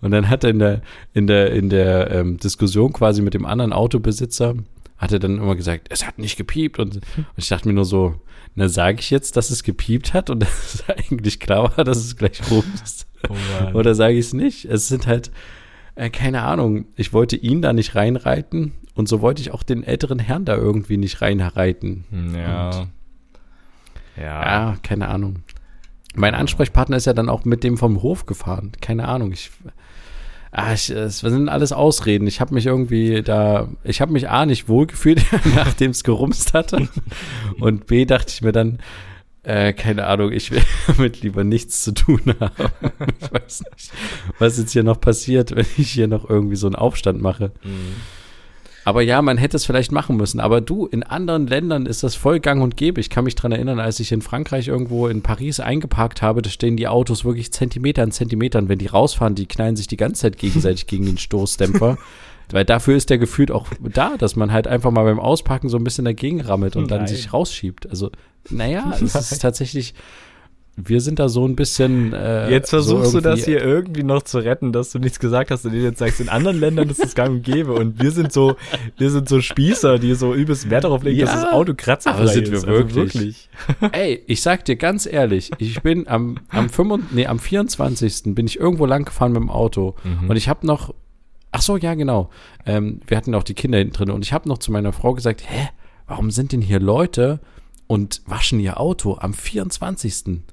Und 0.01 0.11
dann 0.11 0.29
hat 0.29 0.43
er 0.43 0.49
in 0.49 0.59
der, 0.59 0.81
in 1.13 1.27
der, 1.27 1.51
in 1.51 1.69
der 1.69 2.11
ähm, 2.11 2.37
Diskussion 2.37 2.91
quasi 2.91 3.21
mit 3.21 3.33
dem 3.33 3.45
anderen 3.45 3.71
Autobesitzer, 3.71 4.55
hat 5.01 5.11
er 5.11 5.19
dann 5.19 5.37
immer 5.37 5.55
gesagt, 5.55 5.87
es 5.89 6.05
hat 6.05 6.19
nicht 6.19 6.37
gepiept. 6.37 6.79
Und, 6.79 6.95
und 6.95 7.25
ich 7.35 7.49
dachte 7.49 7.67
mir 7.67 7.73
nur 7.73 7.85
so, 7.85 8.15
na, 8.53 8.69
sage 8.69 8.99
ich 8.99 9.09
jetzt, 9.09 9.35
dass 9.35 9.49
es 9.49 9.63
gepiept 9.63 10.13
hat 10.13 10.29
und 10.29 10.39
dass 10.43 10.75
es 10.75 10.89
eigentlich 10.89 11.39
klar 11.39 11.75
war, 11.75 11.83
dass 11.83 11.97
es 11.97 12.15
gleich 12.15 12.39
rumst? 12.49 13.07
Oh 13.27 13.77
Oder 13.77 13.95
sage 13.95 14.13
ich 14.13 14.27
es 14.27 14.33
nicht? 14.33 14.65
Es 14.65 14.87
sind 14.87 15.07
halt, 15.07 15.31
äh, 15.95 16.09
keine 16.09 16.43
Ahnung, 16.43 16.85
ich 16.95 17.13
wollte 17.13 17.35
ihn 17.35 17.61
da 17.61 17.73
nicht 17.73 17.95
reinreiten 17.95 18.73
und 18.93 19.09
so 19.09 19.21
wollte 19.21 19.41
ich 19.41 19.51
auch 19.51 19.63
den 19.63 19.83
älteren 19.83 20.19
Herrn 20.19 20.45
da 20.45 20.55
irgendwie 20.55 20.97
nicht 20.97 21.21
reinreiten. 21.21 22.05
Ja. 22.35 22.69
Und, 22.69 22.87
ja. 24.17 24.43
Ja, 24.43 24.77
keine 24.83 25.07
Ahnung. 25.07 25.43
Mein 26.13 26.35
Ansprechpartner 26.35 26.97
ist 26.97 27.05
ja 27.05 27.13
dann 27.13 27.29
auch 27.29 27.45
mit 27.45 27.63
dem 27.63 27.77
vom 27.77 28.03
Hof 28.03 28.25
gefahren. 28.25 28.73
Keine 28.81 29.07
Ahnung. 29.07 29.31
Ich, 29.31 29.49
Ah, 30.51 30.73
ich, 30.73 30.89
es 30.89 31.19
sind 31.19 31.47
alles 31.47 31.71
Ausreden. 31.71 32.27
Ich 32.27 32.41
habe 32.41 32.53
mich 32.53 32.65
irgendwie 32.65 33.21
da, 33.21 33.69
ich 33.83 34.01
habe 34.01 34.11
mich 34.11 34.29
A 34.29 34.45
nicht 34.45 34.67
wohlgefühlt, 34.67 35.23
nachdem 35.55 35.91
es 35.91 36.03
gerumst 36.03 36.53
hatte. 36.53 36.89
Und 37.59 37.87
B 37.87 38.05
dachte 38.05 38.31
ich 38.33 38.41
mir 38.41 38.51
dann, 38.51 38.79
äh, 39.43 39.71
keine 39.73 40.07
Ahnung, 40.07 40.31
ich 40.31 40.51
will 40.51 40.61
damit 40.87 41.21
lieber 41.21 41.43
nichts 41.43 41.81
zu 41.81 41.93
tun 41.93 42.21
haben. 42.39 42.69
Ich 43.21 43.33
weiß 43.33 43.63
nicht, 43.71 43.91
was 44.39 44.57
jetzt 44.57 44.73
hier 44.73 44.83
noch 44.83 44.99
passiert, 44.99 45.55
wenn 45.55 45.65
ich 45.77 45.91
hier 45.91 46.07
noch 46.07 46.29
irgendwie 46.29 46.57
so 46.57 46.67
einen 46.67 46.75
Aufstand 46.75 47.21
mache. 47.21 47.51
Mhm. 47.63 47.95
Aber 48.83 49.01
ja, 49.01 49.21
man 49.21 49.37
hätte 49.37 49.57
es 49.57 49.65
vielleicht 49.65 49.91
machen 49.91 50.17
müssen. 50.17 50.39
Aber 50.39 50.59
du, 50.59 50.87
in 50.87 51.03
anderen 51.03 51.47
Ländern 51.47 51.85
ist 51.85 52.03
das 52.03 52.15
voll 52.15 52.39
gang 52.39 52.63
und 52.63 52.77
gäbe. 52.77 52.99
Ich 52.99 53.09
kann 53.09 53.25
mich 53.25 53.35
dran 53.35 53.51
erinnern, 53.51 53.79
als 53.79 53.99
ich 53.99 54.11
in 54.11 54.21
Frankreich 54.21 54.67
irgendwo 54.67 55.07
in 55.07 55.21
Paris 55.21 55.59
eingeparkt 55.59 56.21
habe, 56.21 56.41
da 56.41 56.49
stehen 56.49 56.77
die 56.77 56.87
Autos 56.87 57.23
wirklich 57.23 57.51
Zentimeter 57.53 58.03
an 58.03 58.11
Zentimetern. 58.11 58.69
Wenn 58.69 58.79
die 58.79 58.87
rausfahren, 58.87 59.35
die 59.35 59.45
knallen 59.45 59.75
sich 59.75 59.87
die 59.87 59.97
ganze 59.97 60.21
Zeit 60.21 60.37
gegenseitig 60.37 60.87
gegen 60.87 61.05
den 61.05 61.17
Stoßdämpfer. 61.17 61.97
Weil 62.51 62.65
dafür 62.65 62.97
ist 62.97 63.09
der 63.09 63.17
gefühlt 63.17 63.49
auch 63.49 63.67
da, 63.79 64.17
dass 64.17 64.35
man 64.35 64.51
halt 64.51 64.67
einfach 64.67 64.91
mal 64.91 65.03
beim 65.03 65.19
Auspacken 65.19 65.69
so 65.69 65.77
ein 65.77 65.83
bisschen 65.83 66.03
dagegen 66.03 66.41
rammelt 66.41 66.75
und 66.75 66.89
Nein. 66.89 66.99
dann 66.99 67.07
sich 67.07 67.31
rausschiebt. 67.31 67.89
Also, 67.89 68.11
naja, 68.49 68.93
es 69.01 69.15
ist 69.15 69.41
tatsächlich 69.41 69.93
wir 70.77 71.01
sind 71.01 71.19
da 71.19 71.29
so 71.29 71.45
ein 71.45 71.55
bisschen. 71.55 72.13
Äh, 72.13 72.49
jetzt 72.49 72.69
versuchst 72.69 73.11
so 73.11 73.19
du 73.19 73.29
das 73.29 73.43
hier 73.43 73.63
irgendwie 73.63 74.03
noch 74.03 74.23
zu 74.23 74.39
retten, 74.39 74.71
dass 74.71 74.91
du 74.91 74.99
nichts 74.99 75.19
gesagt 75.19 75.51
hast 75.51 75.65
und 75.65 75.73
dir 75.73 75.81
jetzt 75.81 75.99
sagst, 75.99 76.21
in 76.21 76.29
anderen 76.29 76.59
Ländern 76.59 76.89
ist 76.89 77.03
es 77.03 77.13
gang 77.13 77.29
und 77.31 77.43
gäbe 77.43 77.73
und 77.73 78.01
wir 78.01 78.11
sind 78.11 78.31
so, 78.31 78.55
wir 78.97 79.09
sind 79.11 79.27
so 79.27 79.41
Spießer, 79.41 79.99
die 79.99 80.15
so 80.15 80.33
übelst 80.33 80.69
Wert 80.69 80.85
darauf 80.85 81.03
legen, 81.03 81.19
ja, 81.19 81.25
dass 81.25 81.41
das 81.41 81.51
Auto 81.51 81.73
kratzerfrei 81.75 82.27
sind 82.27 82.47
ist. 82.47 82.65
Wir 82.65 82.73
wirklich. 82.73 83.05
Also 83.13 83.19
wirklich. 83.19 83.49
Ey, 83.91 84.23
ich 84.27 84.41
sag 84.41 84.65
dir 84.65 84.77
ganz 84.77 85.05
ehrlich, 85.05 85.51
ich 85.57 85.81
bin 85.81 86.07
am 86.07 86.37
am 86.49 86.69
5, 86.69 87.11
nee, 87.11 87.27
am 87.27 87.39
24. 87.39 88.33
bin 88.33 88.47
ich 88.47 88.59
irgendwo 88.59 88.85
lang 88.85 89.05
gefahren 89.05 89.33
mit 89.33 89.41
dem 89.41 89.49
Auto 89.49 89.95
mhm. 90.03 90.29
und 90.29 90.35
ich 90.35 90.47
habe 90.47 90.65
noch 90.65 90.93
Ach 91.53 91.61
so, 91.61 91.75
ja, 91.75 91.95
genau. 91.95 92.29
Ähm, 92.65 93.01
wir 93.07 93.17
hatten 93.17 93.35
auch 93.35 93.43
die 93.43 93.53
Kinder 93.53 93.77
hinten 93.77 93.93
drin 93.93 94.11
und 94.11 94.23
ich 94.23 94.31
habe 94.31 94.47
noch 94.47 94.59
zu 94.59 94.71
meiner 94.71 94.93
Frau 94.93 95.13
gesagt, 95.13 95.43
hä, 95.45 95.67
warum 96.07 96.31
sind 96.31 96.53
denn 96.53 96.61
hier 96.61 96.79
Leute 96.79 97.41
und 97.87 98.21
waschen 98.25 98.61
ihr 98.61 98.79
Auto 98.79 99.17
am 99.19 99.33
24.? 99.33 100.43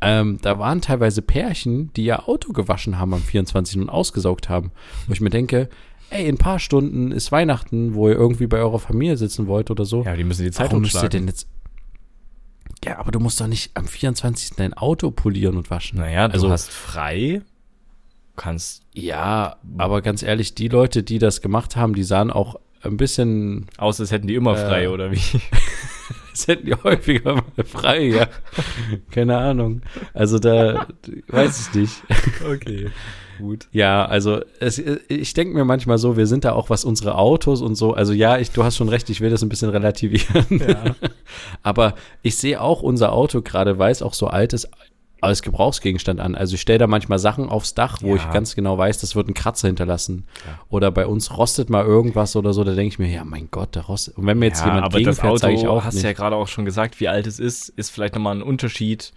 Ähm, 0.00 0.38
da 0.42 0.58
waren 0.58 0.80
teilweise 0.80 1.22
Pärchen, 1.22 1.92
die 1.94 2.04
ihr 2.04 2.28
Auto 2.28 2.52
gewaschen 2.52 2.98
haben 2.98 3.14
am 3.14 3.22
24. 3.22 3.78
und 3.78 3.88
ausgesaugt 3.88 4.48
haben. 4.48 4.72
Wo 5.06 5.12
ich 5.12 5.20
mir 5.20 5.30
denke, 5.30 5.68
ey, 6.10 6.26
in 6.26 6.34
ein 6.34 6.38
paar 6.38 6.58
Stunden 6.58 7.12
ist 7.12 7.32
Weihnachten, 7.32 7.94
wo 7.94 8.08
ihr 8.08 8.14
irgendwie 8.14 8.46
bei 8.46 8.58
eurer 8.58 8.78
Familie 8.78 9.16
sitzen 9.16 9.46
wollt 9.46 9.70
oder 9.70 9.84
so. 9.84 10.02
Ja, 10.04 10.16
die 10.16 10.24
müssen 10.24 10.44
die 10.44 10.50
Zeit 10.50 10.66
Warum 10.70 10.82
müsst 10.82 11.02
ihr 11.02 11.08
denn 11.08 11.26
jetzt 11.26 11.48
ja, 12.84 12.98
aber 12.98 13.10
du 13.10 13.18
musst 13.18 13.40
doch 13.40 13.46
nicht 13.46 13.72
am 13.74 13.86
24. 13.86 14.56
dein 14.56 14.74
Auto 14.74 15.10
polieren 15.10 15.56
und 15.56 15.70
waschen. 15.70 15.98
Naja, 15.98 16.28
du 16.28 16.34
also, 16.34 16.50
hast 16.50 16.70
frei, 16.70 17.42
kannst. 18.36 18.82
Ja, 18.94 19.56
aber 19.78 20.02
ganz 20.02 20.22
ehrlich, 20.22 20.54
die 20.54 20.68
Leute, 20.68 21.02
die 21.02 21.18
das 21.18 21.40
gemacht 21.40 21.74
haben, 21.74 21.94
die 21.94 22.04
sahen 22.04 22.30
auch 22.30 22.56
ein 22.82 22.96
bisschen. 22.96 23.66
Aus, 23.76 24.00
als 24.00 24.12
hätten 24.12 24.26
die 24.26 24.34
immer 24.34 24.56
frei, 24.56 24.84
äh, 24.84 24.88
oder 24.88 25.10
wie? 25.10 25.20
Das 26.36 26.48
hätten 26.48 26.66
die 26.66 26.74
häufiger 26.74 27.34
mal 27.36 27.64
frei, 27.64 28.08
ja. 28.08 28.28
Keine 29.10 29.38
Ahnung. 29.38 29.80
Also 30.12 30.38
da 30.38 30.86
weiß 31.28 31.68
ich 31.68 31.74
nicht. 31.74 32.02
Okay. 32.46 32.90
Gut. 33.38 33.68
Ja, 33.72 34.04
also 34.04 34.40
es, 34.60 34.78
ich 34.78 35.32
denke 35.32 35.54
mir 35.54 35.64
manchmal 35.64 35.96
so, 35.96 36.16
wir 36.18 36.26
sind 36.26 36.44
da 36.44 36.52
auch, 36.52 36.68
was 36.68 36.84
unsere 36.84 37.16
Autos 37.16 37.62
und 37.62 37.74
so, 37.74 37.94
also 37.94 38.12
ja, 38.12 38.38
ich, 38.38 38.50
du 38.50 38.64
hast 38.64 38.76
schon 38.76 38.88
recht, 38.88 39.08
ich 39.08 39.20
will 39.20 39.30
das 39.30 39.42
ein 39.42 39.48
bisschen 39.48 39.70
relativieren. 39.70 40.46
Ja. 40.50 40.94
Aber 41.62 41.94
ich 42.22 42.36
sehe 42.36 42.60
auch 42.60 42.82
unser 42.82 43.12
Auto 43.12 43.40
gerade, 43.40 43.78
weil 43.78 43.92
es 43.92 44.02
auch 44.02 44.14
so 44.14 44.26
alt 44.26 44.52
ist, 44.52 44.68
als 45.26 45.42
Gebrauchsgegenstand 45.42 46.20
an. 46.20 46.34
Also 46.34 46.54
ich 46.54 46.60
stelle 46.60 46.78
da 46.78 46.86
manchmal 46.86 47.18
Sachen 47.18 47.48
aufs 47.48 47.74
Dach, 47.74 47.98
wo 48.00 48.10
ja. 48.10 48.16
ich 48.16 48.30
ganz 48.30 48.54
genau 48.54 48.78
weiß, 48.78 48.98
das 48.98 49.16
wird 49.16 49.26
einen 49.26 49.34
Kratzer 49.34 49.68
hinterlassen. 49.68 50.24
Ja. 50.46 50.58
Oder 50.68 50.90
bei 50.90 51.06
uns 51.06 51.36
rostet 51.36 51.70
mal 51.70 51.84
irgendwas 51.84 52.36
oder 52.36 52.52
so, 52.52 52.64
da 52.64 52.74
denke 52.74 52.88
ich 52.88 52.98
mir, 52.98 53.08
ja 53.08 53.24
mein 53.24 53.48
Gott, 53.50 53.74
der 53.74 53.82
rostet. 53.82 54.16
Und 54.16 54.26
wenn 54.26 54.38
mir 54.38 54.46
jetzt 54.46 54.60
ja, 54.60 54.66
jemand 54.66 54.86
aber 54.86 54.98
gegenfährt, 54.98 55.34
das 55.34 55.44
Auto, 55.44 55.52
ich 55.52 55.66
auch 55.66 55.84
hast 55.84 55.94
nicht. 55.94 56.04
ja 56.04 56.12
gerade 56.12 56.36
auch 56.36 56.48
schon 56.48 56.64
gesagt, 56.64 57.00
wie 57.00 57.08
alt 57.08 57.26
es 57.26 57.38
ist, 57.38 57.68
ist 57.70 57.90
vielleicht 57.90 58.14
nochmal 58.14 58.36
ein 58.36 58.42
Unterschied, 58.42 59.12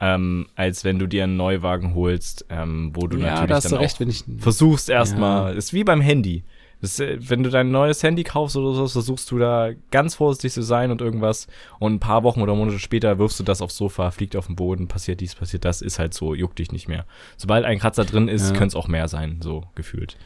ähm, 0.00 0.46
als 0.54 0.84
wenn 0.84 0.98
du 0.98 1.06
dir 1.06 1.24
einen 1.24 1.36
Neuwagen 1.36 1.94
holst, 1.94 2.46
ähm, 2.50 2.92
wo 2.94 3.06
du 3.06 3.18
ja, 3.18 3.34
natürlich 3.34 3.48
da 3.48 3.60
dann 3.60 3.70
du 3.72 3.78
recht, 3.78 4.00
wenn 4.00 4.10
ich, 4.10 4.24
versuchst 4.38 4.88
erstmal, 4.88 5.56
ist 5.56 5.72
wie 5.72 5.84
beim 5.84 6.00
Handy. 6.00 6.44
Das, 6.80 7.00
äh, 7.00 7.18
wenn 7.20 7.42
du 7.42 7.50
dein 7.50 7.70
neues 7.70 8.02
Handy 8.02 8.24
kaufst 8.24 8.56
oder 8.56 8.72
so, 8.74 8.86
versuchst 8.86 9.30
du 9.30 9.38
da 9.38 9.70
ganz 9.90 10.14
vorsichtig 10.14 10.52
zu 10.52 10.62
sein 10.62 10.90
und 10.90 11.00
irgendwas. 11.00 11.46
Und 11.78 11.94
ein 11.94 12.00
paar 12.00 12.22
Wochen 12.22 12.40
oder 12.40 12.54
Monate 12.54 12.78
später 12.78 13.18
wirfst 13.18 13.40
du 13.40 13.44
das 13.44 13.62
aufs 13.62 13.76
Sofa, 13.76 14.10
fliegt 14.10 14.36
auf 14.36 14.46
den 14.46 14.56
Boden, 14.56 14.88
passiert 14.88 15.20
dies, 15.20 15.34
passiert 15.34 15.64
das, 15.64 15.82
ist 15.82 15.98
halt 15.98 16.14
so, 16.14 16.34
juckt 16.34 16.58
dich 16.58 16.72
nicht 16.72 16.88
mehr. 16.88 17.04
Sobald 17.36 17.64
ein 17.64 17.78
Kratzer 17.78 18.04
drin 18.04 18.28
ist, 18.28 18.50
ja. 18.50 18.56
könnte 18.56 18.68
es 18.68 18.76
auch 18.76 18.88
mehr 18.88 19.08
sein, 19.08 19.40
so 19.42 19.64
gefühlt. 19.74 20.16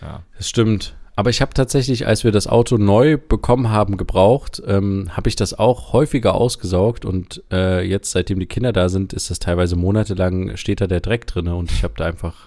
Ja. 0.00 0.22
Das 0.36 0.48
stimmt. 0.48 0.96
Aber 1.18 1.30
ich 1.30 1.40
habe 1.40 1.52
tatsächlich, 1.52 2.06
als 2.06 2.22
wir 2.22 2.30
das 2.30 2.46
Auto 2.46 2.76
neu 2.76 3.16
bekommen 3.16 3.70
haben, 3.70 3.96
gebraucht, 3.96 4.62
ähm, 4.64 5.10
habe 5.16 5.28
ich 5.28 5.34
das 5.34 5.52
auch 5.52 5.92
häufiger 5.92 6.36
ausgesaugt 6.36 7.04
und 7.04 7.42
äh, 7.50 7.84
jetzt, 7.84 8.12
seitdem 8.12 8.38
die 8.38 8.46
Kinder 8.46 8.72
da 8.72 8.88
sind, 8.88 9.12
ist 9.12 9.28
das 9.28 9.40
teilweise 9.40 9.74
monatelang, 9.74 10.56
steht 10.56 10.80
da 10.80 10.86
der 10.86 11.00
Dreck 11.00 11.26
drin 11.26 11.48
und 11.48 11.72
ich 11.72 11.82
habe 11.82 11.94
da 11.96 12.04
einfach 12.04 12.46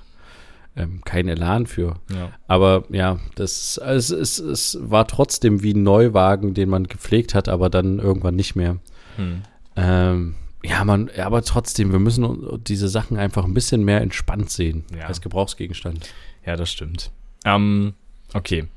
ähm, 0.75 1.01
kein 1.03 1.27
Elan 1.27 1.67
für. 1.67 1.95
Ja. 2.13 2.31
Aber 2.47 2.83
ja, 2.89 3.19
das 3.35 3.77
also 3.77 4.15
es, 4.15 4.39
es, 4.39 4.77
war 4.81 5.07
trotzdem 5.07 5.63
wie 5.63 5.73
ein 5.73 5.83
Neuwagen, 5.83 6.53
den 6.53 6.69
man 6.69 6.87
gepflegt 6.87 7.35
hat, 7.35 7.49
aber 7.49 7.69
dann 7.69 7.99
irgendwann 7.99 8.35
nicht 8.35 8.55
mehr. 8.55 8.77
Hm. 9.17 9.41
Ähm, 9.75 10.35
ja, 10.63 10.83
man, 10.83 11.09
aber 11.17 11.41
trotzdem, 11.41 11.91
wir 11.91 11.99
müssen 11.99 12.59
diese 12.63 12.87
Sachen 12.87 13.17
einfach 13.17 13.45
ein 13.45 13.53
bisschen 13.53 13.83
mehr 13.83 14.01
entspannt 14.01 14.49
sehen 14.51 14.85
ja. 14.95 15.07
als 15.07 15.21
Gebrauchsgegenstand. 15.21 16.09
Ja, 16.45 16.55
das 16.55 16.71
stimmt. 16.71 17.11
Ähm, 17.45 17.93
okay. 18.33 18.67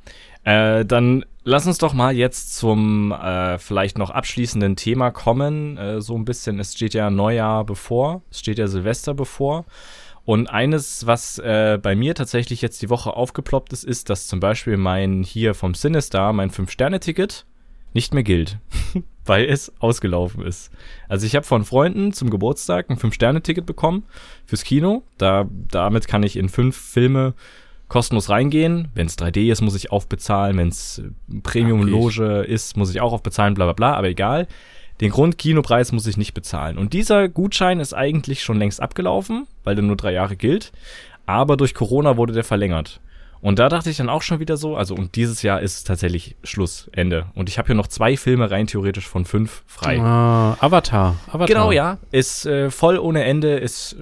Äh, 0.44 0.85
dann 0.85 1.24
lass 1.44 1.66
uns 1.66 1.78
doch 1.78 1.92
mal 1.92 2.14
jetzt 2.14 2.57
zum 2.57 3.12
äh, 3.12 3.59
vielleicht 3.59 3.98
noch 3.98 4.11
abschließenden 4.11 4.76
Thema 4.76 5.11
kommen. 5.11 5.77
Äh, 5.77 6.00
so 6.00 6.16
ein 6.16 6.25
bisschen, 6.25 6.58
es 6.58 6.75
steht 6.75 6.94
ja 6.94 7.10
Neujahr 7.10 7.64
bevor, 7.64 8.23
es 8.31 8.40
steht 8.40 8.58
ja 8.58 8.66
Silvester 8.66 9.14
bevor. 9.14 9.64
Und 10.25 10.48
eines, 10.48 11.06
was 11.06 11.38
äh, 11.38 11.79
bei 11.81 11.94
mir 11.94 12.14
tatsächlich 12.14 12.62
jetzt 12.62 12.81
die 12.81 12.88
Woche 12.88 13.14
aufgeploppt 13.14 13.72
ist, 13.72 13.85
ist, 13.85 14.08
dass 14.08 14.27
zum 14.27 14.40
Beispiel 14.40 14.77
mein 14.77 15.22
hier 15.22 15.54
vom 15.54 15.75
Sinister, 15.75 16.33
mein 16.33 16.50
5-Sterne-Ticket, 16.50 17.44
nicht 17.92 18.12
mehr 18.12 18.22
gilt, 18.22 18.58
weil 19.25 19.44
es 19.44 19.72
ausgelaufen 19.81 20.44
ist. 20.44 20.70
Also 21.08 21.27
ich 21.27 21.37
habe 21.37 21.46
von 21.46 21.64
Freunden 21.64 22.12
zum 22.12 22.31
Geburtstag 22.31 22.90
ein 22.90 22.96
5-Sterne-Ticket 22.96 23.66
bekommen 23.66 24.04
fürs 24.46 24.64
Kino. 24.64 25.04
Da, 25.18 25.46
damit 25.70 26.08
kann 26.08 26.22
ich 26.22 26.37
in 26.37 26.48
fünf 26.48 26.77
Filme 26.77 27.35
kostenlos 27.88 28.31
reingehen. 28.31 28.88
Wenn 28.94 29.06
es 29.06 29.18
3D 29.18 29.52
ist, 29.52 29.60
muss 29.60 29.77
ich 29.77 29.92
aufbezahlen. 29.92 30.56
Wenn 30.56 30.68
es 30.68 31.02
Premium-Loge 31.42 32.42
ist, 32.42 32.77
muss 32.77 32.90
ich 32.90 33.00
auch 33.00 33.12
aufbezahlen, 33.12 33.54
bla 33.54 33.66
bla 33.66 33.72
bla, 33.75 33.94
aber 33.94 34.08
egal. 34.08 34.48
Den 35.01 35.11
Grundkinopreis 35.11 35.92
muss 35.92 36.07
ich 36.07 36.17
nicht 36.17 36.35
bezahlen. 36.35 36.79
Und 36.79 36.92
dieser 36.92 37.29
Gutschein 37.29 37.81
ist 37.81 37.95
eigentlich 37.95 38.42
schon 38.42 38.59
längst 38.59 38.81
abgelaufen, 38.81 39.47
weil 39.65 39.75
der 39.75 39.85
nur 39.85 39.97
drei 39.97 40.13
Jahre 40.13 40.37
gilt. 40.37 40.73
Aber 41.27 41.57
durch 41.57 41.75
Corona 41.75 42.17
wurde 42.17 42.33
der 42.33 42.45
verlängert. 42.45 43.01
Und 43.45 43.59
da 43.59 43.69
dachte 43.69 43.90
ich 43.90 43.99
dann 43.99 44.09
auch 44.09 44.23
schon 44.23 44.40
wieder 44.40 44.57
so, 44.57 44.75
also 44.75 44.95
und 44.95 45.17
dieses 45.17 45.42
Jahr 45.42 45.61
ist 45.61 45.87
tatsächlich 45.87 46.35
Schluss, 46.45 46.88
Ende. 46.92 47.27
Und 47.35 47.51
ich 47.51 47.59
habe 47.59 47.67
hier 47.67 47.75
noch 47.75 47.88
zwei 47.88 48.17
Filme 48.17 48.51
rein 48.51 48.67
theoretisch 48.67 49.07
von 49.07 49.27
fünf 49.27 49.65
frei. 49.67 50.01
Ah, 50.01 50.57
Avatar. 50.61 51.17
Avatar. 51.27 51.47
Genau, 51.47 51.71
ja. 51.71 51.99
Ist 52.11 52.47
äh, 52.47 52.71
voll 52.71 52.99
ohne 52.99 53.23
Ende. 53.25 53.59
Ist, 53.59 53.97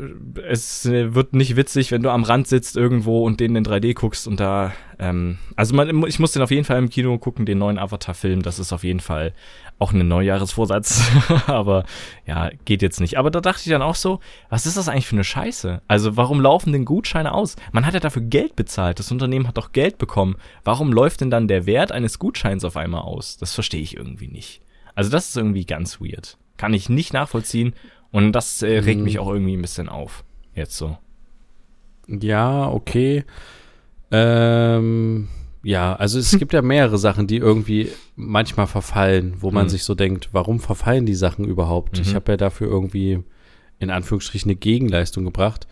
es 0.48 0.86
äh, 0.86 1.16
wird 1.16 1.32
nicht 1.32 1.56
witzig, 1.56 1.90
wenn 1.90 2.04
du 2.04 2.10
am 2.10 2.22
Rand 2.22 2.46
sitzt 2.46 2.76
irgendwo 2.76 3.26
und 3.26 3.40
den 3.40 3.56
in 3.56 3.64
3D 3.64 3.94
guckst 3.94 4.28
und 4.28 4.38
da 4.38 4.74
ähm, 5.02 5.38
also 5.56 5.74
man, 5.74 6.06
ich 6.06 6.20
muss 6.20 6.30
den 6.30 6.42
auf 6.42 6.52
jeden 6.52 6.64
Fall 6.64 6.78
im 6.78 6.88
Kino 6.88 7.18
gucken, 7.18 7.44
den 7.44 7.58
neuen 7.58 7.76
Avatar-Film. 7.76 8.42
Das 8.42 8.60
ist 8.60 8.72
auf 8.72 8.84
jeden 8.84 9.00
Fall 9.00 9.34
auch 9.80 9.92
ein 9.92 10.06
Neujahresvorsatz. 10.06 11.02
aber 11.48 11.84
ja, 12.24 12.50
geht 12.64 12.82
jetzt 12.82 13.00
nicht. 13.00 13.18
Aber 13.18 13.32
da 13.32 13.40
dachte 13.40 13.62
ich 13.64 13.70
dann 13.70 13.82
auch 13.82 13.96
so, 13.96 14.20
was 14.48 14.64
ist 14.64 14.76
das 14.76 14.88
eigentlich 14.88 15.08
für 15.08 15.16
eine 15.16 15.24
Scheiße? 15.24 15.82
Also 15.88 16.16
warum 16.16 16.40
laufen 16.40 16.72
denn 16.72 16.84
Gutscheine 16.84 17.34
aus? 17.34 17.56
Man 17.72 17.84
hat 17.84 17.94
ja 17.94 18.00
dafür 18.00 18.22
Geld 18.22 18.54
bezahlt. 18.54 19.00
Das 19.00 19.10
Unternehmen 19.10 19.48
hat 19.48 19.56
doch 19.56 19.72
Geld 19.72 19.98
bekommen. 19.98 20.36
Warum 20.62 20.92
läuft 20.92 21.20
denn 21.20 21.30
dann 21.30 21.48
der 21.48 21.66
Wert 21.66 21.90
eines 21.90 22.20
Gutscheins 22.20 22.64
auf 22.64 22.76
einmal 22.76 23.02
aus? 23.02 23.38
Das 23.38 23.54
verstehe 23.54 23.82
ich 23.82 23.96
irgendwie 23.96 24.28
nicht. 24.28 24.62
Also 24.94 25.10
das 25.10 25.30
ist 25.30 25.36
irgendwie 25.36 25.66
ganz 25.66 26.00
weird. 26.00 26.38
Kann 26.58 26.74
ich 26.74 26.88
nicht 26.88 27.12
nachvollziehen. 27.12 27.74
Und 28.12 28.32
das 28.32 28.62
äh, 28.62 28.78
regt 28.78 28.98
mhm. 28.98 29.04
mich 29.04 29.18
auch 29.18 29.28
irgendwie 29.28 29.56
ein 29.56 29.62
bisschen 29.62 29.88
auf. 29.88 30.22
Jetzt 30.54 30.76
so. 30.76 30.96
Ja, 32.06 32.68
okay. 32.68 33.24
Ähm, 34.12 35.28
ja, 35.64 35.94
also 35.94 36.18
es 36.18 36.38
gibt 36.38 36.52
ja 36.52 36.62
mehrere 36.62 36.98
Sachen, 36.98 37.26
die 37.26 37.36
irgendwie 37.36 37.88
manchmal 38.14 38.66
verfallen, 38.66 39.34
wo 39.40 39.50
man 39.50 39.64
mhm. 39.64 39.70
sich 39.70 39.84
so 39.84 39.94
denkt, 39.94 40.28
warum 40.32 40.60
verfallen 40.60 41.06
die 41.06 41.14
Sachen 41.14 41.44
überhaupt? 41.44 41.96
Mhm. 41.96 42.02
Ich 42.02 42.14
habe 42.14 42.32
ja 42.32 42.36
dafür 42.36 42.68
irgendwie 42.68 43.20
in 43.78 43.90
Anführungsstrichen 43.90 44.50
eine 44.50 44.56
Gegenleistung 44.56 45.24
gebracht. 45.24 45.66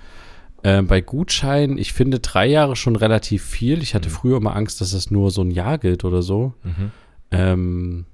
Ähm, 0.63 0.87
bei 0.87 1.01
Gutscheinen, 1.01 1.79
ich 1.79 1.93
finde 1.93 2.21
drei 2.21 2.47
Jahre 2.47 2.77
schon 2.77 2.97
relativ 2.97 3.45
viel. 3.45 3.83
Ich 3.83 3.95
hatte 3.95 4.09
mhm. 4.09 4.15
früher 4.15 4.37
immer 4.39 4.57
Angst, 4.57 4.81
dass 4.81 4.93
das 4.93 5.11
nur 5.11 5.31
so 5.31 5.43
ein 5.43 5.51
Jahr 5.51 5.79
gilt 5.79 6.05
oder 6.05 6.23
so. 6.23 6.55
Mhm. 6.63 6.91
Ähm, 7.31 8.05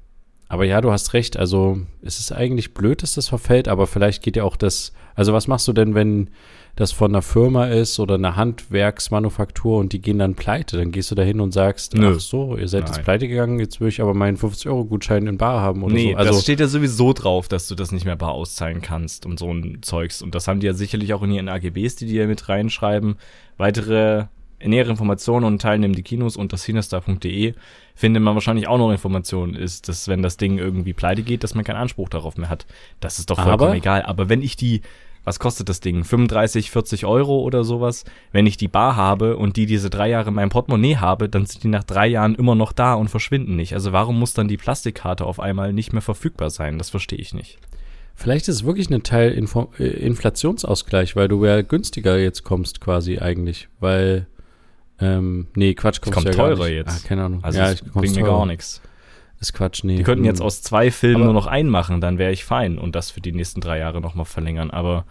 aber 0.48 0.64
ja, 0.64 0.80
du 0.80 0.92
hast 0.92 1.12
recht. 1.12 1.36
Also 1.36 1.78
es 2.02 2.20
ist 2.20 2.32
eigentlich 2.32 2.72
blöd, 2.72 3.02
dass 3.02 3.14
das 3.14 3.28
verfällt, 3.28 3.68
aber 3.68 3.86
vielleicht 3.86 4.22
geht 4.22 4.36
ja 4.36 4.44
auch 4.44 4.56
das. 4.56 4.92
Also 5.14 5.32
was 5.32 5.48
machst 5.48 5.66
du 5.66 5.72
denn, 5.72 5.94
wenn 5.94 6.30
das 6.76 6.92
von 6.92 7.10
einer 7.10 7.22
Firma 7.22 7.66
ist 7.66 7.98
oder 7.98 8.14
einer 8.14 8.36
Handwerksmanufaktur 8.36 9.78
und 9.78 9.92
die 9.92 10.00
gehen 10.00 10.18
dann 10.18 10.34
pleite? 10.34 10.76
Dann 10.76 10.92
gehst 10.92 11.10
du 11.10 11.14
da 11.14 11.22
hin 11.22 11.40
und 11.40 11.52
sagst, 11.52 11.94
Nö. 11.94 12.14
ach 12.14 12.20
so, 12.20 12.56
ihr 12.56 12.68
seid 12.68 12.84
Nein. 12.84 12.92
jetzt 12.92 13.04
pleite 13.04 13.28
gegangen, 13.28 13.58
jetzt 13.58 13.80
will 13.80 13.88
ich 13.88 14.00
aber 14.00 14.14
meinen 14.14 14.36
50-Euro-Gutschein 14.36 15.26
in 15.26 15.38
Bar 15.38 15.60
haben 15.60 15.82
oder 15.82 15.94
nee, 15.94 16.12
so. 16.12 16.18
Also, 16.18 16.32
das 16.32 16.42
steht 16.42 16.60
ja 16.60 16.68
sowieso 16.68 17.12
drauf, 17.12 17.48
dass 17.48 17.66
du 17.66 17.74
das 17.74 17.92
nicht 17.92 18.04
mehr 18.04 18.16
bar 18.16 18.32
auszahlen 18.32 18.82
kannst 18.82 19.26
und 19.26 19.38
so 19.38 19.52
ein 19.52 19.78
Zeugs. 19.82 20.22
Und 20.22 20.34
das 20.34 20.46
haben 20.46 20.60
die 20.60 20.66
ja 20.66 20.74
sicherlich 20.74 21.14
auch 21.14 21.22
in 21.22 21.32
ihren 21.32 21.48
AGBs, 21.48 21.96
die 21.96 22.06
die 22.06 22.14
ja 22.14 22.26
mit 22.26 22.48
reinschreiben. 22.48 23.16
Weitere 23.56 24.26
nähere 24.64 24.90
Informationen 24.90 25.44
und 25.44 25.60
teilnehmen 25.60 25.94
die 25.94 26.02
Kinos 26.02 26.36
unter 26.36 26.56
cinestar.de 26.56 27.54
findet 27.94 28.22
man 28.22 28.34
wahrscheinlich 28.34 28.68
auch 28.68 28.78
noch 28.78 28.90
Informationen, 28.90 29.54
ist, 29.54 29.88
dass 29.88 30.08
wenn 30.08 30.22
das 30.22 30.36
Ding 30.36 30.58
irgendwie 30.58 30.92
pleite 30.92 31.22
geht, 31.22 31.44
dass 31.44 31.54
man 31.54 31.64
keinen 31.64 31.76
Anspruch 31.76 32.08
darauf 32.08 32.36
mehr 32.36 32.48
hat. 32.48 32.66
Das 33.00 33.18
ist 33.18 33.30
doch 33.30 33.36
vollkommen 33.36 33.70
Aber, 33.70 33.74
egal. 33.74 34.02
Aber 34.02 34.28
wenn 34.28 34.42
ich 34.42 34.56
die, 34.56 34.82
was 35.26 35.40
kostet 35.40 35.68
das 35.68 35.80
Ding? 35.80 36.04
35, 36.04 36.70
40 36.70 37.04
Euro 37.04 37.40
oder 37.40 37.64
sowas? 37.64 38.04
Wenn 38.30 38.46
ich 38.46 38.56
die 38.56 38.68
Bar 38.68 38.94
habe 38.94 39.36
und 39.36 39.56
die 39.56 39.66
diese 39.66 39.90
drei 39.90 40.08
Jahre 40.08 40.28
in 40.28 40.36
meinem 40.36 40.50
Portemonnaie 40.50 40.98
habe, 40.98 41.28
dann 41.28 41.44
sind 41.46 41.64
die 41.64 41.68
nach 41.68 41.82
drei 41.82 42.06
Jahren 42.06 42.36
immer 42.36 42.54
noch 42.54 42.72
da 42.72 42.94
und 42.94 43.08
verschwinden 43.08 43.56
nicht. 43.56 43.74
Also 43.74 43.90
warum 43.90 44.20
muss 44.20 44.34
dann 44.34 44.46
die 44.46 44.56
Plastikkarte 44.56 45.26
auf 45.26 45.40
einmal 45.40 45.72
nicht 45.72 45.92
mehr 45.92 46.00
verfügbar 46.00 46.48
sein? 46.50 46.78
Das 46.78 46.90
verstehe 46.90 47.18
ich 47.18 47.34
nicht. 47.34 47.58
Vielleicht 48.14 48.46
ist 48.46 48.54
es 48.54 48.64
wirklich 48.64 48.88
ein 48.88 49.02
Teil 49.02 49.32
Info 49.32 49.68
äh, 49.80 49.84
Inflationsausgleich, 49.84 51.16
weil 51.16 51.26
du 51.26 51.44
ja 51.44 51.60
günstiger 51.62 52.16
jetzt 52.16 52.44
kommst 52.44 52.80
quasi 52.80 53.18
eigentlich, 53.18 53.68
weil 53.80 54.28
ähm, 55.00 55.48
nee, 55.56 55.74
Quatsch, 55.74 56.00
kommt 56.00 56.24
ja 56.24 56.30
teurer 56.30 56.68
jetzt. 56.68 57.04
Ah, 57.04 57.08
keine 57.08 57.24
Ahnung. 57.24 57.42
Also 57.42 57.58
ja, 57.58 57.72
ich 57.72 57.82
bringt 57.82 58.14
mir 58.14 58.22
gar 58.22 58.46
nichts. 58.46 58.80
Ist 59.40 59.52
Quatsch, 59.52 59.84
nee. 59.84 59.96
Die 59.96 60.02
könnten 60.02 60.24
jetzt 60.24 60.40
hm. 60.40 60.46
aus 60.46 60.62
zwei 60.62 60.90
Filmen 60.90 61.16
aber 61.16 61.24
nur 61.26 61.34
noch 61.34 61.46
einen 61.46 61.68
machen, 61.68 62.00
dann 62.00 62.18
wäre 62.18 62.32
ich 62.32 62.44
fein 62.44 62.78
und 62.78 62.94
das 62.94 63.10
für 63.10 63.20
die 63.20 63.32
nächsten 63.32 63.60
drei 63.60 63.78
Jahre 63.78 64.00
nochmal 64.00 64.24
verlängern, 64.24 64.70
aber 64.70 65.04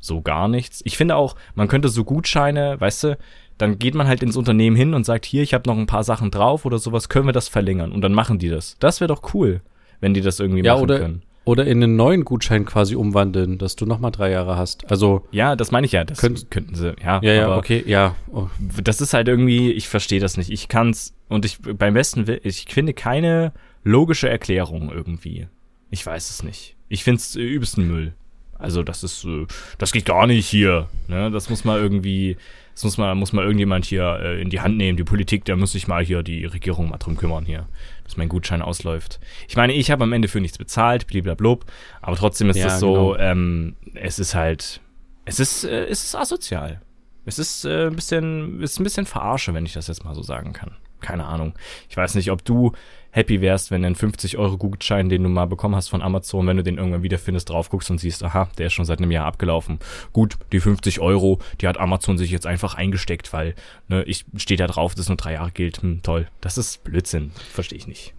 so 0.00 0.20
gar 0.20 0.48
nichts. 0.48 0.82
Ich 0.84 0.96
finde 0.96 1.16
auch, 1.16 1.34
man 1.54 1.68
könnte 1.68 1.88
so 1.88 2.04
Gutscheine, 2.04 2.78
weißt 2.78 3.04
du, 3.04 3.18
dann 3.56 3.78
geht 3.78 3.94
man 3.94 4.06
halt 4.06 4.22
ins 4.22 4.36
Unternehmen 4.36 4.76
hin 4.76 4.94
und 4.94 5.04
sagt, 5.06 5.24
hier, 5.24 5.42
ich 5.42 5.54
habe 5.54 5.68
noch 5.68 5.78
ein 5.78 5.86
paar 5.86 6.04
Sachen 6.04 6.30
drauf 6.30 6.64
oder 6.64 6.78
sowas, 6.78 7.08
können 7.08 7.26
wir 7.26 7.32
das 7.32 7.48
verlängern? 7.48 7.92
Und 7.92 8.02
dann 8.02 8.12
machen 8.12 8.38
die 8.38 8.48
das. 8.48 8.76
Das 8.80 9.00
wäre 9.00 9.08
doch 9.08 9.34
cool, 9.34 9.60
wenn 10.00 10.12
die 10.12 10.20
das 10.20 10.40
irgendwie 10.40 10.62
ja, 10.62 10.74
machen 10.74 10.88
können. 10.88 11.22
Oder 11.44 11.66
in 11.66 11.82
einen 11.82 11.96
neuen 11.96 12.24
Gutschein 12.24 12.64
quasi 12.64 12.96
umwandeln, 12.96 13.58
dass 13.58 13.76
du 13.76 13.84
nochmal 13.84 14.10
drei 14.10 14.30
Jahre 14.30 14.56
hast. 14.56 14.90
Also. 14.90 15.26
Ja, 15.30 15.56
das 15.56 15.70
meine 15.70 15.84
ich 15.84 15.92
ja. 15.92 16.04
Das 16.04 16.18
könnt, 16.18 16.50
könnten 16.50 16.74
sie, 16.74 16.94
ja. 17.02 17.20
Ja, 17.22 17.32
ja, 17.32 17.56
okay, 17.56 17.84
ja. 17.86 18.16
Oh. 18.32 18.48
Das 18.82 19.00
ist 19.00 19.12
halt 19.12 19.28
irgendwie, 19.28 19.70
ich 19.72 19.88
verstehe 19.88 20.20
das 20.20 20.38
nicht. 20.38 20.50
Ich 20.50 20.68
kann's, 20.68 21.14
und 21.28 21.44
ich, 21.44 21.58
beim 21.60 21.94
besten 21.94 22.26
Will, 22.26 22.40
ich 22.44 22.66
finde 22.70 22.94
keine 22.94 23.52
logische 23.82 24.28
Erklärung 24.28 24.90
irgendwie. 24.90 25.46
Ich 25.90 26.04
weiß 26.04 26.30
es 26.30 26.42
nicht. 26.42 26.76
Ich 26.88 27.04
finde 27.04 27.18
es 27.18 27.36
äh, 27.36 27.40
übelsten 27.40 27.86
Müll. 27.86 28.14
Also, 28.58 28.82
das 28.82 29.04
ist, 29.04 29.24
äh, 29.24 29.46
das 29.76 29.92
geht 29.92 30.06
gar 30.06 30.26
nicht 30.26 30.46
hier. 30.46 30.88
Ne? 31.08 31.30
Das 31.30 31.50
muss 31.50 31.64
mal 31.64 31.78
irgendwie, 31.78 32.38
das 32.74 32.84
muss 32.84 32.98
mal, 32.98 33.14
muss 33.14 33.32
mal 33.32 33.44
irgendjemand 33.44 33.84
hier 33.84 34.18
äh, 34.22 34.40
in 34.40 34.50
die 34.50 34.60
Hand 34.60 34.76
nehmen, 34.76 34.96
die 34.96 35.04
Politik, 35.04 35.44
da 35.44 35.56
muss 35.56 35.72
sich 35.72 35.86
mal 35.86 36.04
hier 36.04 36.22
die 36.22 36.44
Regierung 36.46 36.88
mal 36.88 36.98
drum 36.98 37.16
kümmern 37.16 37.44
hier, 37.44 37.68
dass 38.04 38.16
mein 38.16 38.28
Gutschein 38.28 38.62
ausläuft. 38.62 39.18
Ich 39.48 39.56
meine, 39.56 39.72
ich 39.72 39.90
habe 39.90 40.04
am 40.04 40.12
Ende 40.12 40.28
für 40.28 40.40
nichts 40.40 40.58
bezahlt, 40.58 41.06
bliblablub, 41.06 41.64
aber 42.02 42.16
trotzdem 42.16 42.50
ist 42.50 42.56
es 42.56 42.62
ja, 42.62 42.78
so, 42.78 43.12
genau. 43.12 43.16
ähm, 43.16 43.76
es 43.94 44.18
ist 44.18 44.34
halt, 44.34 44.80
es 45.24 45.40
ist, 45.40 45.64
äh, 45.64 45.86
es 45.86 46.04
ist 46.04 46.14
asozial. 46.14 46.80
Es 47.26 47.38
ist 47.38 47.64
äh, 47.64 47.86
ein 47.86 47.96
bisschen, 47.96 48.60
ist 48.62 48.78
ein 48.78 48.84
bisschen 48.84 49.06
verarsche, 49.06 49.54
wenn 49.54 49.64
ich 49.64 49.72
das 49.72 49.88
jetzt 49.88 50.04
mal 50.04 50.14
so 50.14 50.22
sagen 50.22 50.52
kann. 50.52 50.76
Keine 51.00 51.24
Ahnung. 51.24 51.54
Ich 51.88 51.96
weiß 51.96 52.14
nicht, 52.14 52.30
ob 52.30 52.44
du 52.44 52.72
happy 53.14 53.40
wärst, 53.40 53.70
wenn 53.70 53.84
ein 53.84 53.94
50 53.94 54.38
Euro 54.38 54.58
Gutschein, 54.58 55.08
den 55.08 55.22
du 55.22 55.28
mal 55.28 55.46
bekommen 55.46 55.76
hast 55.76 55.88
von 55.88 56.02
Amazon, 56.02 56.48
wenn 56.48 56.56
du 56.56 56.64
den 56.64 56.78
irgendwann 56.78 57.04
wiederfindest, 57.04 57.48
drauf 57.48 57.70
guckst 57.70 57.88
und 57.90 57.98
siehst, 57.98 58.24
aha, 58.24 58.48
der 58.58 58.66
ist 58.66 58.72
schon 58.72 58.84
seit 58.84 58.98
einem 58.98 59.12
Jahr 59.12 59.26
abgelaufen. 59.26 59.78
Gut, 60.12 60.36
die 60.50 60.58
50 60.58 60.98
Euro, 60.98 61.38
die 61.60 61.68
hat 61.68 61.78
Amazon 61.78 62.18
sich 62.18 62.32
jetzt 62.32 62.46
einfach 62.46 62.74
eingesteckt, 62.74 63.32
weil 63.32 63.54
ne, 63.88 64.02
ich 64.02 64.24
stehe 64.36 64.58
da 64.58 64.66
drauf, 64.66 64.96
dass 64.96 65.08
nur 65.08 65.16
drei 65.16 65.34
Jahre 65.34 65.52
gilt. 65.52 65.80
Hm, 65.80 66.02
toll. 66.02 66.26
Das 66.40 66.58
ist 66.58 66.82
Blödsinn. 66.82 67.30
Verstehe 67.52 67.78
ich 67.78 67.86
nicht. 67.86 68.14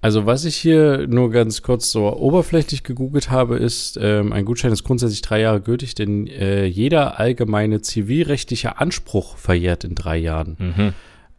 Also 0.00 0.24
was 0.26 0.44
ich 0.44 0.56
hier 0.56 1.06
nur 1.08 1.30
ganz 1.30 1.60
kurz 1.60 1.90
so 1.90 2.16
oberflächlich 2.16 2.84
gegoogelt 2.84 3.30
habe, 3.30 3.56
ist, 3.56 3.98
ähm, 4.00 4.32
ein 4.32 4.44
Gutschein 4.44 4.72
ist 4.72 4.84
grundsätzlich 4.84 5.22
drei 5.22 5.40
Jahre 5.40 5.60
gültig, 5.60 5.94
denn 5.94 6.28
äh, 6.28 6.64
jeder 6.64 7.18
allgemeine 7.18 7.82
zivilrechtliche 7.82 8.78
Anspruch 8.78 9.36
verjährt 9.36 9.84
in 9.84 9.96
drei 9.96 10.16
Jahren. 10.16 10.56
Mhm. 10.58 10.92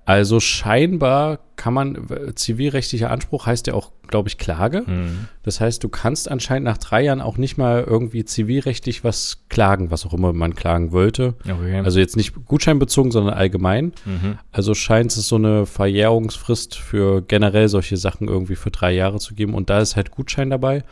Also 0.06 0.40
scheinbar 0.40 1.40
kann 1.56 1.74
man, 1.76 2.08
zivilrechtlicher 2.36 3.12
Anspruch 3.12 3.46
heißt 3.46 3.68
ja 3.68 3.76
auch, 3.76 3.92
glaube 4.08 4.30
ich, 4.30 4.40
Klage. 4.40 4.84
Mhm. 4.86 5.28
Das 5.44 5.62
heißt, 5.62 5.84
du 5.84 5.90
kannst 5.90 6.30
anscheinend 6.30 6.66
nach 6.66 6.80
drei 6.80 7.04
Jahren 7.04 7.22
auch 7.22 7.38
nicht 7.38 7.58
mal 7.58 7.84
irgendwie 7.88 8.26
zivilrechtlich 8.26 9.04
was 9.04 9.46
klagen, 9.48 9.92
was 9.92 10.06
auch 10.06 10.14
immer 10.14 10.34
man 10.34 10.56
klagen 10.56 10.92
wollte. 10.92 11.36
Okay. 11.44 11.80
Also 11.82 12.00
jetzt 12.00 12.18
nicht 12.18 12.34
gutscheinbezogen, 12.46 13.12
sondern 13.12 13.36
allgemein. 13.36 13.94
Mhm. 14.06 14.40
Also 14.52 14.74
scheint 14.74 15.12
es 15.12 15.28
so 15.28 15.36
eine 15.36 15.68
Verjährungsfrist 15.68 16.76
für 16.76 17.22
generell 17.22 17.70
solche 17.70 17.98
Sachen 17.98 18.28
irgendwie 18.28 18.56
für 18.56 18.72
drei 18.72 18.92
Jahre 18.94 19.20
zu 19.20 19.36
geben. 19.36 19.54
Und 19.54 19.70
da 19.70 19.82
ist 19.82 19.96
halt 19.96 20.10
Gutschein 20.10 20.50
dabei. 20.50 20.84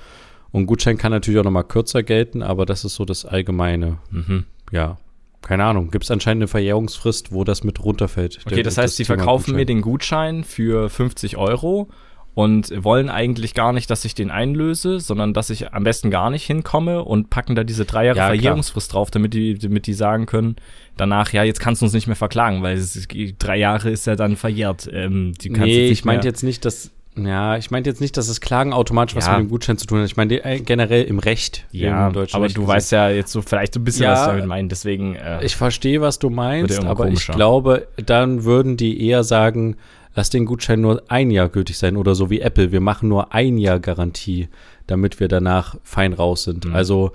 Und 0.52 0.68
Gutschein 0.68 0.98
kann 0.98 1.12
natürlich 1.12 1.40
auch 1.40 1.44
noch 1.44 1.52
mal 1.52 1.64
kürzer 1.64 2.04
gelten, 2.04 2.44
aber 2.44 2.66
das 2.68 2.86
ist 2.86 2.96
so 2.96 3.06
das 3.06 3.26
Allgemeine. 3.26 3.98
Mhm. 4.12 4.46
Ja 4.72 4.98
keine 5.42 5.64
Ahnung, 5.64 5.92
gibt 5.92 6.04
es 6.04 6.12
anscheinend 6.12 6.44
eine 6.44 6.48
Verjährungsfrist, 6.48 7.32
wo 7.32 7.44
das 7.44 7.64
mit 7.64 7.84
runterfällt. 7.84 8.40
Okay, 8.46 8.64
das 8.64 8.78
heißt, 8.78 8.98
sie 8.98 9.06
verkaufen 9.06 9.46
Gutschein. 9.46 9.56
mir 9.56 9.66
den 9.66 9.82
Gutschein 9.82 10.44
für 10.44 10.90
50 10.90 11.38
Euro 11.38 11.90
und 12.36 12.72
wollen 12.84 13.10
eigentlich 13.10 13.54
gar 13.54 13.74
nicht, 13.74 13.90
dass 13.90 14.06
ich 14.06 14.16
den 14.16 14.32
einlöse, 14.32 15.00
sondern 15.00 15.34
dass 15.34 15.50
ich 15.50 15.74
am 15.74 15.84
besten 15.84 16.12
gar 16.12 16.30
nicht 16.30 16.46
hinkomme 16.46 17.04
und 17.04 17.30
packen 17.30 17.56
da 17.56 17.64
diese 17.64 17.86
drei 17.86 18.06
Jahre 18.06 18.18
ja, 18.18 18.28
Verjährungsfrist 18.28 18.92
klar. 18.92 19.02
drauf, 19.02 19.12
damit 19.12 19.34
die, 19.34 19.58
damit 19.58 19.88
die 19.88 19.94
sagen 19.94 20.26
können, 20.26 20.56
danach, 20.96 21.34
ja, 21.34 21.44
jetzt 21.44 21.60
kannst 21.60 21.82
du 21.82 21.86
uns 21.86 21.94
nicht 21.94 22.08
mehr 22.08 22.16
verklagen, 22.16 22.62
weil 22.62 22.78
es, 22.78 23.08
drei 23.40 23.58
Jahre 23.58 23.90
ist 23.90 24.08
ja 24.08 24.16
dann 24.16 24.36
verjährt. 24.36 24.90
Ähm, 24.92 25.34
die 25.42 25.50
nee, 25.50 25.88
ich 25.88 26.06
meinte 26.06 26.28
jetzt 26.28 26.44
nicht, 26.44 26.64
dass 26.66 26.92
ja, 27.26 27.58
ich 27.58 27.72
meinte 27.72 27.90
jetzt 27.90 28.02
nicht, 28.02 28.18
dass 28.18 28.28
das 28.28 28.42
Klagen 28.42 28.74
automatisch 28.74 29.16
ja. 29.16 29.22
was 29.22 29.28
mit 29.30 29.40
dem 29.40 29.50
Gutschein 29.50 29.78
zu 29.78 29.86
tun 29.86 30.00
hat. 30.00 30.06
Ich 30.06 30.18
meine 30.18 30.44
äh, 30.44 30.60
generell 30.60 31.04
im 31.04 31.20
Recht. 31.20 31.66
Ja, 31.72 32.10
im 32.10 32.18
aber 32.18 32.46
Recht 32.46 32.58
du 32.58 32.68
weißt 32.68 32.92
ja 32.92 33.10
jetzt 33.10 33.32
so 33.32 33.42
vielleicht 33.42 33.76
ein 33.76 33.84
bisschen, 33.84 34.04
ja, 34.04 34.14
was 34.14 34.22
ich 34.22 34.28
damit 34.28 34.46
meine. 34.46 34.68
Deswegen. 34.68 35.16
Äh, 35.16 35.44
ich 35.44 35.56
verstehe, 35.56 36.02
was 36.02 36.20
du 36.20 36.30
meinst, 36.30 36.80
aber 36.84 37.06
komischer. 37.06 37.32
ich 37.32 37.36
glaube, 37.36 37.88
dann 37.98 38.44
würden 38.44 38.78
die 38.78 39.06
eher 39.08 39.24
sagen, 39.24 39.76
lass 40.16 40.30
den 40.30 40.46
Gutschein 40.46 40.82
nur 40.82 41.04
ein 41.08 41.32
Jahr 41.32 41.50
gültig 41.50 41.78
sein 41.78 41.98
oder 41.98 42.16
so 42.16 42.30
wie 42.30 42.42
Apple. 42.42 42.72
Wir 42.72 42.82
machen 42.82 43.10
nur 43.10 43.34
ein 43.34 43.58
Jahr 43.58 43.80
Garantie, 43.80 44.50
damit 44.88 45.20
wir 45.20 45.28
danach 45.28 45.76
fein 45.84 46.14
raus 46.14 46.44
sind. 46.44 46.66
Mhm. 46.66 46.76
Also 46.76 47.12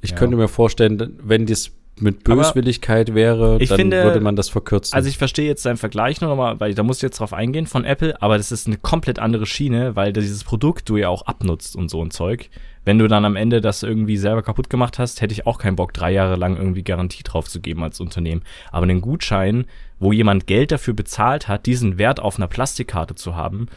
ich 0.00 0.10
ja. 0.10 0.16
könnte 0.16 0.36
mir 0.36 0.48
vorstellen, 0.48 1.18
wenn 1.22 1.46
das 1.46 1.70
mit 2.00 2.24
Böswilligkeit 2.24 3.10
aber 3.10 3.16
wäre, 3.16 3.58
dann 3.58 3.76
finde, 3.76 4.02
würde 4.02 4.20
man 4.20 4.36
das 4.36 4.48
verkürzen. 4.48 4.94
Also 4.94 5.08
ich 5.08 5.18
verstehe 5.18 5.46
jetzt 5.46 5.64
deinen 5.64 5.76
Vergleich 5.76 6.20
nur 6.20 6.30
nochmal, 6.30 6.58
weil 6.58 6.74
da 6.74 6.82
muss 6.82 6.96
ich 6.98 7.02
jetzt 7.02 7.20
drauf 7.20 7.32
eingehen 7.32 7.66
von 7.66 7.84
Apple, 7.84 8.20
aber 8.20 8.36
das 8.36 8.50
ist 8.50 8.66
eine 8.66 8.76
komplett 8.76 9.18
andere 9.18 9.46
Schiene, 9.46 9.94
weil 9.94 10.12
dieses 10.12 10.44
Produkt 10.44 10.88
du 10.88 10.96
ja 10.96 11.08
auch 11.08 11.22
abnutzt 11.22 11.76
und 11.76 11.88
so 11.88 12.02
ein 12.02 12.10
Zeug. 12.10 12.50
Wenn 12.84 12.98
du 12.98 13.08
dann 13.08 13.24
am 13.24 13.36
Ende 13.36 13.60
das 13.60 13.82
irgendwie 13.82 14.16
selber 14.16 14.42
kaputt 14.42 14.68
gemacht 14.68 14.98
hast, 14.98 15.22
hätte 15.22 15.32
ich 15.32 15.46
auch 15.46 15.58
keinen 15.58 15.76
Bock, 15.76 15.94
drei 15.94 16.12
Jahre 16.12 16.36
lang 16.36 16.56
irgendwie 16.56 16.82
Garantie 16.82 17.22
drauf 17.22 17.48
zu 17.48 17.60
geben 17.60 17.82
als 17.82 18.00
Unternehmen. 18.00 18.42
Aber 18.72 18.84
einen 18.84 19.00
Gutschein, 19.00 19.64
wo 19.98 20.12
jemand 20.12 20.46
Geld 20.46 20.72
dafür 20.72 20.94
bezahlt 20.94 21.48
hat, 21.48 21.64
diesen 21.64 21.96
Wert 21.96 22.20
auf 22.20 22.36
einer 22.36 22.48
Plastikkarte 22.48 23.14
zu 23.14 23.36
haben, 23.36 23.68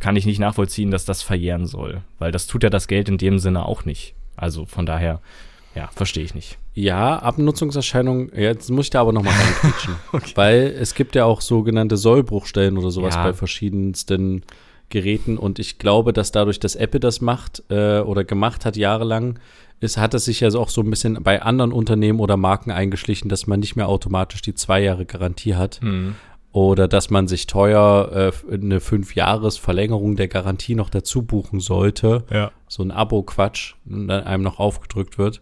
kann 0.00 0.16
ich 0.16 0.26
nicht 0.26 0.38
nachvollziehen, 0.38 0.90
dass 0.90 1.04
das 1.04 1.22
verjähren 1.22 1.66
soll. 1.66 2.02
Weil 2.18 2.30
das 2.30 2.46
tut 2.46 2.62
ja 2.62 2.70
das 2.70 2.88
Geld 2.88 3.08
in 3.08 3.18
dem 3.18 3.38
Sinne 3.38 3.64
auch 3.64 3.84
nicht. 3.84 4.14
Also 4.36 4.66
von 4.66 4.84
daher 4.84 5.20
Ja, 5.74 5.88
verstehe 5.92 6.24
ich 6.24 6.34
nicht. 6.34 6.58
Ja, 6.74 7.18
Abnutzungserscheinung, 7.18 8.32
jetzt 8.34 8.70
muss 8.70 8.86
ich 8.86 8.90
da 8.90 9.02
aber 9.02 9.12
nochmal 9.12 9.34
reinquetschen. 9.34 9.94
okay. 10.12 10.32
Weil 10.34 10.76
es 10.80 10.94
gibt 10.94 11.14
ja 11.14 11.24
auch 11.24 11.40
sogenannte 11.40 11.96
Sollbruchstellen 11.96 12.76
oder 12.76 12.90
sowas 12.90 13.14
ja. 13.14 13.24
bei 13.24 13.32
verschiedensten 13.32 14.42
Geräten 14.88 15.38
und 15.38 15.58
ich 15.60 15.78
glaube, 15.78 16.12
dass 16.12 16.32
dadurch, 16.32 16.58
dass 16.58 16.74
Apple 16.74 16.98
das 16.98 17.20
macht 17.20 17.62
äh, 17.70 18.00
oder 18.00 18.24
gemacht 18.24 18.64
hat 18.64 18.76
jahrelang, 18.76 19.38
ist, 19.78 19.96
hat 19.96 20.12
es 20.14 20.26
sich 20.26 20.40
ja 20.40 20.48
auch 20.50 20.68
so 20.68 20.82
ein 20.82 20.90
bisschen 20.90 21.22
bei 21.22 21.40
anderen 21.40 21.72
Unternehmen 21.72 22.20
oder 22.20 22.36
Marken 22.36 22.70
eingeschlichen, 22.70 23.28
dass 23.28 23.46
man 23.46 23.60
nicht 23.60 23.76
mehr 23.76 23.88
automatisch 23.88 24.42
die 24.42 24.54
zwei 24.54 24.82
Jahre 24.82 25.06
Garantie 25.06 25.54
hat. 25.54 25.80
Mhm. 25.82 26.16
Oder 26.52 26.88
dass 26.88 27.10
man 27.10 27.28
sich 27.28 27.46
teuer 27.46 28.32
äh, 28.50 28.54
eine 28.54 28.80
Fünf-Jahres-Verlängerung 28.80 30.16
der 30.16 30.26
Garantie 30.26 30.74
noch 30.74 30.90
dazu 30.90 31.22
buchen 31.22 31.60
sollte. 31.60 32.24
Ja. 32.30 32.50
So 32.66 32.82
ein 32.82 32.90
Abo-Quatsch, 32.90 33.74
dann 33.84 34.10
einem 34.10 34.42
noch 34.42 34.58
aufgedrückt 34.58 35.16
wird. 35.16 35.40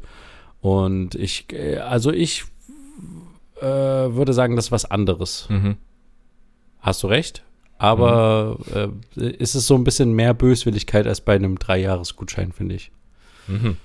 Und 0.60 1.14
ich, 1.14 1.50
äh, 1.52 1.78
also 1.78 2.12
ich 2.12 2.44
äh, 3.60 3.64
würde 3.64 4.34
sagen, 4.34 4.56
das 4.56 4.66
ist 4.66 4.72
was 4.72 4.84
anderes. 4.84 5.46
Mhm. 5.48 5.76
Hast 6.80 7.02
du 7.02 7.06
recht? 7.06 7.42
Aber 7.78 8.58
mhm. 8.74 9.02
äh, 9.16 9.30
ist 9.30 9.54
es 9.54 9.66
so 9.66 9.76
ein 9.76 9.84
bisschen 9.84 10.12
mehr 10.12 10.34
Böswilligkeit 10.34 11.06
als 11.06 11.20
bei 11.20 11.36
einem 11.36 11.58
Dreijahresgutschein, 11.58 12.52
finde 12.52 12.74
ich. 12.74 12.90
Mhm. 13.46 13.76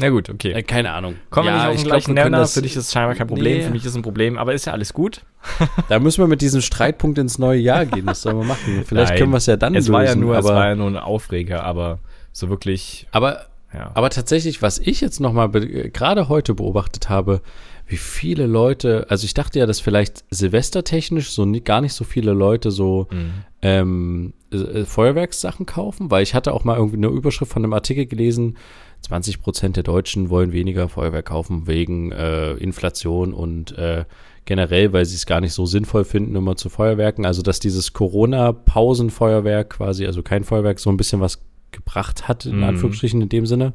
Na 0.00 0.08
gut, 0.08 0.30
okay. 0.30 0.52
Äh, 0.52 0.62
keine 0.62 0.92
Ahnung. 0.92 1.16
Kommen 1.30 1.46
ja, 1.46 1.52
wir 1.52 1.58
nicht 1.58 1.68
auf 1.68 1.76
den 1.76 1.84
gleichen 1.84 2.14
glaub, 2.14 2.24
Nenner. 2.30 2.46
Für 2.46 2.62
dich 2.62 2.76
ist 2.76 2.86
es 2.86 2.92
scheinbar 2.92 3.14
kein 3.14 3.26
Problem. 3.26 3.58
Nee. 3.58 3.64
Für 3.64 3.70
mich 3.70 3.82
ist 3.82 3.90
es 3.90 3.96
ein 3.96 4.02
Problem. 4.02 4.38
Aber 4.38 4.52
ist 4.52 4.64
ja 4.64 4.72
alles 4.72 4.92
gut. 4.92 5.22
da 5.88 5.98
müssen 5.98 6.22
wir 6.22 6.28
mit 6.28 6.40
diesem 6.40 6.60
Streitpunkt 6.60 7.18
ins 7.18 7.38
neue 7.38 7.60
Jahr 7.60 7.86
gehen. 7.86 8.06
Was 8.06 8.22
sollen 8.22 8.38
wir 8.38 8.44
machen? 8.44 8.84
Vielleicht 8.86 9.10
Nein. 9.10 9.18
können 9.18 9.32
wir 9.32 9.38
es 9.38 9.46
ja 9.46 9.56
dann 9.56 9.74
es 9.74 9.86
lösen. 9.88 9.92
War 9.92 10.04
ja 10.04 10.14
nur, 10.14 10.36
aber, 10.36 10.48
es 10.48 10.54
war 10.54 10.68
ja 10.68 10.74
nur 10.74 10.88
ein 10.88 10.96
Aufreger. 10.96 11.64
Aber 11.64 11.98
so 12.32 12.48
wirklich. 12.48 13.06
Aber, 13.12 13.46
ja. 13.72 13.90
aber 13.94 14.10
tatsächlich, 14.10 14.62
was 14.62 14.78
ich 14.78 15.00
jetzt 15.00 15.20
noch 15.20 15.32
mal 15.32 15.48
gerade 15.48 16.28
heute 16.28 16.54
beobachtet 16.54 17.08
habe, 17.08 17.42
wie 17.86 17.96
viele 17.96 18.46
Leute, 18.46 19.06
also 19.08 19.24
ich 19.24 19.34
dachte 19.34 19.58
ja, 19.58 19.66
dass 19.66 19.80
vielleicht 19.80 20.24
silvestertechnisch 20.30 21.30
so 21.30 21.44
nie, 21.44 21.60
gar 21.60 21.80
nicht 21.80 21.92
so 21.92 22.04
viele 22.04 22.32
Leute 22.32 22.70
so 22.70 23.06
mhm. 23.10 23.32
ähm, 23.60 24.32
äh, 24.50 24.84
Feuerwerkssachen 24.84 25.66
kaufen, 25.66 26.10
weil 26.10 26.22
ich 26.22 26.34
hatte 26.34 26.54
auch 26.54 26.64
mal 26.64 26.76
irgendwie 26.76 26.96
eine 26.96 27.08
Überschrift 27.08 27.52
von 27.52 27.62
einem 27.62 27.74
Artikel 27.74 28.06
gelesen, 28.06 28.56
20 29.02 29.40
Prozent 29.40 29.76
der 29.76 29.82
Deutschen 29.82 30.30
wollen 30.30 30.52
weniger 30.52 30.88
Feuerwerk 30.88 31.26
kaufen 31.26 31.66
wegen 31.66 32.12
äh, 32.12 32.52
Inflation 32.52 33.34
und 33.34 33.76
äh, 33.76 34.04
generell, 34.44 34.92
weil 34.92 35.04
sie 35.04 35.16
es 35.16 35.26
gar 35.26 35.40
nicht 35.40 35.52
so 35.52 35.66
sinnvoll 35.66 36.04
finden, 36.04 36.36
immer 36.36 36.56
zu 36.56 36.68
Feuerwerken. 36.68 37.26
Also 37.26 37.42
dass 37.42 37.60
dieses 37.60 37.92
Corona-Pausenfeuerwerk 37.92 39.70
quasi, 39.70 40.06
also 40.06 40.22
kein 40.22 40.44
Feuerwerk, 40.44 40.80
so 40.80 40.90
ein 40.90 40.96
bisschen 40.96 41.20
was 41.20 41.42
gebracht 41.70 42.28
hat, 42.28 42.46
in 42.46 42.58
mhm. 42.58 42.64
Anführungsstrichen 42.64 43.20
in 43.22 43.28
dem 43.28 43.46
Sinne. 43.46 43.74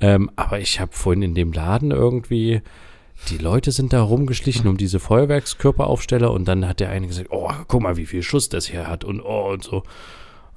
Ähm, 0.00 0.30
aber 0.36 0.58
ich 0.58 0.80
habe 0.80 0.92
vorhin 0.92 1.22
in 1.22 1.34
dem 1.34 1.52
Laden 1.52 1.90
irgendwie 1.90 2.62
die 3.28 3.38
Leute 3.38 3.72
sind 3.72 3.92
da 3.92 4.02
rumgeschlichen 4.02 4.66
um 4.66 4.76
diese 4.76 5.00
Feuerwerkskörperaufsteller 5.00 6.30
und 6.30 6.46
dann 6.46 6.66
hat 6.66 6.80
der 6.80 6.90
eine 6.90 7.06
gesagt, 7.06 7.28
oh, 7.30 7.50
guck 7.68 7.82
mal, 7.82 7.96
wie 7.96 8.06
viel 8.06 8.22
Schuss 8.22 8.48
das 8.48 8.66
hier 8.66 8.86
hat 8.86 9.04
und 9.04 9.20
oh 9.20 9.52
und 9.52 9.62
so. 9.62 9.84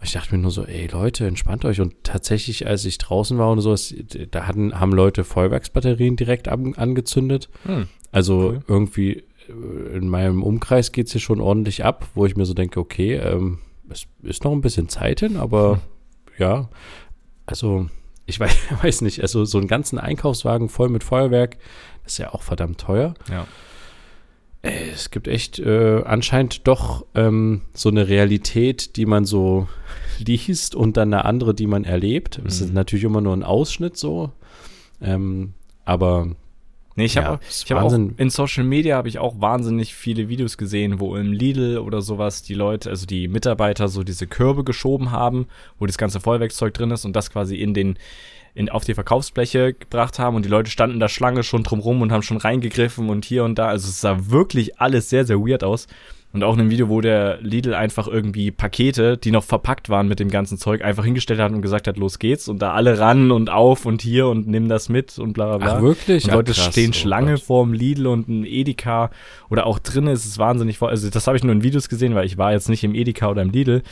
Ich 0.02 0.12
dachte 0.14 0.36
mir 0.36 0.41
nur 0.41 0.52
so, 0.52 0.64
ey 0.64 0.88
Leute, 0.88 1.26
entspannt 1.26 1.66
euch. 1.66 1.82
Und 1.82 1.95
tatsächlich, 2.04 2.68
als 2.68 2.86
ich 2.86 2.98
draußen 2.98 3.38
war 3.38 3.52
und 3.52 3.62
so, 3.62 3.76
da 4.32 4.48
hatten, 4.48 4.80
haben 4.80 4.91
Leute 4.91 5.24
Feuerwerksbatterien 5.24 6.16
direkt 6.16 6.48
an, 6.48 6.76
angezündet. 6.76 7.50
Hm, 7.64 7.88
also 8.12 8.38
cool. 8.38 8.60
irgendwie 8.68 9.24
äh, 9.50 9.98
in 9.98 10.08
meinem 10.10 10.43
Umkreis 10.43 10.91
geht 10.91 11.08
es 11.08 11.14
hier 11.14 11.22
schon 11.22 11.41
ordentlich 11.41 11.84
ab, 11.84 12.08
wo 12.16 12.26
ich 12.26 12.36
mir 12.36 12.45
so 12.45 12.54
denke, 12.54 12.80
okay, 12.80 13.16
ähm, 13.16 13.60
es 13.89 14.08
ist 14.22 14.43
noch 14.43 14.52
ein 14.52 14.62
bisschen 14.62 14.89
Zeit 14.89 15.22
hin, 15.22 15.38
aber 15.38 15.74
hm. 15.74 15.80
ja, 16.38 16.70
also 17.45 17.88
ich 18.26 18.39
weiß, 18.39 18.56
weiß 18.84 19.02
nicht, 19.02 19.22
also 19.22 19.45
so 19.45 19.58
einen 19.58 19.68
ganzen 19.68 19.98
Einkaufswagen 19.98 20.70
voll 20.70 20.89
mit 20.89 21.04
Feuerwerk, 21.04 21.58
das 22.04 22.14
ist 22.14 22.20
ja 22.20 22.34
auch 22.34 22.43
verdammt 22.43 22.80
teuer. 22.80 23.16
Ja. 23.30 23.48
Es 24.93 25.11
gibt 25.11 25.28
echt 25.28 25.59
äh, 25.59 26.01
anscheinend 26.03 26.68
doch 26.68 27.05
ähm, 27.15 27.61
so 27.74 27.89
eine 27.89 28.07
Realität, 28.07 28.95
die 28.95 29.05
man 29.05 29.26
so 29.26 29.68
liest 30.20 30.76
und 30.76 30.97
dann 30.97 31.13
eine 31.13 31.26
andere, 31.26 31.53
die 31.53 31.68
man 31.68 31.84
erlebt. 31.84 32.39
Es 32.45 32.59
mhm. 32.59 32.68
ist 32.68 32.74
natürlich 32.74 33.05
immer 33.05 33.22
nur 33.22 33.36
ein 33.36 33.43
Ausschnitt 33.43 33.97
so. 33.97 34.32
Ähm, 35.01 35.53
aber 35.86 36.36
Nee, 36.97 37.05
ich 37.05 37.15
habe 37.15 37.39
ja, 37.68 37.76
hab 37.76 37.84
auch 37.84 37.93
in 37.93 38.30
Social 38.32 38.63
Media 38.63 38.95
habe 38.97 39.07
ich 39.07 39.20
auch 39.20 39.39
wahnsinnig 39.39 39.93
viele 39.93 40.30
Videos 40.30 40.57
gesehen, 40.57 40.99
wo 40.99 41.15
im 41.15 41.32
Lidl 41.32 41.78
oder 41.78 42.01
sowas 42.01 42.41
die 42.41 42.55
Leute, 42.55 42.89
also 42.89 43.05
die 43.05 43.28
Mitarbeiter 43.28 43.88
so 43.88 44.03
diese 44.03 44.26
Körbe 44.26 44.63
geschoben 44.63 45.11
haben, 45.11 45.45
wo 45.78 45.86
das 45.86 45.99
ganze 45.99 46.20
Vollwerkzeug 46.20 46.74
drin 46.74 46.89
ist 46.89 47.05
und 47.05 47.15
das 47.15 47.30
quasi 47.30 47.57
in 47.57 47.76
den 47.76 47.99
in, 48.58 48.70
auf 48.70 48.84
die 48.84 48.95
Verkaufsfläche 48.95 49.74
gebracht 49.74 50.18
haben 50.18 50.36
und 50.36 50.43
die 50.43 50.49
Leute 50.49 50.72
standen 50.72 50.99
da 50.99 51.08
Schlange 51.08 51.43
schon 51.43 51.64
drumrum 51.64 52.01
und 52.01 52.12
haben 52.12 52.24
schon 52.24 52.38
reingegriffen 52.38 53.10
und 53.10 53.24
hier 53.24 53.43
und 53.43 53.60
da. 53.60 53.68
Also 53.68 53.88
es 53.88 54.01
sah 54.01 54.18
wirklich 54.32 54.82
alles 54.82 55.10
sehr, 55.10 55.26
sehr 55.26 55.38
weird 55.39 55.64
aus. 55.64 55.88
Und 56.34 56.43
auch 56.43 56.55
in 56.55 56.60
einem 56.60 56.70
Video, 56.70 56.89
wo 56.89 56.99
der 56.99 57.39
Lidl 57.41 57.74
einfach 57.74 58.08
irgendwie 58.08 58.51
Pakete, 58.51 59.18
die 59.18 59.32
noch 59.32 59.43
verpackt 59.43 59.89
waren 59.89 60.08
mit 60.08 60.20
dem 60.20 60.30
ganzen 60.30 60.58
Zeug, 60.58 60.84
einfach 60.84 61.05
hingestellt 61.05 61.39
hat 61.39 61.51
und 61.51 61.62
gesagt 61.62 61.88
hat, 61.88 61.97
los 61.97 62.20
geht's. 62.20 62.49
Und 62.49 62.62
da 62.62 62.74
alle 62.74 62.99
ran 62.99 63.32
und 63.32 63.49
auf 63.49 63.86
und 63.86 64.01
hier 64.01 64.28
und 64.28 64.47
nimm 64.47 64.68
das 64.68 64.89
mit 64.89 65.18
und 65.20 65.34
bla 65.34 65.47
bla 65.49 65.58
bla. 65.58 65.78
Ach, 65.78 65.82
wirklich? 65.82 66.26
Und 66.26 66.34
Leute 66.34 66.53
Ach, 66.58 66.72
stehen 66.72 66.91
oh 66.91 66.93
Schlange 66.93 67.34
Gott. 67.34 67.43
vorm 67.43 67.74
Lidl 67.74 68.08
und 68.08 68.28
ein 68.28 68.43
Edeka 68.43 69.10
oder 69.49 69.66
auch 69.68 69.80
drinnen 69.80 70.14
ist 70.14 70.26
es 70.26 70.38
wahnsinnig 70.38 70.80
voll. 70.80 70.89
Also 70.89 71.10
das 71.10 71.28
habe 71.28 71.38
ich 71.38 71.43
nur 71.43 71.53
in 71.53 71.64
Videos 71.64 71.89
gesehen, 71.89 72.14
weil 72.14 72.26
ich 72.26 72.38
war 72.38 72.51
jetzt 72.51 72.70
nicht 72.70 72.84
im 72.84 72.93
Edeka 72.93 73.30
oder 73.30 73.43
im 73.43 73.51
Lidl. 73.51 73.84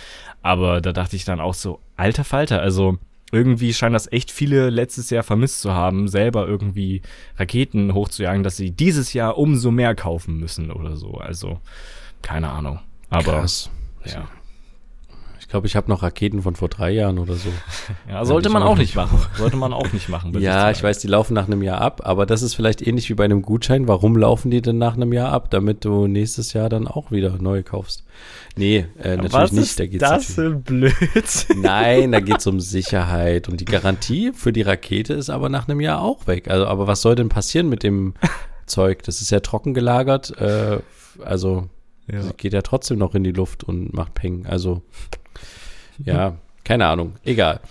Aber 0.41 0.81
da 0.81 0.91
dachte 0.91 1.15
ich 1.15 1.23
dann 1.23 1.39
auch 1.39 1.53
so, 1.53 1.79
alter 1.95 2.23
Falter, 2.23 2.61
also 2.61 2.97
irgendwie 3.35 3.73
scheinen 3.73 3.93
das 3.93 4.11
echt 4.11 4.31
viele 4.31 4.69
letztes 4.69 5.09
Jahr 5.09 5.23
vermisst 5.23 5.61
zu 5.61 5.73
haben, 5.73 6.07
selber 6.07 6.47
irgendwie 6.47 7.01
Raketen 7.37 7.93
hochzujagen, 7.93 8.43
dass 8.43 8.57
sie 8.57 8.71
dieses 8.71 9.13
Jahr 9.13 9.37
umso 9.37 9.71
mehr 9.71 9.93
kaufen 9.93 10.39
müssen 10.39 10.71
oder 10.71 10.95
so. 10.95 11.15
Also, 11.15 11.59
keine 12.21 12.49
Ahnung. 12.49 12.79
Aber 13.09 13.39
Krass. 13.41 13.69
ja. 14.05 14.27
Ich 15.45 15.49
glaube, 15.49 15.67
ich 15.67 15.75
habe 15.75 15.87
noch 15.91 16.01
Raketen 16.01 16.41
von 16.41 16.55
vor 16.55 16.69
drei 16.69 16.89
Jahren 16.89 17.19
oder 17.19 17.35
so. 17.35 17.49
ja, 18.09 18.25
sollte 18.25 18.49
man 18.49 18.63
auch 18.63 18.77
nicht 18.77 18.95
machen. 18.95 19.19
Sollte 19.37 19.57
man 19.57 19.73
auch 19.73 19.93
nicht 19.93 20.09
machen. 20.09 20.33
ja, 20.39 20.71
ich 20.71 20.81
weiß, 20.81 20.97
die 20.97 21.07
laufen 21.07 21.35
nach 21.35 21.45
einem 21.45 21.61
Jahr 21.61 21.81
ab, 21.81 22.01
aber 22.03 22.25
das 22.25 22.41
ist 22.41 22.55
vielleicht 22.55 22.81
ähnlich 22.81 23.11
wie 23.11 23.13
bei 23.13 23.25
einem 23.25 23.43
Gutschein. 23.43 23.87
Warum 23.87 24.17
laufen 24.17 24.49
die 24.49 24.63
denn 24.63 24.79
nach 24.79 24.95
einem 24.95 25.13
Jahr 25.13 25.31
ab? 25.31 25.51
Damit 25.51 25.85
du 25.85 26.07
nächstes 26.07 26.53
Jahr 26.53 26.67
dann 26.67 26.87
auch 26.87 27.11
wieder 27.11 27.37
neue 27.39 27.61
kaufst. 27.61 28.03
Nee, 28.57 28.87
äh, 28.97 29.17
natürlich 29.17 29.33
Was 29.33 29.51
nicht. 29.51 29.79
Da 29.79 29.85
geht's 29.85 29.99
das 29.99 30.25
für 30.33 30.47
ein 30.47 30.63
Blödsinn. 30.63 31.61
Nein, 31.61 32.11
da 32.11 32.21
geht 32.21 32.39
es 32.39 32.47
um 32.47 32.59
Sicherheit. 32.59 33.47
Und 33.47 33.61
die 33.61 33.65
Garantie 33.65 34.31
für 34.33 34.51
die 34.51 34.63
Rakete 34.63 35.13
ist 35.13 35.29
aber 35.29 35.49
nach 35.49 35.67
einem 35.67 35.79
Jahr 35.79 36.01
auch 36.01 36.25
weg. 36.25 36.49
Also, 36.49 36.65
aber 36.65 36.87
was 36.87 37.03
soll 37.03 37.13
denn 37.13 37.29
passieren 37.29 37.69
mit 37.69 37.83
dem 37.83 38.15
Zeug? 38.65 39.03
Das 39.03 39.21
ist 39.21 39.29
ja 39.29 39.41
trocken 39.41 39.75
gelagert. 39.75 40.35
Äh, 40.41 40.79
also 41.23 41.69
ja. 42.07 42.21
geht 42.37 42.53
ja 42.53 42.61
trotzdem 42.61 42.97
noch 42.97 43.15
in 43.15 43.23
die 43.23 43.31
Luft 43.31 43.63
und 43.63 43.93
macht 43.93 44.13
Peng. 44.13 44.45
Also 44.45 44.81
ja, 46.03 46.37
keine 46.63 46.87
Ahnung. 46.87 47.13
Egal. 47.23 47.61